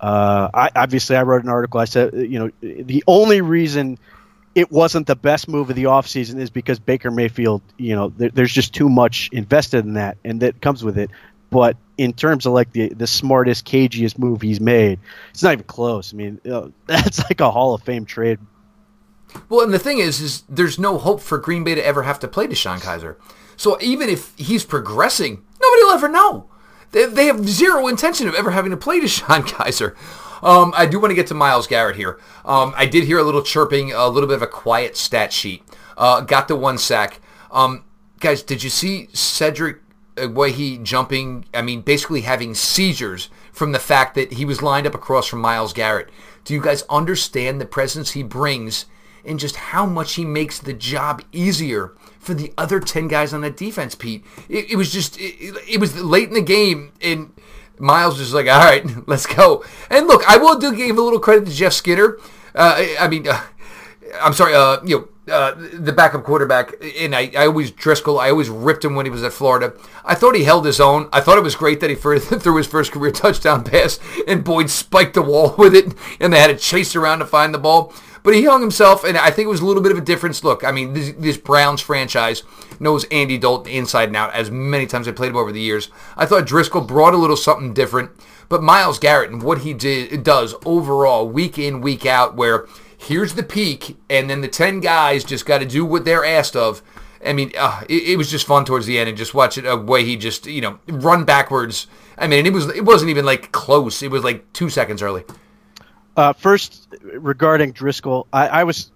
Uh, 0.00 0.48
I, 0.52 0.70
obviously, 0.74 1.16
I 1.16 1.22
wrote 1.22 1.44
an 1.44 1.48
article. 1.48 1.78
I 1.78 1.84
said, 1.84 2.14
you 2.14 2.38
know, 2.38 2.50
the 2.60 3.04
only 3.06 3.40
reason 3.40 3.98
it 4.54 4.70
wasn't 4.70 5.06
the 5.06 5.16
best 5.16 5.48
move 5.48 5.70
of 5.70 5.76
the 5.76 5.84
offseason 5.84 6.38
is 6.38 6.50
because 6.50 6.78
Baker 6.78 7.10
Mayfield, 7.10 7.62
you 7.78 7.94
know, 7.94 8.08
there, 8.08 8.30
there's 8.30 8.52
just 8.52 8.74
too 8.74 8.88
much 8.88 9.30
invested 9.32 9.84
in 9.84 9.94
that, 9.94 10.18
and 10.24 10.40
that 10.40 10.60
comes 10.60 10.84
with 10.84 10.98
it. 10.98 11.10
But 11.52 11.76
in 11.98 12.12
terms 12.12 12.46
of 12.46 12.52
like 12.52 12.72
the 12.72 12.88
the 12.88 13.06
smartest, 13.06 13.66
cagiest 13.66 14.18
move 14.18 14.42
he's 14.42 14.60
made, 14.60 14.98
it's 15.30 15.42
not 15.42 15.52
even 15.52 15.64
close. 15.64 16.12
I 16.12 16.16
mean, 16.16 16.40
you 16.42 16.50
know, 16.50 16.72
that's 16.86 17.18
like 17.20 17.40
a 17.40 17.50
Hall 17.50 17.74
of 17.74 17.82
Fame 17.82 18.04
trade 18.06 18.38
well, 19.48 19.60
and 19.60 19.72
the 19.72 19.78
thing 19.78 19.98
is, 19.98 20.20
is 20.20 20.42
there's 20.48 20.78
no 20.78 20.98
hope 20.98 21.20
for 21.20 21.38
Green 21.38 21.64
Bay 21.64 21.74
to 21.74 21.84
ever 21.84 22.02
have 22.02 22.18
to 22.20 22.28
play 22.28 22.46
DeShone 22.46 22.80
Kizer. 22.80 23.16
So 23.56 23.78
even 23.80 24.08
if 24.08 24.36
he's 24.36 24.64
progressing, 24.64 25.44
nobody 25.60 25.82
will 25.84 25.92
ever 25.92 26.08
know. 26.08 26.46
They, 26.92 27.06
they 27.06 27.26
have 27.26 27.48
zero 27.48 27.86
intention 27.86 28.28
of 28.28 28.34
ever 28.34 28.50
having 28.50 28.70
to 28.70 28.76
play 28.76 29.00
DeShone 29.02 29.42
Kizer. 29.42 29.94
Um, 30.42 30.72
I 30.76 30.86
do 30.86 30.98
want 30.98 31.10
to 31.10 31.14
get 31.14 31.28
to 31.28 31.34
Myles 31.34 31.66
Garrett 31.66 31.96
here. 31.96 32.18
Um, 32.44 32.74
I 32.76 32.86
did 32.86 33.04
hear 33.04 33.18
a 33.18 33.22
little 33.22 33.42
chirping, 33.42 33.92
a 33.92 34.08
little 34.08 34.28
bit 34.28 34.36
of 34.36 34.42
a 34.42 34.48
quiet 34.48 34.96
stat 34.96 35.32
sheet. 35.32 35.62
Uh, 35.96 36.20
got 36.22 36.48
the 36.48 36.56
one 36.56 36.78
sack. 36.78 37.20
Um, 37.50 37.84
guys, 38.18 38.42
did 38.42 38.62
you 38.62 38.70
see 38.70 39.08
Cedric 39.12 39.81
uh, 40.22 40.42
he 40.44 40.78
jumping? 40.78 41.44
I 41.52 41.62
mean, 41.62 41.82
basically 41.82 42.22
having 42.22 42.54
seizures 42.54 43.28
from 43.52 43.72
the 43.72 43.78
fact 43.78 44.14
that 44.14 44.34
he 44.34 44.44
was 44.44 44.62
lined 44.62 44.86
up 44.86 44.94
across 44.94 45.26
from 45.26 45.40
Myles 45.40 45.72
Garrett. 45.72 46.10
Do 46.44 46.54
you 46.54 46.60
guys 46.60 46.82
understand 46.90 47.60
the 47.60 47.66
presence 47.66 48.12
he 48.12 48.22
brings 48.22 48.86
and 49.24 49.38
just 49.38 49.56
how 49.56 49.86
much 49.86 50.14
he 50.14 50.24
makes 50.24 50.58
the 50.58 50.72
job 50.72 51.22
easier 51.32 51.94
for 52.18 52.34
the 52.34 52.52
other 52.56 52.80
10 52.80 53.08
guys 53.08 53.32
on 53.32 53.40
that 53.42 53.56
defense, 53.56 53.94
Pete. 53.94 54.24
It, 54.48 54.72
it 54.72 54.76
was 54.76 54.92
just, 54.92 55.18
it, 55.18 55.56
it, 55.68 55.80
was 55.80 56.00
late 56.00 56.28
in 56.28 56.34
the 56.34 56.42
game, 56.42 56.92
and 57.00 57.32
Myles 57.78 58.18
was 58.18 58.32
like, 58.32 58.46
all 58.46 58.58
right, 58.58 58.84
let's 59.08 59.26
go. 59.26 59.64
And 59.90 60.06
look, 60.06 60.24
I 60.28 60.36
will 60.38 60.58
do 60.58 60.74
give 60.74 60.96
a 60.96 61.02
little 61.02 61.20
credit 61.20 61.46
to 61.46 61.52
Jeff 61.52 61.72
Skinner. 61.72 62.18
Uh, 62.54 62.84
I 62.98 63.08
mean, 63.08 63.26
uh, 63.26 63.42
I'm 64.20 64.32
sorry, 64.34 64.54
uh, 64.54 64.78
you 64.84 64.98
know, 64.98 65.08
uh, 65.30 65.54
the 65.54 65.92
backup 65.92 66.24
quarterback, 66.24 66.74
and 66.98 67.14
I, 67.14 67.30
I 67.36 67.46
always 67.46 67.70
Driskel. 67.70 68.20
I 68.20 68.30
always 68.30 68.48
ripped 68.48 68.84
him 68.84 68.96
when 68.96 69.06
he 69.06 69.10
was 69.10 69.22
at 69.22 69.32
Florida. 69.32 69.72
I 70.04 70.16
thought 70.16 70.34
he 70.34 70.44
held 70.44 70.66
his 70.66 70.80
own. 70.80 71.08
I 71.12 71.20
thought 71.20 71.38
it 71.38 71.44
was 71.44 71.54
great 71.54 71.80
that 71.80 71.90
he 71.90 71.96
threw 71.96 72.56
his 72.56 72.66
first 72.66 72.90
career 72.90 73.10
touchdown 73.12 73.62
pass, 73.62 74.00
and 74.26 74.42
Boyd 74.42 74.68
spiked 74.68 75.14
the 75.14 75.22
wall 75.22 75.54
with 75.58 75.74
it, 75.74 75.94
and 76.20 76.32
they 76.32 76.40
had 76.40 76.48
to 76.48 76.56
chase 76.56 76.96
around 76.96 77.20
to 77.20 77.26
find 77.26 77.54
the 77.54 77.58
ball. 77.58 77.92
But 78.24 78.34
he 78.34 78.44
hung 78.44 78.60
himself, 78.60 79.02
and 79.04 79.16
I 79.18 79.30
think 79.30 79.46
it 79.46 79.50
was 79.50 79.60
a 79.60 79.66
little 79.66 79.82
bit 79.82 79.90
of 79.90 79.98
a 79.98 80.02
difference. 80.02 80.44
Look, 80.44 80.62
I 80.62 80.70
mean, 80.70 80.92
this, 80.92 81.12
this 81.18 81.36
Browns 81.36 81.80
franchise 81.80 82.44
knows 82.78 83.04
Andy 83.10 83.36
Dalton 83.36 83.72
inside 83.72 84.08
and 84.08 84.16
out 84.16 84.32
as 84.32 84.50
many 84.50 84.86
times 84.86 85.08
I 85.08 85.12
played 85.12 85.30
him 85.30 85.36
over 85.36 85.50
the 85.50 85.60
years. 85.60 85.88
I 86.16 86.26
thought 86.26 86.46
Driskel 86.46 86.86
brought 86.86 87.14
a 87.14 87.16
little 87.16 87.36
something 87.36 87.74
different. 87.74 88.10
But 88.48 88.62
Myles 88.62 88.98
Garrett 88.98 89.30
and 89.30 89.42
what 89.42 89.62
he 89.62 89.72
did, 89.72 90.24
does 90.24 90.54
overall, 90.66 91.26
week 91.26 91.58
in, 91.58 91.80
week 91.80 92.04
out, 92.04 92.36
where 92.36 92.66
here's 93.02 93.34
the 93.34 93.42
peak, 93.42 93.96
and 94.08 94.30
then 94.30 94.40
the 94.40 94.48
10 94.48 94.80
guys 94.80 95.24
just 95.24 95.46
got 95.46 95.58
to 95.58 95.66
do 95.66 95.84
what 95.84 96.04
they're 96.04 96.24
asked 96.24 96.56
of. 96.56 96.82
I 97.24 97.32
mean, 97.32 97.52
uh, 97.56 97.82
it, 97.88 98.10
it, 98.10 98.16
was 98.16 98.30
just 98.30 98.46
fun 98.46 98.64
towards 98.64 98.86
the 98.86 98.98
end, 98.98 99.08
and 99.08 99.16
just 99.16 99.34
watch 99.34 99.58
it 99.58 99.64
a 99.64 99.76
way 99.76 100.04
he 100.04 100.16
just, 100.16 100.46
you 100.46 100.60
know, 100.60 100.78
run 100.88 101.24
backwards. 101.24 101.86
I 102.18 102.26
mean, 102.26 102.46
it 102.46 102.52
was 102.52 102.68
it 102.68 102.84
wasn't 102.84 103.10
even 103.10 103.24
like 103.24 103.52
close. 103.52 104.02
It 104.02 104.10
was 104.10 104.24
like 104.24 104.52
two 104.52 104.68
seconds 104.68 105.02
early. 105.02 105.24
Uh, 106.16 106.32
first, 106.32 106.94
regarding 107.02 107.72
Driskel, 107.72 108.26
I, 108.32 108.48
I, 108.48 108.64
was 108.64 108.90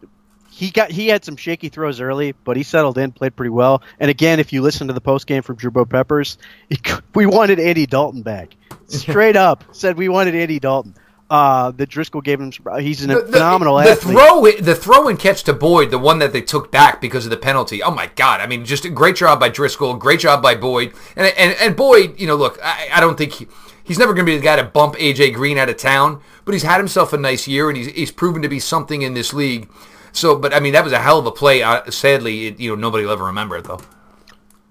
he 0.51 0.71
got 0.71 0.91
he 0.91 1.09
had 1.09 1.25
some 1.25 1.37
shaky 1.37 1.69
throws 1.69 2.01
early, 2.01 2.33
but 2.45 2.57
he 2.57 2.63
settled 2.63 2.99
in, 2.99 3.13
played 3.13 3.37
pretty 3.37 3.51
well. 3.51 3.83
And 4.01 4.11
again, 4.11 4.41
if 4.41 4.53
you 4.53 4.61
listen 4.61 4.89
to 4.89 4.93
the 4.93 5.01
post 5.01 5.27
game 5.27 5.43
from 5.43 5.57
Jerbo 5.57 5.89
Peppers, 5.89 6.37
we 7.15 7.27
wanted 7.27 7.61
Andy 7.61 7.87
Dalton 7.87 8.23
back. 8.23 8.57
Straight 8.89 9.37
up 9.37 9.65
said 9.73 9.97
we 9.97 10.09
wanted 10.09 10.35
Andy 10.35 10.59
Dalton. 10.59 10.95
Uh, 11.29 11.73
the 11.73 11.87
Driskel 11.87 12.23
gave 12.23 12.41
him. 12.41 12.53
He's 12.81 13.03
an 13.03 13.11
the, 13.11 13.21
phenomenal 13.21 13.77
the, 13.79 13.91
athlete. 13.91 14.17
Throw, 14.17 14.51
the 14.53 14.75
throw 14.75 15.09
and 15.09 15.19
catch 15.19 15.43
to 15.45 15.53
Boyd, 15.53 15.91
the 15.91 15.99
one 15.99 16.21
that 16.21 16.33
they 16.33 16.41
took 16.41 16.71
back 16.71 17.01
because 17.01 17.27
of 17.27 17.31
the 17.31 17.37
penalty. 17.37 17.83
Oh 17.83 17.91
my 17.91 18.11
God! 18.15 18.41
I 18.41 18.47
mean, 18.47 18.65
just 18.65 18.85
a 18.85 18.91
great 18.91 19.17
job 19.17 19.41
by 19.41 19.51
Driskel. 19.51 19.99
great 19.99 20.21
job 20.21 20.41
by 20.41 20.55
Boyd, 20.55 20.93
and 21.17 21.27
and, 21.37 21.57
and 21.61 21.75
Boyd. 21.75 22.21
You 22.21 22.29
know, 22.29 22.37
look, 22.37 22.59
I, 22.63 22.89
I 22.93 23.01
don't 23.01 23.19
think. 23.19 23.33
He, 23.33 23.49
he's 23.83 23.99
never 23.99 24.13
going 24.13 24.27
to 24.27 24.31
be 24.31 24.37
the 24.37 24.43
guy 24.43 24.57
to 24.57 24.65
bump 24.65 24.95
AJ 24.97 25.35
Green 25.35 25.59
out 25.59 25.69
of 25.69 25.77
town, 25.77 26.21
but 26.45 26.53
he's 26.53 26.63
had 26.63 26.79
himself 26.79 27.13
a 27.13 27.17
nice 27.17 27.49
year 27.49 27.69
and 27.69 27.77
he's, 27.77 27.87
he's 27.87 28.11
proven 28.11 28.43
to 28.43 28.49
be 28.49 28.59
something 28.59 29.03
in 29.03 29.15
this 29.15 29.33
league. 29.33 29.69
So, 30.13 30.37
but 30.37 30.53
I 30.53 30.61
mean, 30.61 30.73
that 30.73 30.83
was 30.83 30.93
a 30.93 30.99
hell 30.99 31.19
of 31.19 31.27
a 31.27 31.31
play. 31.31 31.63
Uh, 31.63 31.89
sadly, 31.91 32.47
it, 32.47 32.61
you 32.61 32.71
know, 32.71 32.75
nobody 32.75 33.05
will 33.05 33.13
ever 33.13 33.25
remember 33.25 33.57
it 33.57 33.65
though. 33.65 33.81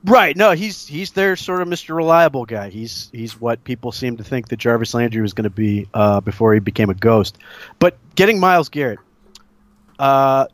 Right. 0.05 0.35
No, 0.37 0.51
he's 0.51 0.85
he's 0.87 1.11
their 1.11 1.35
sort 1.35 1.61
of 1.61 1.67
Mr. 1.67 1.95
Reliable 1.95 2.45
guy. 2.45 2.69
He's 2.69 3.09
he's 3.11 3.39
what 3.39 3.63
people 3.63 3.91
seem 3.91 4.17
to 4.17 4.23
think 4.23 4.49
that 4.49 4.57
Jarvis 4.57 4.93
Landry 4.93 5.21
was 5.21 5.33
going 5.33 5.45
to 5.45 5.49
be 5.49 5.87
uh, 5.93 6.21
before 6.21 6.53
he 6.53 6.59
became 6.59 6.89
a 6.89 6.93
ghost. 6.93 7.37
But 7.79 7.97
getting 8.15 8.39
Myles 8.39 8.69
Garrett, 8.69 8.99
uh, 9.97 10.47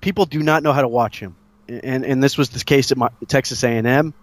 people 0.00 0.24
do 0.26 0.42
not 0.42 0.62
know 0.62 0.72
how 0.72 0.82
to 0.82 0.88
watch 0.88 1.20
him, 1.20 1.36
and 1.68 2.04
and 2.04 2.22
this 2.22 2.38
was 2.38 2.50
the 2.50 2.64
case 2.64 2.90
at 2.92 2.96
my, 2.96 3.10
Texas 3.28 3.62
A&M 3.62 4.14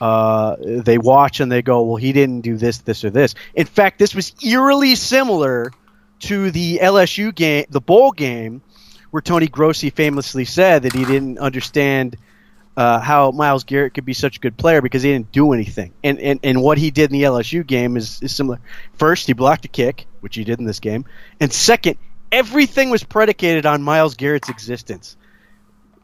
uh, 0.00 0.56
they 0.60 0.98
watch 0.98 1.40
and 1.40 1.52
they 1.52 1.62
go, 1.62 1.82
well, 1.82 1.96
he 1.96 2.12
didn't 2.12 2.40
do 2.40 2.56
this, 2.56 2.78
this, 2.78 3.04
or 3.04 3.10
this. 3.10 3.34
In 3.54 3.66
fact, 3.66 3.98
this 3.98 4.14
was 4.14 4.34
eerily 4.42 4.94
similar 4.94 5.72
to 6.20 6.50
the 6.50 6.78
LSU 6.82 7.34
game, 7.34 7.66
the 7.68 7.80
bowl 7.80 8.12
game, 8.12 8.62
where 9.10 9.20
Tony 9.20 9.46
Grossi 9.46 9.90
famously 9.90 10.44
said 10.44 10.82
that 10.84 10.92
he 10.92 11.04
didn't 11.04 11.38
understand 11.38 12.16
uh, 12.76 13.00
how 13.00 13.30
Myles 13.32 13.64
Garrett 13.64 13.94
could 13.94 14.04
be 14.04 14.14
such 14.14 14.36
a 14.36 14.40
good 14.40 14.56
player 14.56 14.80
because 14.80 15.02
he 15.02 15.12
didn't 15.12 15.32
do 15.32 15.52
anything. 15.52 15.92
And, 16.02 16.18
and, 16.20 16.40
and 16.42 16.62
what 16.62 16.78
he 16.78 16.90
did 16.90 17.10
in 17.12 17.18
the 17.18 17.24
LSU 17.24 17.66
game 17.66 17.96
is, 17.96 18.22
is 18.22 18.34
similar. 18.34 18.60
First, 18.94 19.26
he 19.26 19.32
blocked 19.32 19.64
a 19.64 19.68
kick, 19.68 20.06
which 20.20 20.36
he 20.36 20.44
did 20.44 20.58
in 20.58 20.64
this 20.64 20.80
game. 20.80 21.04
And 21.40 21.52
second, 21.52 21.98
everything 22.32 22.90
was 22.90 23.02
predicated 23.02 23.66
on 23.66 23.82
Myles 23.82 24.14
Garrett's 24.14 24.48
existence 24.48 25.16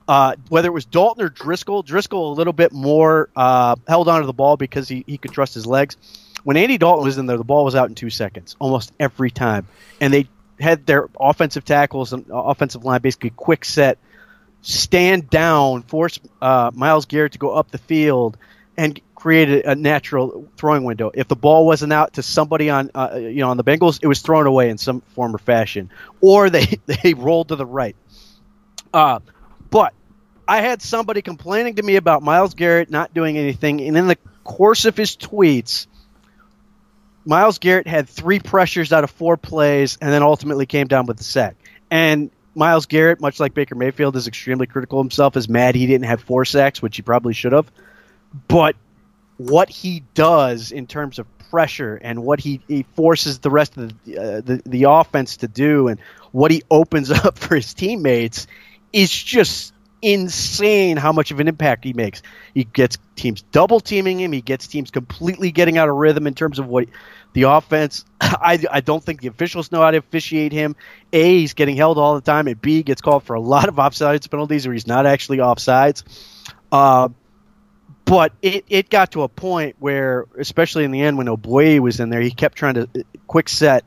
Uh, 0.09 0.37
whether 0.49 0.69
it 0.69 0.73
was 0.73 0.85
Dalton 0.85 1.25
or 1.25 1.31
Driskel, 1.31 1.85
Driskel 1.85 2.31
a 2.31 2.35
little 2.35 2.53
bit 2.53 2.73
more 2.73 3.29
uh, 3.35 3.77
held 3.89 4.09
onto 4.09 4.27
the 4.27 4.33
ball 4.33 4.57
because 4.57 4.89
he, 4.89 5.05
he 5.07 5.19
could 5.19 5.33
trust 5.33 5.55
his 5.55 5.67
legs. 5.67 5.97
When 6.45 6.57
Andy 6.57 6.79
Dalton 6.79 7.05
was 7.05 7.19
in 7.19 7.27
there, 7.27 7.37
the 7.39 7.45
ball 7.45 7.65
was 7.65 7.75
out 7.75 7.89
in 7.89 7.97
two 7.97 8.11
seconds 8.11 8.55
almost 8.61 8.93
every 9.01 9.33
time, 9.33 9.67
and 10.01 10.13
they 10.15 10.29
had 10.61 10.87
their 10.87 11.09
offensive 11.19 11.65
tackles 11.65 12.13
and 12.13 12.25
offensive 12.31 12.85
line 12.85 13.01
basically 13.01 13.31
quick 13.31 13.65
set, 13.65 13.99
stand 14.67 15.31
down, 15.31 15.83
force 15.83 16.19
uh, 16.43 16.73
Myles 16.75 17.07
Garrett 17.07 17.33
to 17.33 17.39
go 17.39 17.51
up 17.51 17.71
the 17.71 17.79
field, 17.79 18.37
and 18.77 19.01
create 19.15 19.65
a, 19.65 19.75
natural 19.75 20.49
throwing 20.57 20.85
window. 20.85 21.11
If 21.15 21.29
the 21.29 21.37
ball 21.37 21.65
wasn't 21.67 21.93
out 21.93 22.15
to 22.15 22.23
somebody 22.23 22.69
on 22.69 22.91
uh, 22.95 23.15
you 23.15 23.41
know 23.41 23.51
on 23.51 23.57
the 23.57 23.65
Bengals, 23.65 24.01
it 24.03 24.09
was 24.09 24.21
thrown 24.21 24.47
away 24.47 24.69
in 24.69 24.77
some 24.77 25.03
form 25.15 25.35
or 25.35 25.39
fashion, 25.39 25.91
or 26.21 26.51
they 26.51 26.67
they 26.87 27.15
rolled 27.15 27.49
to 27.49 27.57
the 27.57 27.67
right. 27.67 27.97
Uh, 28.93 29.21
but 29.71 29.95
I 30.49 30.63
had 30.63 30.83
somebody 30.83 31.23
complaining 31.23 31.77
to 31.77 31.83
me 31.83 31.97
about 31.97 32.23
Myles 32.23 32.55
Garrett 32.55 32.91
not 32.91 33.15
doing 33.15 33.39
anything, 33.39 33.81
and 33.81 33.97
in 33.97 34.09
the 34.09 34.19
course 34.43 34.85
of 34.85 34.97
his 34.97 35.17
tweets, 35.17 35.87
Myles 37.25 37.59
Garrett 37.59 37.87
had 37.87 38.09
three 38.09 38.41
pressures 38.41 38.93
out 38.93 39.05
of 39.05 39.11
four 39.13 39.37
plays, 39.37 39.97
and 40.01 40.11
then 40.11 40.23
ultimately 40.23 40.67
came 40.67 40.89
down 40.89 41.07
with 41.07 41.19
the 41.19 41.25
sack. 41.25 41.57
And 41.89 42.31
Myles 42.57 42.87
Garrett, 42.87 43.21
much 43.21 43.39
like 43.39 43.55
Baker 43.55 43.75
Mayfield, 43.75 44.17
is 44.17 44.27
extremely 44.27 44.67
critical 44.67 44.99
of 44.99 45.05
himself. 45.05 45.37
Is 45.37 45.49
mad 45.49 45.75
he 45.75 45.87
didn't 45.87 46.07
have 46.07 46.23
four 46.23 46.45
sacks, 46.45 46.81
which 46.81 46.97
he 46.97 47.03
probably 47.03 47.35
should 47.35 47.53
have. 47.53 47.71
But 48.49 48.77
what 49.37 49.69
he 49.69 50.03
does 50.15 50.73
in 50.73 50.87
terms 50.87 51.19
of 51.19 51.27
pressure 51.51 51.97
and 52.03 52.25
what 52.25 52.41
he, 52.41 52.61
he 52.67 52.85
forces 52.95 53.39
the 53.39 53.51
rest 53.51 53.77
of 53.77 53.93
the, 54.05 54.19
uh, 54.19 54.41
the 54.41 54.63
the 54.65 54.85
offense 54.85 55.37
to 55.39 55.49
do, 55.49 55.89
and 55.89 56.01
what 56.33 56.51
he 56.51 56.63
opens 56.71 57.11
up 57.25 57.39
for 57.39 57.57
his 57.57 57.75
teammates, 57.75 58.47
is 58.93 59.11
just 59.11 59.75
insane 60.07 60.97
how 60.97 61.11
much 61.11 61.33
of 61.33 61.41
an 61.41 61.49
impact 61.49 61.83
he 61.83 61.93
makes. 61.93 62.23
He 62.55 62.63
gets 62.63 62.97
teams 63.17 63.43
double 63.43 63.81
teaming 63.81 64.21
him. 64.21 64.31
He 64.31 64.41
gets 64.41 64.69
teams 64.69 64.93
completely 64.93 65.51
getting 65.51 65.79
out 65.79 65.89
of 65.89 65.97
rhythm 65.97 66.29
in 66.29 66.35
terms 66.35 66.61
of 66.61 66.69
what 66.69 66.87
the 67.33 67.43
offense. 67.43 68.05
I, 68.21 68.65
I 68.71 68.81
don't 68.81 69.03
think 69.03 69.21
the 69.21 69.27
officials 69.27 69.73
know 69.73 69.81
how 69.81 69.91
to 69.91 69.99
officiate 69.99 70.53
him. 70.53 70.77
A, 71.13 71.41
he's 71.41 71.55
getting 71.55 71.75
held 71.75 71.99
all 71.99 72.15
the 72.15 72.21
time, 72.21 72.47
and 72.47 72.61
B, 72.61 72.85
gets 72.85 73.01
called 73.03 73.25
for 73.25 73.35
a 73.35 73.41
lot 73.41 73.69
of 73.69 73.75
offsides 73.75 74.31
penalties 74.31 74.65
where 74.65 74.75
he's 74.75 74.87
not 74.87 75.07
actually 75.07 75.39
offsides. 75.39 76.05
Uh, 76.71 77.09
but 78.05 78.33
it, 78.43 78.65
it 78.69 78.89
got 78.89 79.11
to 79.11 79.25
a 79.25 79.29
point 79.29 79.75
where, 79.81 80.27
especially 80.39 80.85
in 80.85 80.93
the 80.93 81.03
end 81.03 81.19
when 81.19 81.27
Ogbuehi 81.27 81.81
was 81.81 81.99
in 81.99 82.11
there, 82.11 82.21
he 82.21 82.31
kept 82.31 82.57
trying 82.57 82.75
to 82.75 82.83
uh, 82.83 83.03
quick 83.27 83.49
set, 83.49 83.85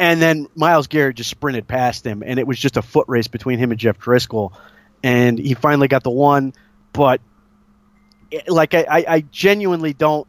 and 0.00 0.20
then 0.20 0.48
Myles 0.56 0.88
Garrett 0.88 1.14
just 1.14 1.30
sprinted 1.30 1.68
past 1.68 2.04
him, 2.04 2.24
and 2.26 2.40
it 2.40 2.46
was 2.48 2.58
just 2.58 2.76
a 2.76 2.82
foot 2.82 3.06
race 3.06 3.28
between 3.28 3.60
him 3.60 3.70
and 3.70 3.78
Jeff 3.78 4.00
Driskel 4.00 4.52
and 5.04 5.38
he 5.38 5.52
finally 5.52 5.86
got 5.86 6.02
the 6.02 6.10
one. 6.10 6.54
But 6.92 7.20
like 8.48 8.74
I, 8.74 9.04
I 9.06 9.20
genuinely 9.20 9.92
don't 9.92 10.26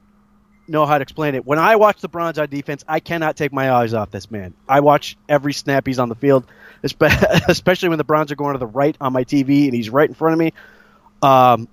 know 0.68 0.86
how 0.86 0.98
to 0.98 1.02
explain 1.02 1.34
it. 1.34 1.46
When 1.46 1.58
I 1.58 1.78
watch 1.78 2.02
the 2.02 2.10
Browns 2.10 2.38
on 2.38 2.50
defense, 2.50 2.84
I 2.88 3.00
cannot 3.00 3.38
take 3.38 3.54
my 3.54 3.72
eyes 3.72 3.94
off 3.94 4.12
this 4.12 4.30
man. 4.30 4.54
I 4.68 4.82
watch 4.82 5.18
every 5.30 5.54
snap 5.54 5.88
he's 5.88 5.98
on 5.98 6.10
the 6.10 6.16
field, 6.16 6.46
especially 6.84 7.90
when 7.90 7.98
the 7.98 8.04
Browns 8.04 8.32
are 8.32 8.36
going 8.36 8.54
to 8.54 8.60
the 8.60 8.68
right 8.68 8.96
on 9.00 9.14
my 9.14 9.24
TV 9.24 9.66
and 9.66 9.74
he's 9.74 9.90
right 9.90 10.10
in 10.10 10.14
front 10.14 10.34
of 10.34 10.40
me. 10.40 10.52
Um, 11.22 11.70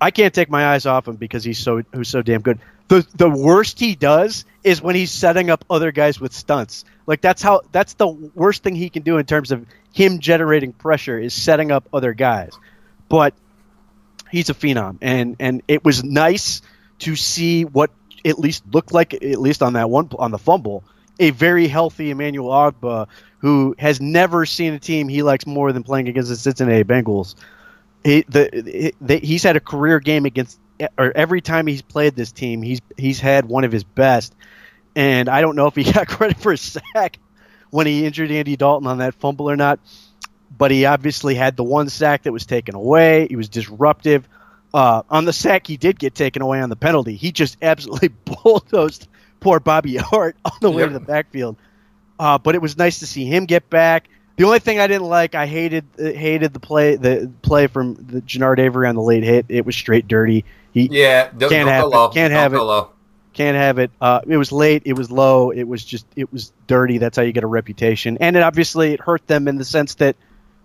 I 0.00 0.10
can't 0.10 0.34
take 0.34 0.50
my 0.50 0.66
eyes 0.66 0.84
off 0.84 1.06
him 1.06 1.16
because 1.16 1.44
he's 1.44 1.58
so 1.58 1.82
who's 1.92 2.08
so 2.08 2.22
damn 2.22 2.42
good. 2.42 2.58
The 2.88 3.06
the 3.14 3.30
worst 3.30 3.80
he 3.80 3.96
does 3.96 4.44
is 4.62 4.80
when 4.80 4.94
he's 4.94 5.10
setting 5.10 5.50
up 5.50 5.64
other 5.68 5.92
guys 5.92 6.20
with 6.20 6.32
stunts. 6.32 6.84
Like 7.06 7.20
that's 7.20 7.42
how 7.42 7.62
that's 7.72 7.94
the 7.94 8.08
worst 8.08 8.62
thing 8.62 8.74
he 8.74 8.90
can 8.90 9.02
do 9.02 9.18
in 9.18 9.26
terms 9.26 9.50
of 9.52 9.66
him 9.92 10.20
generating 10.20 10.72
pressure 10.72 11.18
is 11.18 11.34
setting 11.34 11.72
up 11.72 11.88
other 11.92 12.14
guys. 12.14 12.52
But 13.08 13.34
he's 14.30 14.50
a 14.50 14.54
phenom, 14.54 14.98
and 15.00 15.36
and 15.40 15.62
it 15.68 15.84
was 15.84 16.04
nice 16.04 16.62
to 17.00 17.16
see 17.16 17.64
what 17.64 17.90
at 18.24 18.38
least 18.38 18.64
looked 18.72 18.92
like 18.92 19.14
at 19.14 19.40
least 19.40 19.62
on 19.62 19.74
that 19.74 19.90
one 19.90 20.08
on 20.18 20.30
the 20.30 20.38
fumble 20.38 20.84
a 21.18 21.30
very 21.30 21.68
healthy 21.68 22.10
Emmanuel 22.10 22.50
Ogbah 22.50 23.06
who 23.38 23.74
has 23.78 24.00
never 24.00 24.46
seen 24.46 24.72
a 24.72 24.78
team 24.78 25.08
he 25.08 25.22
likes 25.22 25.46
more 25.46 25.72
than 25.72 25.82
playing 25.82 26.08
against 26.08 26.28
the 26.28 26.36
Cincinnati 26.36 26.84
Bengals. 26.84 27.34
He, 28.04 28.24
the, 28.28 28.92
the, 29.00 29.18
he's 29.18 29.42
had 29.42 29.56
a 29.56 29.60
career 29.60 30.00
game 30.00 30.26
against 30.26 30.58
or 30.98 31.12
every 31.14 31.40
time 31.40 31.66
he's 31.66 31.82
played 31.82 32.14
this 32.16 32.32
team, 32.32 32.62
he's 32.62 32.80
he's 32.96 33.20
had 33.20 33.46
one 33.46 33.64
of 33.64 33.72
his 33.72 33.84
best. 33.84 34.34
And 34.94 35.28
I 35.28 35.40
don't 35.40 35.56
know 35.56 35.66
if 35.66 35.74
he 35.74 35.84
got 35.92 36.08
credit 36.08 36.38
for 36.38 36.52
a 36.52 36.58
sack 36.58 37.18
when 37.70 37.86
he 37.86 38.04
injured 38.04 38.30
Andy 38.30 38.56
Dalton 38.56 38.88
on 38.88 38.98
that 38.98 39.14
fumble 39.14 39.50
or 39.50 39.56
not, 39.56 39.80
but 40.56 40.70
he 40.70 40.86
obviously 40.86 41.34
had 41.34 41.56
the 41.56 41.64
one 41.64 41.88
sack 41.88 42.22
that 42.24 42.32
was 42.32 42.46
taken 42.46 42.74
away. 42.74 43.26
He 43.28 43.36
was 43.36 43.48
disruptive. 43.48 44.28
Uh, 44.72 45.02
on 45.08 45.24
the 45.24 45.32
sack, 45.32 45.66
he 45.66 45.76
did 45.76 45.98
get 45.98 46.14
taken 46.14 46.42
away 46.42 46.60
on 46.60 46.68
the 46.68 46.76
penalty. 46.76 47.16
He 47.16 47.32
just 47.32 47.56
absolutely 47.62 48.08
bulldozed 48.42 49.08
poor 49.40 49.60
Bobby 49.60 49.96
Hart 49.96 50.36
on 50.44 50.58
the 50.60 50.70
way 50.70 50.82
yep. 50.82 50.88
to 50.90 50.94
the 50.94 51.04
backfield. 51.04 51.56
Uh, 52.18 52.38
but 52.38 52.54
it 52.54 52.62
was 52.62 52.78
nice 52.78 53.00
to 53.00 53.06
see 53.06 53.26
him 53.26 53.44
get 53.44 53.68
back. 53.68 54.08
The 54.36 54.44
only 54.44 54.58
thing 54.58 54.78
I 54.78 54.86
didn't 54.86 55.08
like, 55.08 55.34
I 55.34 55.46
hated 55.46 55.86
uh, 55.98 56.04
hated 56.04 56.52
the 56.52 56.60
play 56.60 56.96
the 56.96 57.32
play 57.42 57.66
from 57.68 57.94
the 57.94 58.20
Genard 58.20 58.58
Avery 58.58 58.86
on 58.86 58.94
the 58.94 59.02
late 59.02 59.22
hit. 59.22 59.46
It 59.48 59.64
was 59.64 59.74
straight 59.74 60.06
dirty. 60.06 60.44
He 60.72 60.88
yeah, 60.92 61.30
don't, 61.36 61.48
can't, 61.50 61.66
don't 61.66 61.92
have 61.92 62.10
it, 62.10 62.14
can't 62.14 62.32
have 62.32 62.52
it. 62.52 62.56
Can't 62.56 62.68
have 62.68 62.84
it. 62.84 62.90
Can't 63.32 63.56
have 63.56 63.78
it. 63.78 63.90
Uh, 64.00 64.20
it 64.26 64.36
was 64.36 64.52
late. 64.52 64.82
It 64.84 64.92
was 64.92 65.10
low. 65.10 65.50
It 65.50 65.64
was 65.64 65.84
just. 65.84 66.06
It 66.16 66.32
was 66.32 66.52
dirty. 66.66 66.98
That's 66.98 67.16
how 67.16 67.22
you 67.22 67.32
get 67.32 67.44
a 67.44 67.46
reputation. 67.48 68.18
And 68.20 68.36
it 68.36 68.42
obviously 68.42 68.92
it 68.92 69.00
hurt 69.00 69.26
them 69.26 69.48
in 69.48 69.56
the 69.56 69.64
sense 69.64 69.94
that 69.96 70.16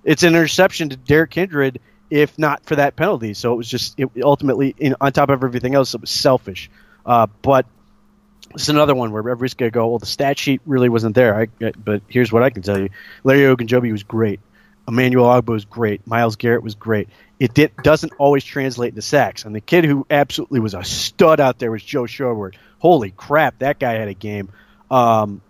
it's 0.04 0.24
an 0.24 0.36
interception 0.36 0.90
to 0.90 0.98
Derrick 0.98 1.32
Kindred, 1.32 1.80
if 2.10 2.38
not 2.38 2.66
for 2.66 2.76
that 2.76 2.96
penalty. 2.96 3.34
So 3.34 3.54
it 3.54 3.56
was 3.56 3.70
just. 3.70 3.98
It 3.98 4.10
ultimately, 4.22 4.76
in, 4.78 4.96
on 5.00 5.14
top 5.14 5.30
of 5.30 5.44
everything 5.44 5.76
else, 5.76 5.94
it 5.94 6.02
was 6.02 6.10
selfish. 6.10 6.70
Uh, 7.06 7.28
but 7.42 7.66
it's 8.54 8.70
another 8.70 8.96
one 8.96 9.12
where 9.12 9.22
everybody's 9.22 9.54
gonna 9.54 9.72
go. 9.72 9.88
Well, 9.88 10.00
the 10.00 10.06
stat 10.06 10.38
sheet 10.38 10.62
really 10.66 10.90
wasn't 10.90 11.16
there. 11.16 11.36
I, 11.36 11.72
but 11.72 12.02
here's 12.08 12.32
what 12.32 12.44
I 12.44 12.50
can 12.50 12.62
tell 12.62 12.80
you: 12.80 12.90
Larry 13.24 13.54
Ogunjobi 13.56 13.92
was 13.92 14.04
great. 14.04 14.40
Emmanuel 14.88 15.26
Ogbah 15.26 15.50
was 15.50 15.66
great. 15.66 16.06
Myles 16.08 16.36
Garrett 16.36 16.64
was 16.64 16.76
great 16.76 17.08
it 17.42 17.56
did, 17.56 17.76
doesn't 17.78 18.14
always 18.20 18.44
translate 18.44 18.90
into 18.90 19.02
sacks. 19.02 19.46
And 19.46 19.56
the 19.56 19.62
kid 19.62 19.84
who 19.84 20.06
absolutely 20.12 20.60
was 20.60 20.76
a 20.76 20.84
stud 20.84 21.40
out 21.40 21.58
there 21.58 21.72
was 21.72 21.82
Joe 21.82 22.04
Schobert. 22.04 22.54
Holy 22.78 23.10
crap, 23.10 23.58
that 23.60 23.80
guy 23.80 23.94
had 23.94 24.10
a 24.10 24.14
game. 24.14 24.50
Um, 24.92 25.42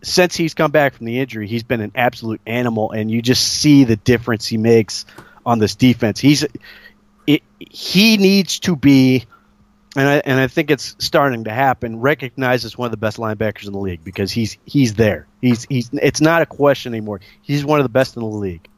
since 0.00 0.34
he's 0.34 0.54
come 0.54 0.70
back 0.70 0.94
from 0.94 1.04
the 1.04 1.20
injury, 1.20 1.46
he's 1.46 1.62
been 1.62 1.82
an 1.82 1.92
absolute 1.94 2.40
animal, 2.46 2.92
and 2.92 3.10
you 3.10 3.20
just 3.20 3.46
see 3.46 3.84
the 3.84 3.96
difference 3.96 4.46
he 4.46 4.56
makes 4.56 5.04
on 5.44 5.58
this 5.58 5.74
defense. 5.74 6.18
He's 6.18 6.46
it, 7.26 7.42
he 7.58 8.16
needs 8.16 8.60
to 8.60 8.74
be, 8.74 9.26
and 9.96 10.08
I 10.08 10.22
and 10.24 10.40
I 10.40 10.48
think 10.48 10.70
it's 10.70 10.96
starting 10.98 11.44
to 11.44 11.50
happen. 11.50 12.00
Recognized 12.00 12.64
as 12.64 12.76
one 12.76 12.86
of 12.86 12.90
the 12.90 12.96
best 12.96 13.18
linebackers 13.18 13.66
in 13.66 13.72
the 13.72 13.78
league 13.78 14.02
because 14.04 14.32
he's 14.32 14.58
he's 14.64 14.94
there. 14.94 15.26
He's 15.40 15.64
he's 15.64 15.90
it's 15.92 16.20
not 16.20 16.42
a 16.42 16.46
question 16.46 16.94
anymore. 16.94 17.20
He's 17.42 17.64
one 17.64 17.78
of 17.78 17.84
the 17.84 17.90
best 17.90 18.16
in 18.16 18.22
the 18.22 18.28
league. 18.28 18.68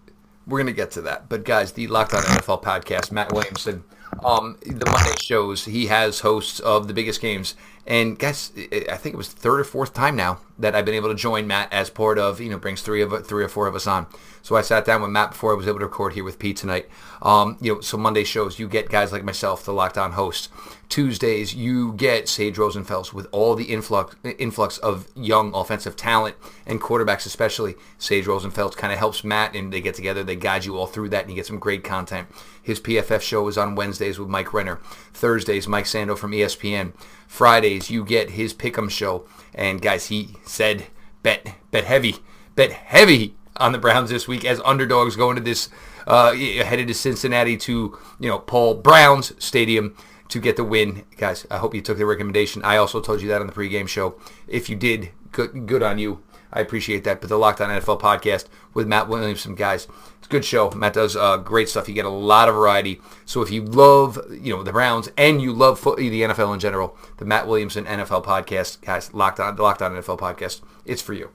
We're 0.46 0.58
gonna 0.58 0.72
get 0.72 0.92
to 0.92 1.02
that, 1.02 1.28
but 1.28 1.44
guys, 1.44 1.72
the 1.72 1.88
Locked 1.88 2.14
On 2.14 2.22
NFL 2.22 2.62
podcast, 2.62 3.10
Matt 3.10 3.32
Williamson, 3.32 3.82
um, 4.24 4.56
the 4.62 4.86
Monday 4.86 5.16
shows. 5.20 5.64
He 5.64 5.86
has 5.86 6.20
hosts 6.20 6.60
of 6.60 6.86
the 6.86 6.94
biggest 6.94 7.20
games, 7.20 7.56
and 7.86 8.18
guys, 8.18 8.52
I 8.56 8.96
think 8.96 9.14
it 9.14 9.16
was 9.16 9.28
third 9.28 9.60
or 9.60 9.64
fourth 9.64 9.94
time 9.94 10.16
now 10.16 10.40
that 10.58 10.74
I've 10.74 10.84
been 10.84 10.94
able 10.94 11.08
to 11.08 11.14
join 11.14 11.46
Matt 11.46 11.72
as 11.72 11.88
part 11.88 12.18
of 12.18 12.40
you 12.40 12.50
know 12.50 12.58
brings 12.58 12.82
three 12.82 13.02
of 13.02 13.26
three 13.26 13.44
or 13.44 13.48
four 13.48 13.66
of 13.66 13.74
us 13.74 13.86
on. 13.86 14.06
So 14.42 14.56
I 14.56 14.62
sat 14.62 14.84
down 14.84 15.02
with 15.02 15.10
Matt 15.10 15.32
before 15.32 15.52
I 15.52 15.56
was 15.56 15.66
able 15.66 15.80
to 15.80 15.86
record 15.86 16.12
here 16.12 16.24
with 16.24 16.38
Pete 16.38 16.56
tonight. 16.56 16.88
Um, 17.20 17.58
you 17.60 17.74
know, 17.74 17.80
so 17.80 17.96
Monday 17.96 18.22
shows 18.24 18.58
you 18.58 18.68
get 18.68 18.88
guys 18.88 19.10
like 19.10 19.24
myself, 19.24 19.64
the 19.64 19.72
Locked 19.72 19.98
On 19.98 20.12
host. 20.12 20.50
Tuesdays, 20.88 21.52
you 21.54 21.94
get 21.94 22.28
Sage 22.28 22.56
Rosenfels 22.56 23.12
with 23.12 23.26
all 23.32 23.56
the 23.56 23.64
influx 23.64 24.14
influx 24.38 24.78
of 24.78 25.08
young 25.16 25.52
offensive 25.54 25.96
talent 25.96 26.36
and 26.64 26.80
quarterbacks, 26.80 27.26
especially. 27.26 27.74
Sage 27.98 28.26
Rosenfels 28.26 28.76
kind 28.76 28.92
of 28.92 28.98
helps 28.98 29.24
Matt, 29.24 29.54
and 29.54 29.72
they 29.72 29.80
get 29.80 29.94
together, 29.94 30.22
they 30.22 30.36
guide 30.36 30.64
you 30.64 30.76
all 30.76 30.86
through 30.86 31.08
that, 31.08 31.22
and 31.22 31.30
you 31.30 31.36
get 31.36 31.46
some 31.46 31.58
great 31.58 31.82
content. 31.82 32.28
His 32.66 32.80
PFF 32.80 33.20
show 33.20 33.46
is 33.46 33.56
on 33.56 33.76
Wednesdays 33.76 34.18
with 34.18 34.28
Mike 34.28 34.52
Renner. 34.52 34.80
Thursdays, 35.14 35.68
Mike 35.68 35.84
Sando 35.84 36.18
from 36.18 36.32
ESPN. 36.32 36.94
Fridays, 37.28 37.90
you 37.90 38.04
get 38.04 38.30
his 38.30 38.52
Pick'em 38.52 38.90
show, 38.90 39.24
and 39.54 39.80
guys, 39.80 40.06
he 40.06 40.30
said 40.44 40.88
bet 41.22 41.54
bet 41.70 41.84
heavy, 41.84 42.16
bet 42.56 42.72
heavy 42.72 43.36
on 43.58 43.70
the 43.70 43.78
Browns 43.78 44.10
this 44.10 44.26
week 44.26 44.44
as 44.44 44.60
underdogs 44.64 45.14
going 45.14 45.36
to 45.36 45.42
this 45.42 45.68
uh, 46.08 46.32
headed 46.32 46.88
to 46.88 46.94
Cincinnati 46.94 47.56
to 47.56 47.96
you 48.18 48.28
know 48.28 48.40
Paul 48.40 48.74
Brown's 48.74 49.32
stadium 49.38 49.94
to 50.26 50.40
get 50.40 50.56
the 50.56 50.64
win. 50.64 51.04
Guys, 51.16 51.46
I 51.48 51.58
hope 51.58 51.72
you 51.72 51.80
took 51.80 51.98
the 51.98 52.04
recommendation. 52.06 52.64
I 52.64 52.78
also 52.78 53.00
told 53.00 53.22
you 53.22 53.28
that 53.28 53.40
on 53.40 53.46
the 53.46 53.52
pregame 53.52 53.86
show. 53.86 54.16
If 54.48 54.68
you 54.68 54.74
did, 54.74 55.10
good, 55.30 55.68
good 55.68 55.84
on 55.84 55.98
you. 55.98 56.20
I 56.56 56.60
appreciate 56.60 57.04
that. 57.04 57.20
But 57.20 57.28
the 57.28 57.36
Locked 57.36 57.60
On 57.60 57.68
NFL 57.68 58.00
podcast 58.00 58.46
with 58.72 58.88
Matt 58.88 59.08
Williamson, 59.08 59.54
guys, 59.54 59.86
it's 60.16 60.26
a 60.26 60.30
good 60.30 60.44
show. 60.44 60.70
Matt 60.70 60.94
does 60.94 61.14
uh, 61.14 61.36
great 61.36 61.68
stuff. 61.68 61.86
You 61.86 61.94
get 61.94 62.06
a 62.06 62.08
lot 62.08 62.48
of 62.48 62.54
variety. 62.54 63.00
So 63.26 63.42
if 63.42 63.50
you 63.50 63.62
love, 63.62 64.18
you 64.30 64.56
know, 64.56 64.62
the 64.62 64.72
Browns 64.72 65.10
and 65.18 65.42
you 65.42 65.52
love 65.52 65.84
the 65.84 65.92
NFL 65.92 66.54
in 66.54 66.60
general, 66.60 66.96
the 67.18 67.26
Matt 67.26 67.46
Williamson 67.46 67.84
NFL 67.84 68.24
podcast, 68.24 68.80
guys, 68.80 69.12
Locked 69.12 69.38
On, 69.38 69.54
the 69.54 69.62
Locked 69.62 69.82
On 69.82 69.92
NFL 69.92 70.18
podcast, 70.18 70.62
it's 70.86 71.02
for 71.02 71.12
you. 71.12 71.30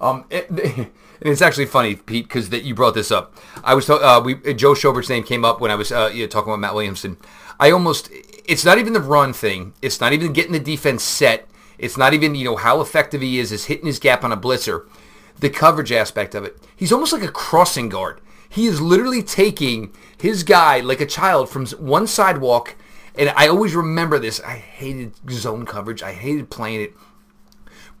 Um, 0.00 0.24
it, 0.30 0.48
and 0.50 0.88
it's 1.20 1.42
actually 1.42 1.66
funny, 1.66 1.94
Pete, 1.94 2.26
because 2.26 2.48
that 2.48 2.64
you 2.64 2.74
brought 2.74 2.94
this 2.94 3.10
up. 3.10 3.36
I 3.62 3.74
was 3.74 3.90
uh, 3.90 4.22
we 4.24 4.54
Joe 4.54 4.72
Schobert's 4.72 5.10
name 5.10 5.24
came 5.24 5.44
up 5.44 5.60
when 5.60 5.70
I 5.70 5.74
was 5.74 5.92
uh, 5.92 6.10
you 6.10 6.22
know, 6.22 6.26
talking 6.26 6.50
about 6.50 6.60
Matt 6.60 6.74
Williamson. 6.74 7.18
I 7.58 7.70
almost 7.70 8.10
it's 8.46 8.64
not 8.64 8.78
even 8.78 8.94
the 8.94 9.00
run 9.00 9.34
thing. 9.34 9.74
It's 9.82 10.00
not 10.00 10.14
even 10.14 10.32
getting 10.32 10.52
the 10.52 10.58
defense 10.58 11.02
set. 11.02 11.49
It's 11.80 11.96
not 11.96 12.14
even 12.14 12.34
you 12.34 12.44
know 12.44 12.56
how 12.56 12.80
effective 12.80 13.22
he 13.22 13.38
is 13.38 13.50
is 13.50 13.64
hitting 13.64 13.86
his 13.86 13.98
gap 13.98 14.22
on 14.22 14.32
a 14.32 14.36
blitzer. 14.36 14.86
The 15.38 15.50
coverage 15.50 15.90
aspect 15.90 16.34
of 16.34 16.44
it. 16.44 16.58
He's 16.76 16.92
almost 16.92 17.12
like 17.12 17.22
a 17.22 17.28
crossing 17.28 17.88
guard. 17.88 18.20
He 18.48 18.66
is 18.66 18.80
literally 18.80 19.22
taking 19.22 19.92
his 20.18 20.42
guy 20.42 20.80
like 20.80 21.00
a 21.00 21.06
child 21.06 21.48
from 21.48 21.66
one 21.66 22.06
sidewalk. 22.06 22.76
And 23.16 23.30
I 23.30 23.48
always 23.48 23.74
remember 23.74 24.18
this. 24.18 24.40
I 24.40 24.56
hated 24.56 25.14
zone 25.30 25.64
coverage. 25.64 26.02
I 26.02 26.12
hated 26.12 26.50
playing 26.50 26.82
it 26.82 26.94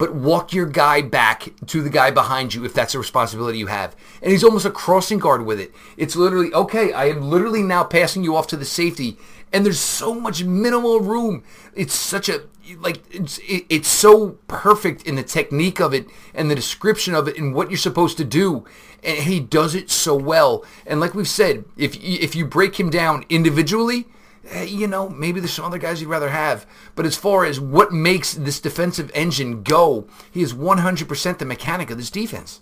but 0.00 0.14
walk 0.14 0.54
your 0.54 0.64
guy 0.64 1.02
back 1.02 1.52
to 1.66 1.82
the 1.82 1.90
guy 1.90 2.10
behind 2.10 2.54
you 2.54 2.64
if 2.64 2.72
that's 2.72 2.94
a 2.94 2.98
responsibility 2.98 3.58
you 3.58 3.66
have. 3.66 3.94
And 4.22 4.32
he's 4.32 4.42
almost 4.42 4.64
a 4.64 4.70
crossing 4.70 5.18
guard 5.18 5.44
with 5.44 5.60
it. 5.60 5.74
It's 5.98 6.16
literally, 6.16 6.50
okay, 6.54 6.90
I 6.94 7.10
am 7.10 7.28
literally 7.28 7.62
now 7.62 7.84
passing 7.84 8.24
you 8.24 8.34
off 8.34 8.46
to 8.46 8.56
the 8.56 8.64
safety, 8.64 9.18
and 9.52 9.64
there's 9.64 9.80
so 9.80 10.14
much 10.14 10.44
minimal 10.44 11.00
room. 11.00 11.42
It's 11.74 11.94
such 11.94 12.28
a, 12.28 12.42
like, 12.78 13.02
it's, 13.10 13.38
it, 13.38 13.64
it's 13.68 13.88
so 13.88 14.30
perfect 14.46 15.02
in 15.02 15.16
the 15.16 15.22
technique 15.22 15.80
of 15.80 15.92
it 15.92 16.06
and 16.34 16.50
the 16.50 16.54
description 16.54 17.14
of 17.14 17.28
it 17.28 17.36
and 17.36 17.54
what 17.54 17.70
you're 17.70 17.78
supposed 17.78 18.16
to 18.18 18.24
do. 18.24 18.64
And 19.02 19.18
he 19.18 19.40
does 19.40 19.74
it 19.74 19.90
so 19.90 20.14
well. 20.14 20.64
And 20.86 21.00
like 21.00 21.14
we've 21.14 21.28
said, 21.28 21.64
if, 21.76 21.96
if 22.02 22.34
you 22.34 22.44
break 22.44 22.78
him 22.78 22.90
down 22.90 23.24
individually, 23.28 24.06
Eh, 24.48 24.64
you 24.64 24.86
know, 24.86 25.08
maybe 25.08 25.38
there's 25.40 25.52
some 25.52 25.64
other 25.64 25.78
guys 25.78 26.00
you'd 26.00 26.08
rather 26.08 26.30
have. 26.30 26.66
But 26.94 27.06
as 27.06 27.16
far 27.16 27.44
as 27.44 27.60
what 27.60 27.92
makes 27.92 28.34
this 28.34 28.60
defensive 28.60 29.10
engine 29.14 29.62
go, 29.62 30.06
he 30.30 30.42
is 30.42 30.54
100% 30.54 31.38
the 31.38 31.44
mechanic 31.44 31.90
of 31.90 31.98
this 31.98 32.10
defense. 32.10 32.60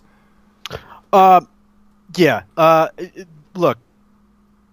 Uh, 1.11 1.41
yeah. 2.15 2.43
Uh, 2.57 2.89
look, 3.55 3.77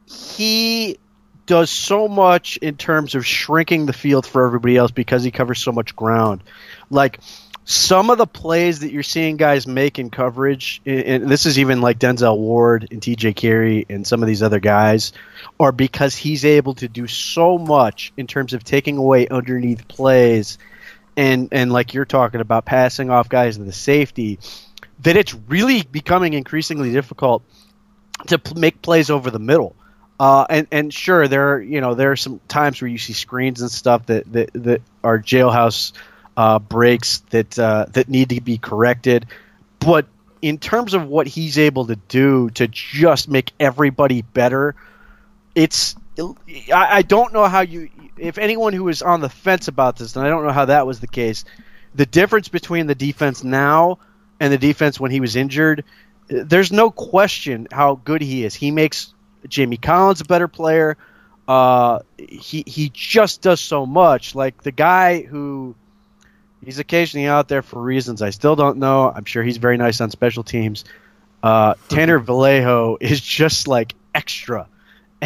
he 0.07 0.99
does 1.47 1.71
so 1.71 2.09
much 2.09 2.57
in 2.59 2.77
terms 2.77 3.15
of 3.15 3.25
shrinking 3.25 3.87
the 3.87 3.93
field 3.93 4.27
for 4.27 4.47
everybody 4.47 4.77
else 4.77 4.91
because 4.91 5.23
he 5.23 5.31
covers 5.31 5.61
so 5.61 5.73
much 5.73 5.97
ground. 5.97 6.43
Like 6.91 7.21
some 7.65 8.11
of 8.11 8.19
the 8.19 8.27
plays 8.27 8.81
that 8.81 8.93
you're 8.93 9.03
seeing 9.03 9.37
guys 9.37 9.67
make 9.67 9.99
in 9.99 10.11
coverage, 10.11 10.81
and 10.85 11.29
this 11.29 11.47
is 11.47 11.59
even 11.59 11.81
like 11.81 11.99
Denzel 11.99 12.37
Ward 12.37 12.89
and 12.91 13.01
TJ 13.01 13.35
Carrie 13.35 13.87
and 13.89 14.07
some 14.07 14.23
of 14.23 14.27
these 14.27 14.43
other 14.43 14.61
guys, 14.61 15.13
are 15.59 15.73
because 15.73 16.15
he's 16.15 16.45
able 16.45 16.75
to 16.75 16.89
do 16.89 17.07
so 17.07 17.59
much 17.59 18.13
in 18.17 18.27
terms 18.27 18.53
of 18.53 18.63
taking 18.63 18.99
away 18.99 19.27
underneath 19.29 19.89
plays 19.89 20.59
and 21.17 21.49
and 21.53 21.73
like 21.73 21.95
you're 21.95 22.05
talking 22.05 22.41
about 22.41 22.65
passing 22.65 23.11
off 23.11 23.29
guys 23.29 23.57
to 23.57 23.65
the 23.65 23.73
safety 23.73 24.39
that 25.01 25.17
it's 25.17 25.35
really 25.35 25.83
becoming 25.83 26.35
increasingly 26.35 26.93
difficult 26.93 27.43
to 28.27 28.39
p- 28.39 28.59
make 28.59 28.81
plays 28.83 29.11
over 29.11 29.31
the 29.31 29.39
middle. 29.39 29.77
Uh, 30.19 30.47
and 30.49 30.67
and 30.73 30.95
sure, 30.95 31.29
there 31.29 31.55
are 31.55 31.61
you 31.61 31.81
know 31.81 31.95
there 31.95 32.13
are 32.13 32.17
some 32.17 32.41
times 32.49 32.81
where 32.81 32.89
you 32.89 32.99
see 32.99 33.13
screens 33.13 33.61
and 33.61 33.71
stuff 33.71 34.07
that 34.07 34.31
that, 34.33 34.51
that 34.55 34.83
are 35.05 35.19
jailhouse 35.19 35.93
uh, 36.37 36.59
breaks 36.59 37.19
that 37.31 37.59
uh, 37.59 37.87
that 37.91 38.09
need 38.09 38.31
to 38.31 38.41
be 38.41 38.57
corrected. 38.57 39.27
But 39.79 40.07
in 40.41 40.59
terms 40.59 40.95
of 40.95 41.07
what 41.07 41.27
he's 41.27 41.59
able 41.59 41.87
to 41.87 41.97
do 41.97 42.51
to 42.51 42.67
just 42.69 43.29
make 43.29 43.53
everybody 43.61 44.23
better, 44.23 44.75
it's 45.55 45.97
I, 46.19 46.99
I 46.99 47.03
don't 47.03 47.33
know 47.33 47.47
how 47.47 47.61
you 47.61 47.91
if 48.17 48.39
anyone 48.39 48.73
who 48.73 48.89
is 48.89 49.03
on 49.03 49.21
the 49.21 49.29
fence 49.29 49.69
about 49.69 49.97
this, 49.97 50.17
and 50.17 50.25
I 50.25 50.31
don't 50.31 50.47
know 50.47 50.53
how 50.53 50.67
that 50.67 50.87
was 50.87 51.01
the 51.01 51.07
case. 51.07 51.45
The 51.95 52.07
difference 52.07 52.49
between 52.49 52.87
the 52.87 52.95
defense 52.95 53.45
now 53.45 53.99
and 54.41 54.53
the 54.53 54.59
defense 54.59 54.99
when 54.99 55.11
he 55.11 55.21
was 55.21 55.37
injured, 55.37 55.85
there's 56.29 56.73
no 56.73 56.91
question 56.91 57.69
how 57.71 57.97
good 57.97 58.23
he 58.23 58.45
is. 58.45 58.55
He 58.55 58.71
makes 58.71 59.15
Jamie 59.49 59.77
Collins 59.77 60.21
a 60.21 60.25
better 60.25 60.49
player. 60.49 60.97
Uh, 61.49 62.01
he 62.19 62.65
he 62.67 62.91
just 62.93 63.41
does 63.43 63.61
so 63.61 63.87
much. 63.87 64.35
Like 64.35 64.63
the 64.63 64.73
guy 64.73 65.23
who 65.23 65.75
He's 66.67 66.81
occasionally 66.81 67.29
out 67.29 67.47
there 67.47 67.63
for 67.63 67.81
reasons 67.81 68.23
I 68.23 68.31
still 68.31 68.57
don't 68.57 68.79
know. 68.79 69.09
I'm 69.09 69.25
sure 69.25 69.45
he's 69.45 69.59
very 69.59 69.77
nice 69.77 70.01
on 70.01 70.11
special 70.11 70.43
teams. 70.43 70.85
Uh, 71.41 71.75
Tanner 71.89 72.19
Vallejo 72.19 72.97
is 73.01 73.21
just 73.21 73.69
like 73.69 73.95
extra. 74.13 74.69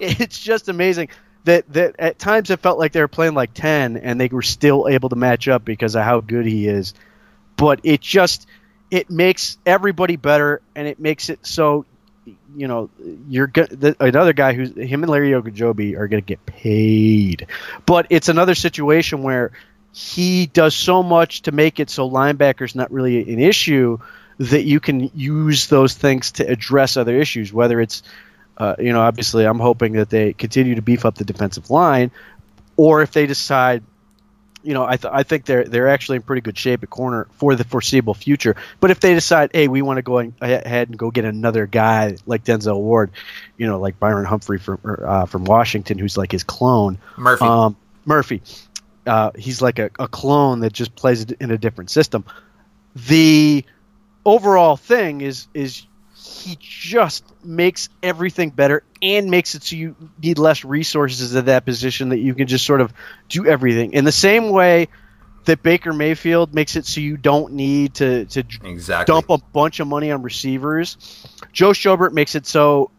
it's 0.00 0.38
just 0.38 0.70
amazing 0.70 1.08
that 1.44 1.70
that 1.74 1.96
at 1.98 2.18
times 2.18 2.48
it 2.48 2.60
felt 2.60 2.78
like 2.78 2.92
they 2.92 3.00
were 3.00 3.08
playing 3.08 3.34
like 3.34 3.52
10 3.52 3.98
and 3.98 4.18
they 4.18 4.28
were 4.28 4.42
still 4.42 4.88
able 4.88 5.10
to 5.10 5.16
match 5.16 5.46
up 5.46 5.62
because 5.62 5.94
of 5.94 6.02
how 6.02 6.20
good 6.20 6.46
he 6.46 6.66
is. 6.68 6.94
But 7.56 7.80
it 7.82 8.00
just 8.00 8.46
it 8.90 9.10
makes 9.10 9.58
everybody 9.66 10.16
better 10.16 10.62
and 10.74 10.88
it 10.88 10.98
makes 10.98 11.28
it 11.28 11.44
so 11.46 11.84
you 12.56 12.68
know 12.68 12.90
you're 13.28 13.48
the, 13.48 13.96
another 14.00 14.32
guy 14.32 14.52
who's 14.52 14.74
him 14.74 15.02
and 15.02 15.10
Larry 15.10 15.30
Ogunjobi 15.30 15.96
are 15.96 16.08
going 16.08 16.22
to 16.22 16.26
get 16.26 16.44
paid. 16.46 17.46
But 17.86 18.06
it's 18.10 18.28
another 18.28 18.54
situation 18.54 19.22
where 19.22 19.52
he 19.92 20.46
does 20.46 20.74
so 20.74 21.02
much 21.02 21.42
to 21.42 21.52
make 21.52 21.78
it 21.78 21.88
so 21.88 22.10
linebackers 22.10 22.74
not 22.74 22.90
really 22.90 23.32
an 23.32 23.38
issue 23.38 23.98
that 24.38 24.64
you 24.64 24.80
can 24.80 25.10
use 25.14 25.68
those 25.68 25.94
things 25.94 26.32
to 26.32 26.48
address 26.48 26.96
other 26.96 27.16
issues. 27.16 27.52
Whether 27.52 27.80
it's, 27.80 28.02
uh, 28.58 28.74
you 28.78 28.92
know, 28.92 29.00
obviously 29.00 29.44
I'm 29.44 29.60
hoping 29.60 29.92
that 29.92 30.10
they 30.10 30.32
continue 30.32 30.74
to 30.74 30.82
beef 30.82 31.04
up 31.04 31.14
the 31.14 31.24
defensive 31.24 31.70
line, 31.70 32.10
or 32.76 33.02
if 33.02 33.12
they 33.12 33.26
decide, 33.26 33.84
you 34.64 34.74
know, 34.74 34.84
I, 34.84 34.96
th- 34.96 35.12
I 35.12 35.22
think 35.22 35.44
they're 35.44 35.64
they're 35.64 35.88
actually 35.88 36.16
in 36.16 36.22
pretty 36.22 36.40
good 36.40 36.58
shape 36.58 36.82
at 36.82 36.90
corner 36.90 37.28
for 37.32 37.54
the 37.54 37.64
foreseeable 37.64 38.14
future. 38.14 38.56
But 38.80 38.90
if 38.90 38.98
they 38.98 39.14
decide, 39.14 39.50
hey, 39.52 39.68
we 39.68 39.82
want 39.82 39.98
to 39.98 40.02
go 40.02 40.18
ahead 40.18 40.88
and 40.88 40.98
go 40.98 41.10
get 41.10 41.24
another 41.24 41.66
guy 41.66 42.16
like 42.26 42.44
Denzel 42.44 42.80
Ward, 42.80 43.10
you 43.56 43.66
know, 43.66 43.78
like 43.78 44.00
Byron 44.00 44.24
Humphrey 44.24 44.58
from 44.58 44.78
uh, 44.84 45.26
from 45.26 45.44
Washington, 45.44 45.98
who's 45.98 46.16
like 46.16 46.32
his 46.32 46.42
clone, 46.42 46.98
Murphy. 47.16 47.44
Um, 47.44 47.76
Murphy 48.04 48.42
uh, 49.06 49.30
he's 49.36 49.60
like 49.60 49.78
a, 49.78 49.90
a 49.98 50.08
clone 50.08 50.60
that 50.60 50.72
just 50.72 50.94
plays 50.94 51.22
it 51.22 51.32
in 51.40 51.50
a 51.50 51.58
different 51.58 51.90
system. 51.90 52.24
The 52.94 53.64
overall 54.24 54.76
thing 54.76 55.20
is 55.20 55.46
is 55.54 55.86
he 56.24 56.56
just 56.58 57.24
makes 57.44 57.90
everything 58.02 58.50
better 58.50 58.82
and 59.02 59.30
makes 59.30 59.54
it 59.54 59.62
so 59.62 59.76
you 59.76 59.94
need 60.22 60.38
less 60.38 60.64
resources 60.64 61.36
at 61.36 61.46
that 61.46 61.64
position 61.66 62.08
that 62.10 62.18
you 62.18 62.34
can 62.34 62.46
just 62.46 62.64
sort 62.64 62.80
of 62.80 62.92
do 63.28 63.46
everything 63.46 63.92
in 63.92 64.04
the 64.04 64.12
same 64.12 64.48
way 64.48 64.88
that 65.44 65.62
Baker 65.62 65.92
Mayfield 65.92 66.54
makes 66.54 66.76
it 66.76 66.86
so 66.86 67.00
you 67.00 67.18
don't 67.18 67.52
need 67.52 67.94
to 67.94 68.24
to 68.26 68.44
exactly. 68.62 69.12
dump 69.12 69.28
a 69.28 69.38
bunch 69.52 69.80
of 69.80 69.86
money 69.86 70.10
on 70.10 70.22
receivers. 70.22 70.96
Joe 71.52 71.70
Schobert 71.70 72.12
makes 72.12 72.34
it 72.34 72.46
so 72.46 72.90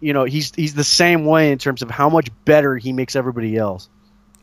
you 0.00 0.12
know 0.12 0.24
he's 0.24 0.52
he's 0.54 0.74
the 0.74 0.84
same 0.84 1.24
way 1.24 1.52
in 1.52 1.58
terms 1.58 1.82
of 1.82 1.90
how 1.90 2.08
much 2.08 2.28
better 2.44 2.76
he 2.76 2.92
makes 2.92 3.14
everybody 3.14 3.56
else. 3.56 3.88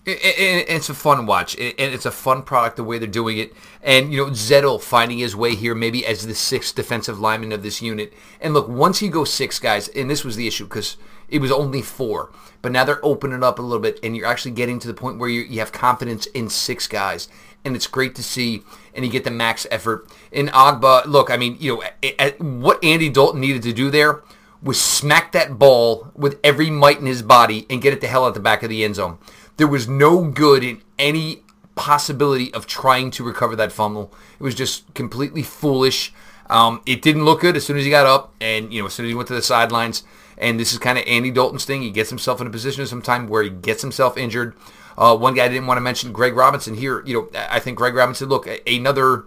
It's 0.05 0.89
a 0.89 0.93
fun 0.93 1.25
watch, 1.27 1.55
and 1.55 1.73
it's 1.77 2.05
a 2.05 2.11
fun 2.11 2.41
product 2.41 2.75
the 2.75 2.83
way 2.83 2.97
they're 2.97 3.07
doing 3.07 3.37
it. 3.37 3.53
And 3.83 4.11
you 4.11 4.25
know, 4.25 4.31
Zettel 4.31 4.81
finding 4.81 5.19
his 5.19 5.35
way 5.35 5.55
here, 5.55 5.75
maybe 5.75 6.05
as 6.05 6.25
the 6.25 6.33
sixth 6.33 6.75
defensive 6.75 7.19
lineman 7.19 7.51
of 7.51 7.61
this 7.61 7.81
unit. 7.81 8.13
And 8.39 8.53
look, 8.53 8.67
once 8.67 9.01
you 9.01 9.09
go 9.09 9.25
six 9.25 9.59
guys, 9.59 9.87
and 9.89 10.09
this 10.09 10.23
was 10.23 10.35
the 10.35 10.47
issue 10.47 10.63
because 10.65 10.97
it 11.29 11.39
was 11.39 11.51
only 11.51 11.81
four, 11.81 12.31
but 12.61 12.71
now 12.71 12.83
they're 12.83 13.05
opening 13.05 13.43
up 13.43 13.59
a 13.59 13.61
little 13.61 13.79
bit, 13.79 13.99
and 14.01 14.17
you're 14.17 14.25
actually 14.25 14.51
getting 14.51 14.79
to 14.79 14.87
the 14.87 14.93
point 14.93 15.19
where 15.19 15.29
you, 15.29 15.41
you 15.41 15.59
have 15.59 15.71
confidence 15.71 16.25
in 16.27 16.49
six 16.49 16.87
guys, 16.87 17.29
and 17.63 17.75
it's 17.75 17.87
great 17.87 18.15
to 18.15 18.23
see. 18.23 18.63
And 18.93 19.05
you 19.05 19.11
get 19.11 19.23
the 19.23 19.31
max 19.31 19.65
effort 19.71 20.09
in 20.31 20.47
Ogbah. 20.47 21.05
Look, 21.05 21.29
I 21.29 21.37
mean, 21.37 21.55
you 21.59 21.75
know, 21.75 21.83
at, 21.83 22.15
at 22.19 22.41
what 22.41 22.83
Andy 22.83 23.07
Dalton 23.07 23.39
needed 23.39 23.61
to 23.63 23.71
do 23.71 23.89
there 23.89 24.21
was 24.61 24.79
smack 24.79 25.31
that 25.31 25.57
ball 25.57 26.11
with 26.15 26.39
every 26.43 26.69
might 26.69 26.99
in 26.99 27.05
his 27.05 27.21
body 27.21 27.65
and 27.69 27.81
get 27.81 27.93
it 27.93 28.01
the 28.01 28.07
hell 28.07 28.25
out 28.25 28.33
the 28.33 28.39
back 28.39 28.63
of 28.63 28.69
the 28.69 28.83
end 28.83 28.95
zone. 28.95 29.17
There 29.57 29.67
was 29.67 29.87
no 29.87 30.25
good 30.25 30.63
in 30.63 30.81
any 30.97 31.43
possibility 31.75 32.53
of 32.53 32.67
trying 32.67 33.11
to 33.11 33.23
recover 33.23 33.55
that 33.55 33.71
fumble. 33.71 34.13
It 34.39 34.43
was 34.43 34.55
just 34.55 34.91
completely 34.93 35.43
foolish. 35.43 36.13
Um, 36.49 36.81
it 36.85 37.01
didn't 37.01 37.25
look 37.25 37.41
good 37.41 37.55
as 37.55 37.65
soon 37.65 37.77
as 37.77 37.85
he 37.85 37.89
got 37.89 38.05
up, 38.05 38.33
and 38.41 38.73
you 38.73 38.81
know 38.81 38.87
as 38.87 38.93
soon 38.93 39.05
as 39.05 39.09
he 39.09 39.15
went 39.15 39.27
to 39.29 39.35
the 39.35 39.41
sidelines. 39.41 40.03
And 40.37 40.59
this 40.59 40.73
is 40.73 40.79
kind 40.79 40.97
of 40.97 41.03
Andy 41.07 41.31
Dalton's 41.31 41.65
thing. 41.65 41.81
He 41.81 41.91
gets 41.91 42.09
himself 42.09 42.41
in 42.41 42.47
a 42.47 42.49
position 42.49 42.85
sometime 42.87 43.27
where 43.27 43.43
he 43.43 43.49
gets 43.49 43.81
himself 43.81 44.17
injured. 44.17 44.55
Uh, 44.97 45.15
one 45.15 45.35
guy 45.35 45.45
I 45.45 45.47
didn't 45.47 45.67
want 45.67 45.77
to 45.77 45.81
mention, 45.81 46.11
Greg 46.11 46.35
Robinson. 46.35 46.75
Here, 46.75 47.03
you 47.05 47.13
know, 47.13 47.39
I 47.49 47.59
think 47.59 47.77
Greg 47.77 47.93
Robinson. 47.93 48.27
Look, 48.27 48.47
another 48.67 49.25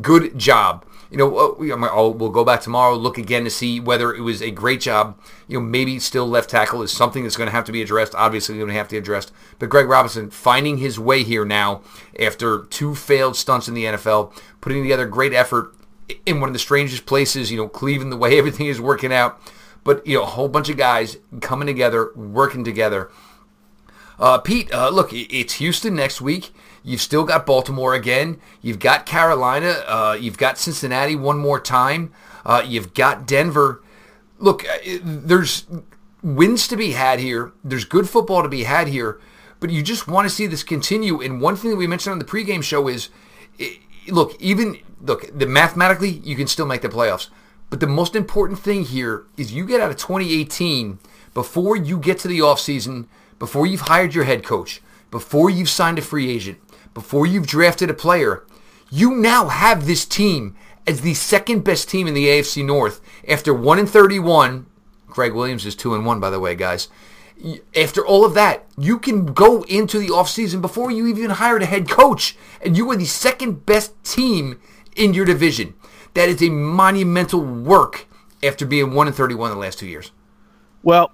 good 0.00 0.38
job 0.38 0.84
you 1.10 1.16
know, 1.16 1.56
I'll, 1.84 2.12
we'll 2.12 2.30
go 2.30 2.44
back 2.44 2.60
tomorrow, 2.60 2.94
look 2.94 3.18
again 3.18 3.44
to 3.44 3.50
see 3.50 3.78
whether 3.78 4.12
it 4.14 4.22
was 4.22 4.42
a 4.42 4.50
great 4.50 4.80
job. 4.80 5.18
You 5.46 5.58
know, 5.58 5.66
maybe 5.66 5.98
still 5.98 6.26
left 6.26 6.50
tackle 6.50 6.82
is 6.82 6.90
something 6.90 7.22
that's 7.22 7.36
going 7.36 7.46
to 7.46 7.52
have 7.52 7.64
to 7.66 7.72
be 7.72 7.82
addressed. 7.82 8.14
Obviously, 8.14 8.56
going 8.56 8.68
to 8.68 8.74
have 8.74 8.88
to 8.88 8.94
be 8.94 8.98
addressed. 8.98 9.32
But 9.58 9.68
Greg 9.68 9.86
Robinson 9.88 10.30
finding 10.30 10.78
his 10.78 10.98
way 10.98 11.22
here 11.22 11.44
now 11.44 11.82
after 12.18 12.64
two 12.64 12.94
failed 12.94 13.36
stunts 13.36 13.68
in 13.68 13.74
the 13.74 13.84
NFL, 13.84 14.32
putting 14.60 14.82
together 14.82 15.06
great 15.06 15.32
effort 15.32 15.74
in 16.24 16.40
one 16.40 16.48
of 16.48 16.52
the 16.52 16.58
strangest 16.58 17.06
places. 17.06 17.50
You 17.50 17.58
know, 17.58 17.68
Cleveland, 17.68 18.12
the 18.12 18.16
way 18.16 18.38
everything 18.38 18.66
is 18.66 18.80
working 18.80 19.12
out. 19.12 19.40
But 19.84 20.04
you 20.06 20.16
know, 20.16 20.24
a 20.24 20.26
whole 20.26 20.48
bunch 20.48 20.68
of 20.68 20.76
guys 20.76 21.18
coming 21.40 21.66
together, 21.66 22.10
working 22.16 22.64
together. 22.64 23.10
Uh, 24.18 24.38
Pete, 24.38 24.72
uh, 24.72 24.88
look, 24.88 25.10
it's 25.12 25.54
Houston 25.54 25.94
next 25.94 26.20
week. 26.20 26.52
You've 26.86 27.00
still 27.00 27.24
got 27.24 27.46
Baltimore 27.46 27.94
again. 27.94 28.40
You've 28.62 28.78
got 28.78 29.06
Carolina. 29.06 29.82
Uh, 29.88 30.16
you've 30.18 30.38
got 30.38 30.56
Cincinnati 30.56 31.16
one 31.16 31.36
more 31.36 31.58
time. 31.58 32.12
Uh, 32.44 32.62
you've 32.64 32.94
got 32.94 33.26
Denver. 33.26 33.82
Look, 34.38 34.64
uh, 34.64 34.98
there's 35.02 35.66
wins 36.22 36.68
to 36.68 36.76
be 36.76 36.92
had 36.92 37.18
here. 37.18 37.52
There's 37.64 37.84
good 37.84 38.08
football 38.08 38.44
to 38.44 38.48
be 38.48 38.62
had 38.62 38.86
here, 38.86 39.20
but 39.58 39.70
you 39.70 39.82
just 39.82 40.06
want 40.06 40.28
to 40.28 40.34
see 40.34 40.46
this 40.46 40.62
continue. 40.62 41.20
And 41.20 41.40
one 41.40 41.56
thing 41.56 41.72
that 41.72 41.76
we 41.76 41.88
mentioned 41.88 42.12
on 42.12 42.20
the 42.20 42.24
pregame 42.24 42.62
show 42.62 42.86
is, 42.86 43.08
look, 44.06 44.40
even 44.40 44.78
look, 45.00 45.36
the 45.36 45.46
mathematically 45.46 46.10
you 46.10 46.36
can 46.36 46.46
still 46.46 46.66
make 46.66 46.82
the 46.82 46.88
playoffs, 46.88 47.30
but 47.68 47.80
the 47.80 47.88
most 47.88 48.14
important 48.14 48.60
thing 48.60 48.84
here 48.84 49.24
is 49.36 49.52
you 49.52 49.66
get 49.66 49.80
out 49.80 49.90
of 49.90 49.96
2018 49.96 51.00
before 51.34 51.76
you 51.76 51.98
get 51.98 52.20
to 52.20 52.28
the 52.28 52.38
offseason, 52.38 53.06
before 53.40 53.66
you've 53.66 53.82
hired 53.82 54.14
your 54.14 54.24
head 54.24 54.44
coach, 54.44 54.80
before 55.10 55.50
you've 55.50 55.68
signed 55.68 55.98
a 55.98 56.02
free 56.02 56.30
agent, 56.30 56.58
before 56.96 57.26
you've 57.26 57.46
drafted 57.46 57.90
a 57.90 57.94
player. 57.94 58.42
You 58.90 59.14
now 59.14 59.48
have 59.48 59.86
this 59.86 60.06
team 60.06 60.56
as 60.86 61.02
the 61.02 61.12
second 61.12 61.62
best 61.62 61.90
team 61.90 62.06
in 62.06 62.14
the 62.14 62.24
AFC 62.24 62.64
North 62.64 63.02
after 63.28 63.52
1 63.52 63.78
and 63.78 63.88
31. 63.88 64.64
Gregg 65.06 65.34
Williams 65.34 65.66
is 65.66 65.76
2 65.76 65.94
and 65.94 66.06
1 66.06 66.20
by 66.20 66.30
the 66.30 66.40
way, 66.40 66.54
guys. 66.54 66.88
After 67.76 68.04
all 68.04 68.24
of 68.24 68.32
that, 68.32 68.64
you 68.78 68.98
can 68.98 69.26
go 69.26 69.62
into 69.64 69.98
the 69.98 70.08
offseason 70.08 70.62
before 70.62 70.90
you 70.90 71.06
even 71.06 71.28
hired 71.28 71.62
a 71.62 71.66
head 71.66 71.86
coach 71.86 72.34
and 72.64 72.78
you 72.78 72.90
are 72.90 72.96
the 72.96 73.04
second 73.04 73.66
best 73.66 73.92
team 74.02 74.58
in 74.96 75.12
your 75.12 75.26
division. 75.26 75.74
That 76.14 76.30
is 76.30 76.42
a 76.42 76.48
monumental 76.48 77.42
work 77.42 78.06
after 78.42 78.64
being 78.64 78.94
1 78.94 79.06
and 79.06 79.14
31 79.14 79.50
the 79.50 79.56
last 79.58 79.80
2 79.80 79.86
years. 79.86 80.12
Well, 80.82 81.12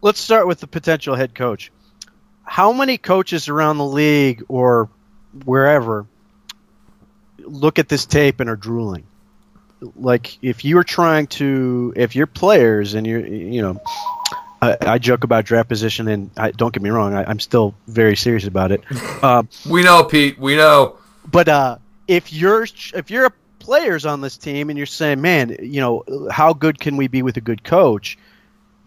let's 0.00 0.20
start 0.20 0.46
with 0.46 0.60
the 0.60 0.66
potential 0.66 1.16
head 1.16 1.34
coach. 1.34 1.70
How 2.44 2.72
many 2.72 2.96
coaches 2.96 3.50
around 3.50 3.76
the 3.76 3.84
league 3.84 4.42
or 4.48 4.88
wherever 5.44 6.06
look 7.38 7.78
at 7.78 7.88
this 7.88 8.06
tape 8.06 8.40
and 8.40 8.48
are 8.48 8.56
drooling? 8.56 9.04
Like 9.96 10.38
if 10.42 10.64
you're 10.64 10.84
trying 10.84 11.26
to, 11.28 11.92
if 11.96 12.14
you're 12.14 12.26
players 12.26 12.94
and 12.94 13.06
you're, 13.06 13.26
you 13.26 13.62
know, 13.62 13.80
I, 14.60 14.76
I 14.80 14.98
joke 14.98 15.24
about 15.24 15.44
draft 15.44 15.68
position, 15.68 16.06
and 16.06 16.30
I, 16.36 16.52
don't 16.52 16.72
get 16.72 16.82
me 16.82 16.90
wrong, 16.90 17.14
I, 17.14 17.28
am 17.28 17.40
still 17.40 17.74
very 17.88 18.16
serious 18.16 18.46
about 18.46 18.70
it. 18.70 18.84
Uh, 19.20 19.42
we 19.68 19.82
know, 19.82 20.04
Pete. 20.04 20.38
We 20.38 20.54
know. 20.54 20.98
But 21.28 21.48
uh, 21.48 21.78
if 22.06 22.32
you're 22.32 22.66
if 22.94 23.10
you're 23.10 23.26
a 23.26 23.32
players 23.58 24.04
on 24.04 24.20
this 24.20 24.36
team 24.36 24.70
and 24.70 24.76
you're 24.76 24.86
saying, 24.86 25.20
man, 25.20 25.56
you 25.60 25.80
know, 25.80 26.28
how 26.30 26.52
good 26.52 26.78
can 26.78 26.96
we 26.96 27.08
be 27.08 27.22
with 27.22 27.36
a 27.36 27.40
good 27.40 27.62
coach? 27.64 28.18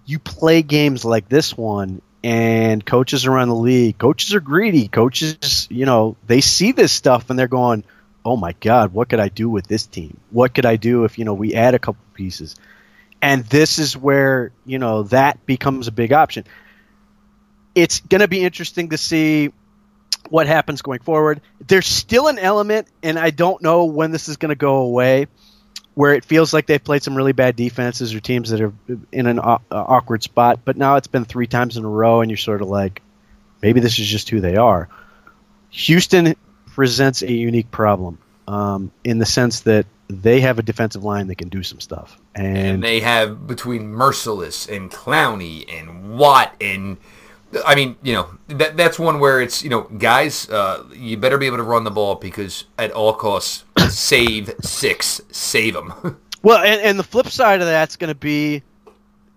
You 0.06 0.20
play 0.20 0.62
games 0.62 1.04
like 1.04 1.28
this 1.28 1.58
one, 1.58 2.02
and 2.26 2.84
coaches 2.84 3.28
around 3.28 3.50
the 3.50 3.56
league, 3.56 4.00
coaches 4.00 4.34
are 4.34 4.40
greedy. 4.40 4.88
Coaches, 4.88 5.68
you 5.70 5.86
know, 5.86 6.18
they 6.26 6.42
see 6.42 6.72
this 6.72 6.92
stuff 6.92 7.30
and 7.30 7.38
they're 7.38 7.48
going, 7.48 7.84
oh 8.26 8.36
my 8.36 8.54
God, 8.54 8.94
what 8.94 9.10
could 9.10 9.20
I 9.20 9.30
do 9.30 9.48
with 9.48 9.68
this 9.68 9.86
team? 9.86 10.18
What 10.32 10.56
could 10.56 10.66
I 10.66 10.78
do 10.78 11.04
if, 11.04 11.20
you 11.20 11.26
know, 11.26 11.36
we 11.36 11.54
add 11.54 11.76
a 11.76 11.80
couple 11.80 12.02
pieces? 12.16 12.56
And 13.22 13.46
this 13.46 13.78
is 13.78 13.96
where, 13.96 14.52
you 14.66 14.80
know, 14.80 15.04
that 15.04 15.46
becomes 15.46 15.88
a 15.88 15.92
big 15.92 16.14
option. 16.14 16.46
It's 17.76 18.00
going 18.00 18.22
to 18.22 18.28
be 18.28 18.44
interesting 18.44 18.90
to 18.90 18.98
see 18.98 19.54
what 20.28 20.48
happens 20.48 20.82
going 20.82 21.02
forward. 21.02 21.42
There's 21.68 21.86
still 21.86 22.28
an 22.28 22.40
element, 22.40 22.88
and 23.04 23.20
I 23.20 23.30
don't 23.30 23.62
know 23.62 23.86
when 23.86 24.10
this 24.10 24.30
is 24.30 24.38
going 24.38 24.50
to 24.50 24.56
go 24.56 24.78
away, 24.78 25.28
where 25.96 26.14
it 26.14 26.24
feels 26.24 26.54
like 26.54 26.68
they've 26.68 26.84
played 26.84 27.02
some 27.02 27.16
really 27.16 27.32
bad 27.32 27.56
defenses 27.56 28.14
or 28.14 28.20
teams 28.20 28.50
that 28.50 28.62
are 28.62 28.74
in 29.12 29.28
an 29.28 29.40
uh, 29.40 29.58
awkward 29.72 30.22
spot. 30.22 30.60
But 30.64 30.78
now 30.78 30.98
it's 30.98 31.08
been 31.08 31.26
three 31.26 31.48
times 31.48 31.78
in 31.78 31.86
a 31.86 31.90
row, 31.90 32.22
and 32.22 32.30
you're 32.30 32.38
sort 32.38 32.62
of 32.62 32.68
like, 32.68 33.02
maybe 33.62 33.80
this 33.80 33.98
is 33.98 34.06
just 34.06 34.30
who 34.30 34.42
they 34.42 34.58
are. 34.58 34.90
Houston 35.72 36.36
presents 36.68 37.22
a 37.22 37.32
unique 37.32 37.72
problem 37.72 38.20
um, 38.48 38.92
in 39.04 39.18
the 39.18 39.26
sense 39.26 39.62
that 39.62 39.86
they 40.08 40.42
have 40.42 40.60
a 40.60 40.62
defensive 40.62 41.04
line 41.04 41.28
that 41.28 41.36
can 41.36 41.50
do 41.50 41.64
some 41.64 41.80
stuff, 41.80 42.20
and, 42.36 42.58
and 42.58 42.84
they 42.84 43.00
have 43.00 43.48
between 43.48 43.92
Mercilus 43.92 44.70
and 44.70 44.92
Clowney 44.92 45.66
and 45.68 46.18
Watt 46.18 46.54
and 46.62 46.98
I 47.66 47.76
mean, 47.76 47.96
you 48.04 48.14
know, 48.14 48.30
that 48.48 48.78
that's 48.78 49.00
one 49.00 49.20
where 49.20 49.42
it's 49.42 49.64
you 49.64 49.70
know, 49.70 49.82
guys, 49.82 50.50
uh, 50.50 50.84
you 50.94 51.18
better 51.18 51.38
be 51.38 51.48
able 51.48 51.58
to 51.58 51.64
run 51.64 51.84
the 51.84 51.92
ball 51.92 52.16
because 52.16 52.66
at 52.78 52.92
all 52.92 53.14
costs, 53.14 53.65
save 53.92 54.54
six, 54.62 55.22
save 55.32 55.74
them. 55.74 56.20
well, 56.44 56.64
and, 56.64 56.82
and 56.82 57.00
the 57.00 57.04
flip 57.04 57.28
side 57.28 57.62
of 57.62 57.68
that's 57.68 57.96
going 57.96 58.10
to 58.10 58.16
be, 58.16 58.64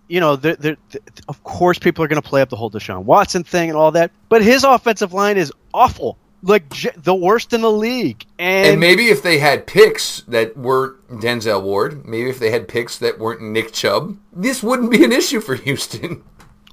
you 0.09 0.20
know, 0.20 0.36
they're, 0.36 0.57
they're, 0.57 0.76
they're, 0.90 1.01
of 1.28 1.42
course, 1.44 1.78
people 1.78 2.05
are 2.05 2.09
going 2.09 2.20
to 2.20 2.28
play 2.28 2.40
up 2.40 2.49
the 2.49 2.57
whole 2.57 2.70
Deshaun 2.70 3.05
Watson 3.05 3.44
thing 3.44 3.68
and 3.68 3.78
all 3.78 3.92
that, 3.92 4.11
but 4.28 4.42
his 4.42 4.64
offensive 4.64 5.12
line 5.12 5.36
is 5.36 5.53
awful, 5.74 6.18
like 6.42 6.68
j- 6.70 6.90
the 6.96 7.14
worst 7.14 7.53
in 7.53 7.61
the 7.61 7.70
league. 7.70 8.24
And, 8.38 8.66
and 8.68 8.80
maybe 8.80 9.09
if 9.09 9.22
they 9.22 9.38
had 9.38 9.66
picks 9.66 10.22
that 10.22 10.57
weren't 10.57 11.09
Denzel 11.09 11.62
Ward, 11.62 12.07
maybe 12.07 12.30
if 12.30 12.38
they 12.38 12.51
had 12.51 12.68
picks 12.68 12.99
that 12.99 13.18
weren't 13.18 13.42
Nick 13.42 13.72
Chubb, 13.72 14.16
this 14.32 14.62
wouldn't 14.62 14.90
be 14.90 15.05
an 15.05 15.12
issue 15.12 15.40
for 15.40 15.55
Houston. 15.57 16.22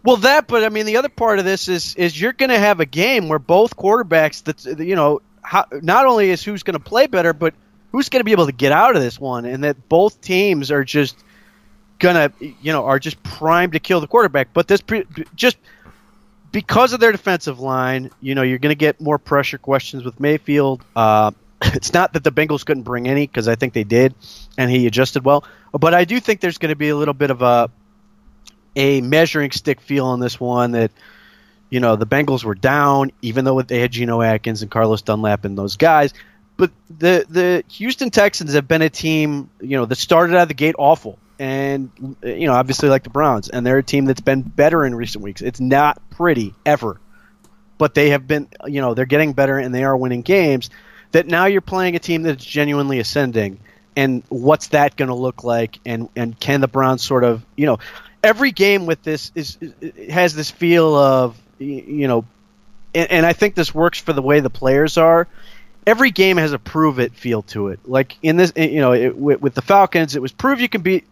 Well, 0.06 0.18
that, 0.18 0.48
but 0.48 0.64
I 0.64 0.70
mean, 0.70 0.86
the 0.86 0.98
other 0.98 1.10
part 1.10 1.40
of 1.40 1.46
this 1.46 1.68
is 1.68 1.96
is 1.96 2.20
you're 2.20 2.32
going 2.32 2.52
to 2.52 2.60
have 2.60 2.80
a 2.80 2.86
game 2.86 3.28
where 3.28 3.40
both 3.40 3.76
quarterbacks, 3.76 4.44
that's 4.44 4.66
you 4.66 4.96
know, 4.96 5.20
how, 5.42 5.66
not 5.72 6.06
only 6.06 6.30
is 6.30 6.44
who's 6.44 6.62
going 6.62 6.78
to 6.78 6.84
play 6.84 7.08
better, 7.08 7.34
but 7.34 7.56
who's 7.96 8.10
going 8.10 8.20
to 8.20 8.26
be 8.26 8.34
able 8.34 8.46
to 8.46 8.52
get 8.52 8.74
out 8.74 8.98
of 8.98 9.02
this 9.02 9.18
one, 9.18 9.46
and 9.46 9.64
that 9.64 9.88
both 9.88 10.20
teams 10.20 10.70
are 10.70 10.84
just 10.84 11.16
gonna, 11.98 12.30
you 12.40 12.74
know, 12.74 12.84
are 12.84 13.00
just 13.00 13.24
primed 13.24 13.72
to 13.72 13.80
kill 13.80 14.02
the 14.02 14.08
quarterback. 14.08 14.50
But 14.54 14.68
this 14.68 14.82
pre- 14.82 15.06
just 15.34 15.56
because 16.52 16.92
of 16.92 17.00
their 17.00 17.14
defensive 17.14 17.62
line, 17.62 18.12
you 18.20 18.36
know, 18.36 18.42
you're 18.42 18.58
going 18.58 18.72
to 18.72 18.78
get 18.78 19.00
more 19.00 19.18
pressure 19.18 19.58
questions 19.58 20.04
with 20.04 20.20
Mayfield. 20.20 20.84
Uh, 20.94 21.32
it's 21.62 21.94
not 21.94 22.12
that 22.12 22.26
the 22.26 22.34
Bengals 22.34 22.66
couldn't 22.66 22.84
bring 22.84 23.08
any 23.08 23.28
because 23.28 23.48
I 23.48 23.56
think 23.56 23.72
they 23.72 23.86
did, 23.86 24.14
and 24.58 24.70
he 24.70 24.88
adjusted 24.88 25.24
well. 25.24 25.46
But 25.72 25.94
I 25.94 26.04
do 26.04 26.20
think 26.20 26.42
there's 26.42 26.58
going 26.58 26.72
to 26.72 26.76
be 26.76 26.90
a 26.90 26.98
little 26.98 27.14
bit 27.14 27.32
of 27.32 27.42
a 27.42 27.72
a 28.76 29.00
measuring 29.00 29.52
stick 29.52 29.80
feel 29.80 30.06
on 30.08 30.20
this 30.20 30.38
one 30.38 30.72
that 30.74 30.92
you 31.70 31.80
know 31.80 31.96
the 31.96 32.06
Bengals 32.06 32.44
were 32.44 32.56
down, 32.56 33.14
even 33.22 33.46
though 33.46 33.62
they 33.62 33.80
had 33.80 33.94
Geno 33.94 34.22
Atkins 34.22 34.62
and 34.62 34.70
Carlos 34.70 35.02
Dunlap 35.02 35.46
and 35.46 35.58
those 35.58 35.78
guys. 35.78 36.14
But 36.58 36.72
the 36.90 37.26
the 37.30 37.64
Houston 37.74 38.10
Texans 38.10 38.54
have 38.54 38.68
been 38.68 38.82
a 38.82 38.90
team 38.90 39.50
you 39.60 39.78
know 39.78 39.86
that 39.86 39.96
started 39.96 40.36
out 40.36 40.44
of 40.44 40.48
the 40.48 40.54
gate 40.54 40.76
awful, 40.78 41.20
and 41.38 41.90
you 42.24 42.48
know 42.48 42.54
obviously 42.54 42.90
like 42.90 43.04
the 43.04 43.10
Browns, 43.10 43.50
and 43.50 43.66
they're 43.66 43.78
a 43.78 43.84
team 43.84 44.06
that's 44.06 44.22
been 44.22 44.42
better 44.42 44.86
in 44.86 44.96
recent 44.96 45.24
weeks. 45.24 45.42
It's 45.42 45.60
not 45.60 46.02
pretty 46.12 46.54
ever, 46.66 47.00
but 47.78 47.94
they 47.94 48.10
have 48.10 48.28
been 48.28 48.48
you 48.66 48.82
know 48.82 48.94
they're 48.94 49.06
getting 49.06 49.34
better 49.34 49.58
and 49.58 49.74
they 49.74 49.84
are 49.84 49.96
winning 49.96 50.22
games. 50.22 50.70
That 51.12 51.28
now 51.28 51.46
you're 51.46 51.62
playing 51.62 51.96
a 51.96 52.00
team 52.00 52.24
that's 52.24 52.44
genuinely 52.44 53.00
ascending, 53.00 53.60
and 53.96 54.24
what's 54.30 54.68
that 54.68 54.96
going 54.96 55.10
to 55.10 55.16
look 55.16 55.44
like? 55.44 55.80
And 55.86 56.10
and 56.16 56.40
can 56.40 56.62
the 56.62 56.68
Browns 56.68 57.04
sort 57.04 57.26
of 57.26 57.46
you 57.58 57.66
know 57.66 57.80
every 58.26 58.52
game 58.52 58.86
with 58.88 59.04
this 59.04 59.32
is, 59.36 59.58
has 60.10 60.34
this 60.34 60.50
feel 60.50 60.96
of 60.96 61.40
you 61.60 62.08
know, 62.08 62.26
and, 62.94 63.12
and, 63.12 63.26
I 63.26 63.34
think 63.34 63.56
this 63.56 63.74
works 63.74 64.00
for 64.00 64.14
the 64.14 64.22
way 64.22 64.40
the 64.40 64.50
players 64.50 64.98
are. 64.98 65.28
Every 65.86 66.12
game 66.12 66.38
has 66.38 66.54
a 66.54 66.60
prove 66.60 67.00
it 67.00 67.14
feel 67.14 67.44
to 67.44 67.68
it. 67.68 67.80
Like 67.88 68.18
in 68.24 68.38
this, 68.38 68.54
you 68.56 68.80
know, 68.80 68.94
it, 68.94 69.16
with, 69.16 69.42
with, 69.42 69.54
the 69.54 69.62
Falcons, 69.62 70.16
it 70.16 70.22
was 70.22 70.32
prove 70.32 70.60
you 70.60 70.70
can 70.70 70.82
beat 70.82 71.06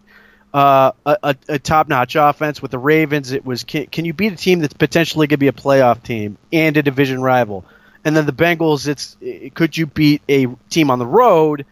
uh, 0.54 0.92
a, 1.06 1.36
a 1.48 1.60
top 1.60 1.88
notch 1.88 2.16
offense. 2.16 2.62
With 2.62 2.72
the 2.72 2.80
Ravens, 2.80 3.32
it 3.32 3.46
was 3.46 3.64
can, 3.64 3.86
can 3.88 4.06
you 4.06 4.14
beat 4.14 4.34
a 4.34 4.36
team 4.36 4.60
that's 4.60 4.74
potentially 4.74 5.28
going 5.28 5.36
to 5.36 5.38
be 5.38 5.48
a 5.48 5.54
playoff 5.54 6.02
team 6.02 6.38
and 6.52 6.76
a 6.76 6.84
division 6.84 7.22
rival? 7.22 7.66
And 8.06 8.16
then 8.16 8.26
the 8.26 8.34
Bengals, 8.34 8.88
it's 8.88 9.16
could 9.54 9.78
you 9.78 9.86
beat 9.86 10.22
a 10.28 10.48
team 10.70 10.92
on 10.92 11.00
the 11.00 11.06
road 11.06 11.66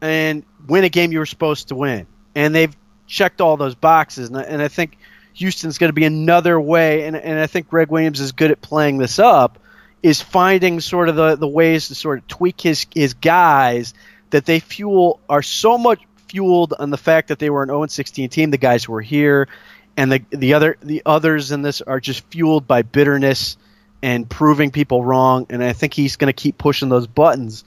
and 0.00 0.44
win 0.66 0.84
a 0.84 0.88
game 0.88 1.12
you 1.12 1.20
were 1.20 1.26
supposed 1.26 1.68
to 1.68 1.74
win? 1.74 2.06
And 2.34 2.54
they've 2.54 2.74
checked 3.06 3.40
all 3.40 3.56
those 3.56 3.74
boxes, 3.74 4.28
and 4.28 4.38
I, 4.38 4.42
and 4.42 4.62
I 4.62 4.68
think 4.68 4.98
Houston's 5.34 5.78
going 5.78 5.88
to 5.88 5.94
be 5.94 6.04
another 6.04 6.60
way. 6.60 7.06
And, 7.06 7.16
and 7.16 7.38
I 7.38 7.46
think 7.46 7.68
Gregg 7.68 7.88
Williams 7.88 8.20
is 8.20 8.32
good 8.32 8.50
at 8.50 8.60
playing 8.60 8.98
this 8.98 9.18
up, 9.18 9.58
is 10.02 10.20
finding 10.20 10.80
sort 10.80 11.08
of 11.08 11.16
the, 11.16 11.36
the 11.36 11.48
ways 11.48 11.88
to 11.88 11.94
sort 11.94 12.18
of 12.18 12.28
tweak 12.28 12.60
his 12.60 12.86
his 12.94 13.14
guys 13.14 13.94
that 14.30 14.46
they 14.46 14.60
fuel 14.60 15.20
are 15.28 15.42
so 15.42 15.76
much 15.76 16.00
fueled 16.28 16.74
on 16.78 16.90
the 16.90 16.96
fact 16.96 17.28
that 17.28 17.38
they 17.38 17.50
were 17.50 17.62
an 17.62 17.68
0 17.68 17.86
16 17.86 18.28
team. 18.28 18.50
The 18.50 18.58
guys 18.58 18.84
who 18.84 18.92
were 18.92 19.02
here, 19.02 19.48
and 19.96 20.12
the 20.12 20.24
the 20.30 20.54
other 20.54 20.76
the 20.80 21.02
others 21.06 21.52
in 21.52 21.62
this 21.62 21.80
are 21.80 22.00
just 22.00 22.24
fueled 22.30 22.66
by 22.66 22.82
bitterness 22.82 23.56
and 24.02 24.28
proving 24.28 24.70
people 24.70 25.04
wrong. 25.04 25.46
And 25.50 25.62
I 25.62 25.72
think 25.72 25.94
he's 25.94 26.16
going 26.16 26.28
to 26.28 26.32
keep 26.32 26.56
pushing 26.56 26.88
those 26.88 27.06
buttons 27.06 27.64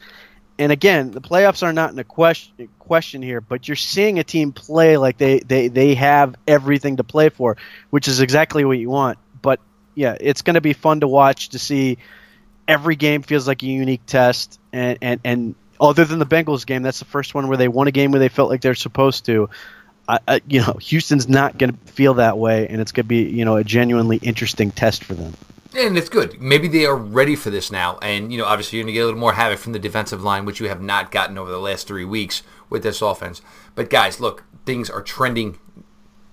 and 0.59 0.71
again, 0.71 1.11
the 1.11 1.21
playoffs 1.21 1.63
are 1.63 1.73
not 1.73 1.91
in 1.91 1.99
a 1.99 2.03
question 2.03 2.69
question 2.79 3.21
here, 3.21 3.41
but 3.41 3.67
you're 3.67 3.75
seeing 3.75 4.19
a 4.19 4.23
team 4.23 4.51
play 4.51 4.97
like 4.97 5.17
they, 5.17 5.39
they, 5.39 5.67
they 5.67 5.95
have 5.95 6.35
everything 6.47 6.97
to 6.97 7.03
play 7.03 7.29
for, 7.29 7.57
which 7.89 8.07
is 8.07 8.19
exactly 8.19 8.63
what 8.65 8.77
you 8.77 8.89
want. 8.89 9.17
But 9.41 9.59
yeah, 9.95 10.15
it's 10.19 10.41
going 10.41 10.55
to 10.55 10.61
be 10.61 10.73
fun 10.73 10.99
to 10.99 11.07
watch 11.07 11.49
to 11.49 11.59
see. 11.59 11.97
Every 12.67 12.95
game 12.95 13.21
feels 13.21 13.47
like 13.47 13.61
a 13.63 13.65
unique 13.65 14.05
test, 14.05 14.59
and, 14.71 14.97
and, 15.01 15.19
and 15.23 15.55
other 15.79 16.05
than 16.05 16.19
the 16.19 16.25
Bengals 16.25 16.65
game, 16.65 16.81
that's 16.81 16.99
the 16.99 17.05
first 17.05 17.35
one 17.35 17.47
where 17.47 17.57
they 17.57 17.67
won 17.67 17.87
a 17.87 17.91
game 17.91 18.11
where 18.11 18.19
they 18.19 18.29
felt 18.29 18.49
like 18.49 18.61
they're 18.61 18.75
supposed 18.75 19.25
to. 19.25 19.49
I, 20.07 20.19
I, 20.27 20.41
you 20.47 20.61
know, 20.61 20.77
Houston's 20.81 21.27
not 21.27 21.57
going 21.57 21.71
to 21.71 21.91
feel 21.91 22.13
that 22.15 22.37
way, 22.37 22.67
and 22.67 22.81
it's 22.81 22.91
going 22.91 23.05
to 23.05 23.07
be 23.09 23.23
you 23.23 23.45
know 23.45 23.55
a 23.57 23.63
genuinely 23.63 24.17
interesting 24.17 24.71
test 24.71 25.03
for 25.03 25.13
them. 25.13 25.33
and 25.75 25.97
it's 25.97 26.09
good. 26.09 26.39
Maybe 26.41 26.67
they 26.67 26.85
are 26.85 26.95
ready 26.95 27.35
for 27.35 27.49
this 27.49 27.71
now. 27.71 27.97
And, 28.01 28.31
you 28.31 28.37
know, 28.37 28.45
obviously 28.45 28.77
you're 28.77 28.83
going 28.83 28.93
to 28.93 28.97
get 28.97 29.01
a 29.01 29.05
little 29.05 29.19
more 29.19 29.33
havoc 29.33 29.59
from 29.59 29.73
the 29.73 29.79
defensive 29.79 30.23
line, 30.23 30.45
which 30.45 30.59
you 30.59 30.67
have 30.67 30.81
not 30.81 31.11
gotten 31.11 31.37
over 31.37 31.49
the 31.49 31.59
last 31.59 31.87
three 31.87 32.05
weeks 32.05 32.43
with 32.69 32.83
this 32.83 33.01
offense. 33.01 33.41
But, 33.75 33.89
guys, 33.89 34.19
look, 34.19 34.43
things 34.65 34.89
are 34.89 35.01
trending 35.01 35.57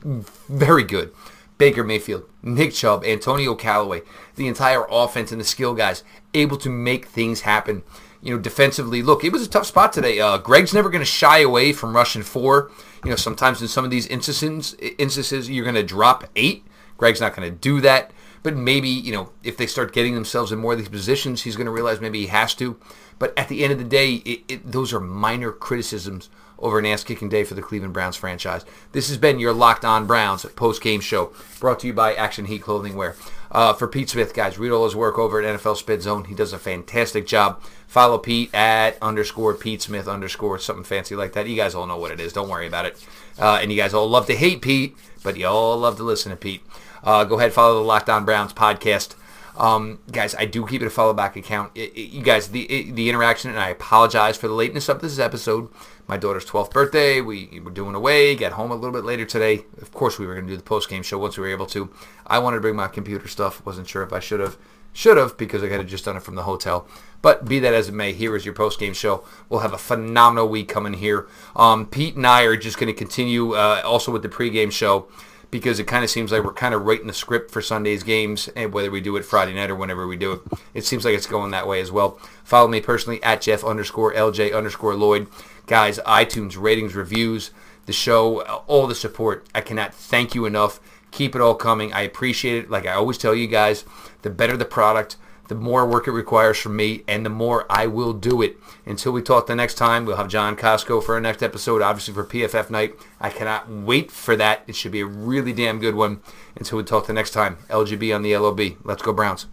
very 0.03 0.85
good. 0.85 1.13
Baker 1.61 1.85
Mayfield, 1.85 2.25
Nick 2.43 2.73
Chubb, 2.73 3.05
Antonio 3.05 3.55
Callaway, 3.55 4.01
the 4.35 4.49
entire 4.49 4.87
offense 4.91 5.31
and 5.31 5.39
the 5.39 5.45
skill 5.45 5.75
guys 5.75 6.03
able 6.33 6.57
to 6.57 6.71
make 6.71 7.05
things 7.05 7.43
happen. 7.43 7.83
You 8.23 8.35
know, 8.35 8.41
defensively, 8.41 9.03
look, 9.03 9.25
it 9.25 9.33
was 9.33 9.47
a 9.47 9.49
tough 9.49 9.67
spot 9.67 9.93
today. 9.93 10.21
Uh, 10.21 10.39
Gregg's 10.39 10.73
never 10.73 10.89
going 10.89 11.03
to 11.03 11.05
shy 11.05 11.41
away 11.41 11.75
from 11.75 11.95
rushing 11.95 12.23
four. 12.23 12.71
You 13.05 13.11
know, 13.11 13.17
sometimes 13.17 13.61
in 13.61 13.69
some 13.69 13.85
of 13.85 13.91
these 13.91 14.07
instances, 14.07 14.75
instances 14.97 15.51
you're 15.51 15.65
going 15.65 15.75
to 15.75 15.83
drop 15.83 16.31
eight. 16.35 16.65
Gregg's 16.97 17.21
not 17.21 17.37
going 17.37 17.51
to 17.51 17.55
do 17.55 17.83
that. 17.83 18.11
But 18.43 18.57
maybe, 18.57 18.89
you 18.89 19.13
know, 19.13 19.29
if 19.43 19.59
they 19.59 19.67
start 19.67 19.93
getting 19.93 20.15
themselves 20.15 20.53
in 20.53 20.59
more 20.59 20.73
of 20.73 20.79
these 20.79 20.89
positions, 20.89 21.43
he's 21.43 21.57
going 21.57 21.67
to 21.67 21.71
realize 21.71 22.01
maybe 22.01 22.21
he 22.21 22.29
has 22.29 22.55
to. 22.55 22.81
But 23.19 23.39
at 23.39 23.49
the 23.49 23.65
end 23.65 23.75
of 23.75 23.79
the 23.79 23.85
day, 23.85 24.15
it, 24.15 24.41
it, 24.49 24.73
those 24.73 24.95
are 24.95 25.01
minor 25.01 25.53
criticisms 25.53 26.31
over 26.61 26.79
an 26.79 26.87
ass-kicking 26.87 27.29
day 27.29 27.45
for 27.45 27.55
the 27.55 27.63
Cleveland 27.63 27.95
Browns 27.95 28.17
franchise. 28.17 28.65
This 28.93 29.09
has 29.09 29.19
been 29.19 29.39
your 29.39 29.53
Locked 29.53 29.85
On 29.85 30.07
Browns 30.07 30.45
post-game 30.57 31.01
show, 31.01 31.33
brought 31.59 31.81
to 31.81 31.87
you 31.87 31.93
by 31.93 32.15
Action 32.15 32.47
Heat 32.47 32.63
Clothing 32.63 32.97
Wear. 32.97 33.17
Uh, 33.53 33.73
for 33.73 33.89
Pete 33.89 34.09
Smith, 34.09 34.33
guys, 34.33 34.59
read 34.59 34.71
all 34.71 34.85
his 34.85 34.95
work 34.95 35.19
over 35.19 35.43
at 35.43 35.61
NFL 35.61 35.77
Spin 35.77 36.01
Zone. 36.01 36.25
He 36.25 36.35
does 36.35 36.53
a 36.53 36.59
fantastic 36.59 37.27
job. 37.27 37.61
Follow 37.89 38.19
Pete 38.19 38.55
at 38.55 38.97
underscore 39.03 39.55
Pete 39.55 39.83
Smith 39.83 40.07
underscore 40.07 40.59
something 40.59 40.85
fancy 40.85 41.17
like 41.17 41.33
that. 41.33 41.49
You 41.49 41.57
guys 41.57 41.75
all 41.75 41.87
know 41.87 41.97
what 41.97 42.13
it 42.13 42.21
is. 42.21 42.33
Don't 42.33 42.49
worry 42.49 42.69
about 42.69 42.87
it. 42.87 43.05
Uh, 43.39 43.59
and 43.61 43.73
you 43.73 43.77
guys 43.77 43.93
all 43.93 44.09
love 44.09 44.27
to 44.27 44.37
hate 44.37 44.63
Pete, 44.63 44.97
but 45.25 45.37
you 45.37 45.47
all 45.47 45.77
love 45.77 45.97
to 45.97 46.05
listen 46.05 46.31
to 46.31 46.37
Pete. 46.37 46.63
Uh, 47.03 47.25
go 47.25 47.39
ahead, 47.39 47.53
follow 47.53 47.75
the 47.75 47.85
Locked 47.85 48.09
On 48.09 48.25
Browns 48.25 48.53
podcast. 48.53 49.17
Um, 49.57 49.99
guys, 50.11 50.35
I 50.37 50.45
do 50.45 50.67
keep 50.67 50.81
it 50.81 50.87
a 50.87 50.91
follow 50.91 51.13
back 51.13 51.37
account. 51.37 51.73
It, 51.75 51.93
it, 51.95 52.11
you 52.11 52.23
guys, 52.23 52.49
the 52.49 52.63
it, 52.63 52.95
the 52.95 53.09
interaction, 53.09 53.51
and 53.51 53.59
I 53.59 53.69
apologize 53.69 54.37
for 54.37 54.49
the 54.49 54.55
lateness 54.55 54.89
of 54.89 55.01
this 55.01 55.19
episode. 55.19 55.69
My 56.11 56.17
daughter's 56.17 56.45
12th 56.45 56.73
birthday. 56.73 57.21
We 57.21 57.61
were 57.63 57.71
doing 57.71 57.95
away. 57.95 58.35
Get 58.35 58.55
home 58.55 58.73
a 58.73 58.75
little 58.75 58.91
bit 58.91 59.05
later 59.05 59.25
today. 59.25 59.65
Of 59.81 59.93
course, 59.93 60.19
we 60.19 60.27
were 60.27 60.35
going 60.35 60.45
to 60.49 60.53
do 60.53 60.57
the 60.57 60.63
post 60.65 60.89
game 60.89 61.05
show 61.05 61.19
once 61.19 61.39
we 61.39 61.43
were 61.43 61.53
able 61.53 61.67
to. 61.67 61.89
I 62.27 62.41
wanted 62.41 62.57
to 62.57 62.63
bring 62.63 62.75
my 62.75 62.89
computer 62.89 63.29
stuff. 63.29 63.65
Wasn't 63.65 63.87
sure 63.87 64.03
if 64.03 64.13
I 64.13 64.19
should 64.19 64.41
have. 64.41 64.59
Should 64.93 65.19
have 65.19 65.39
because 65.39 65.63
I 65.63 65.69
had 65.69 65.87
just 65.87 66.07
done 66.07 66.17
it 66.17 66.25
from 66.25 66.35
the 66.35 66.43
hotel. 66.43 66.89
But 67.23 67.45
be 67.45 67.61
that 67.61 67.75
as 67.75 67.91
it 67.91 67.95
may, 67.95 68.13
here 68.13 68.35
is 68.35 68.45
your 68.45 68.55
post 68.55 68.81
game 68.81 68.93
show. 68.93 69.23
We'll 69.49 69.61
have 69.61 69.73
a 69.73 69.79
phenomenal 69.79 70.49
week 70.49 70.69
coming 70.69 70.95
here. 70.95 71.29
Um, 71.55 71.87
Pete 71.87 72.17
and 72.17 72.27
I 72.27 72.43
are 72.43 72.57
just 72.57 72.77
going 72.77 72.93
to 72.93 72.99
continue 72.99 73.53
uh, 73.53 73.81
also 73.85 74.11
with 74.11 74.23
the 74.23 74.29
pregame 74.29 74.73
show 74.73 75.07
because 75.51 75.79
it 75.79 75.85
kind 75.85 76.05
of 76.05 76.11
seems 76.11 76.33
like 76.33 76.45
we're 76.45 76.53
kind 76.53 76.75
of 76.75 76.83
writing 76.83 77.07
the 77.07 77.13
script 77.13 77.51
for 77.51 77.61
Sunday's 77.61 78.03
games, 78.03 78.49
and 78.55 78.73
whether 78.73 78.91
we 78.91 79.01
do 79.01 79.17
it 79.17 79.25
Friday 79.25 79.55
night 79.55 79.71
or 79.71 79.75
whenever 79.75 80.07
we 80.07 80.17
do 80.17 80.33
it, 80.33 80.41
it 80.75 80.85
seems 80.85 81.05
like 81.05 81.15
it's 81.15 81.27
going 81.27 81.51
that 81.51 81.67
way 81.67 81.81
as 81.81 81.91
well. 81.91 82.19
Follow 82.45 82.69
me 82.69 82.81
personally 82.81 83.23
at 83.23 83.41
Jeff 83.41 83.65
underscore 83.65 84.13
LJ 84.13 84.55
underscore 84.55 84.95
Lloyd. 84.95 85.27
Guys, 85.71 86.01
iTunes 86.01 86.61
ratings, 86.61 86.97
reviews, 86.97 87.53
the 87.87 87.93
show, 87.93 88.41
uh, 88.41 88.61
all 88.67 88.89
the 88.89 88.95
support. 88.97 89.47
I 89.55 89.61
cannot 89.61 89.95
thank 89.95 90.35
you 90.35 90.45
enough. 90.45 90.81
Keep 91.13 91.37
it 91.37 91.41
all 91.41 91.55
coming. 91.55 91.93
I 91.93 92.01
appreciate 92.01 92.65
it. 92.65 92.71
Like 92.73 92.89
I 92.89 92.95
always 92.95 93.17
tell 93.17 93.37
you 93.37 93.47
guys, 93.47 93.85
the 94.23 94.31
better 94.31 94.57
the 94.57 94.65
product, 94.65 95.17
the 95.47 95.55
more 95.55 95.87
work 95.87 96.09
it 96.09 96.11
requires 96.11 96.59
from 96.59 96.75
me, 96.75 97.05
and 97.07 97.25
the 97.25 97.31
more 97.31 97.67
I 97.71 97.87
will 97.87 98.13
do 98.13 98.43
it. 98.43 98.57
Until 98.85 99.13
we 99.13 99.23
talk 99.23 99.47
the 99.47 99.55
next 99.55 99.75
time, 99.75 100.07
we'll 100.07 100.17
have 100.17 100.27
John 100.27 100.57
Costco 100.57 101.05
for 101.05 101.15
our 101.15 101.21
next 101.21 101.41
episode, 101.41 101.83
obviously 101.83 102.15
for 102.15 102.25
PFF 102.25 102.69
night. 102.69 102.97
I 103.21 103.31
cannot 103.31 103.71
wait 103.71 104.11
for 104.11 104.35
that. 104.35 104.65
It 104.67 104.75
should 104.75 104.91
be 104.91 105.03
a 105.03 105.07
really 105.07 105.53
damn 105.53 105.79
good 105.79 105.95
one. 105.95 106.21
Until 106.57 106.79
we 106.79 106.85
talk 106.85 107.07
the 107.07 107.13
next 107.13 107.31
time, 107.31 107.59
LGB 107.69 108.13
on 108.13 108.23
the 108.23 108.37
LOB. 108.37 108.61
Let's 108.83 109.03
go 109.03 109.13
Browns. 109.13 109.47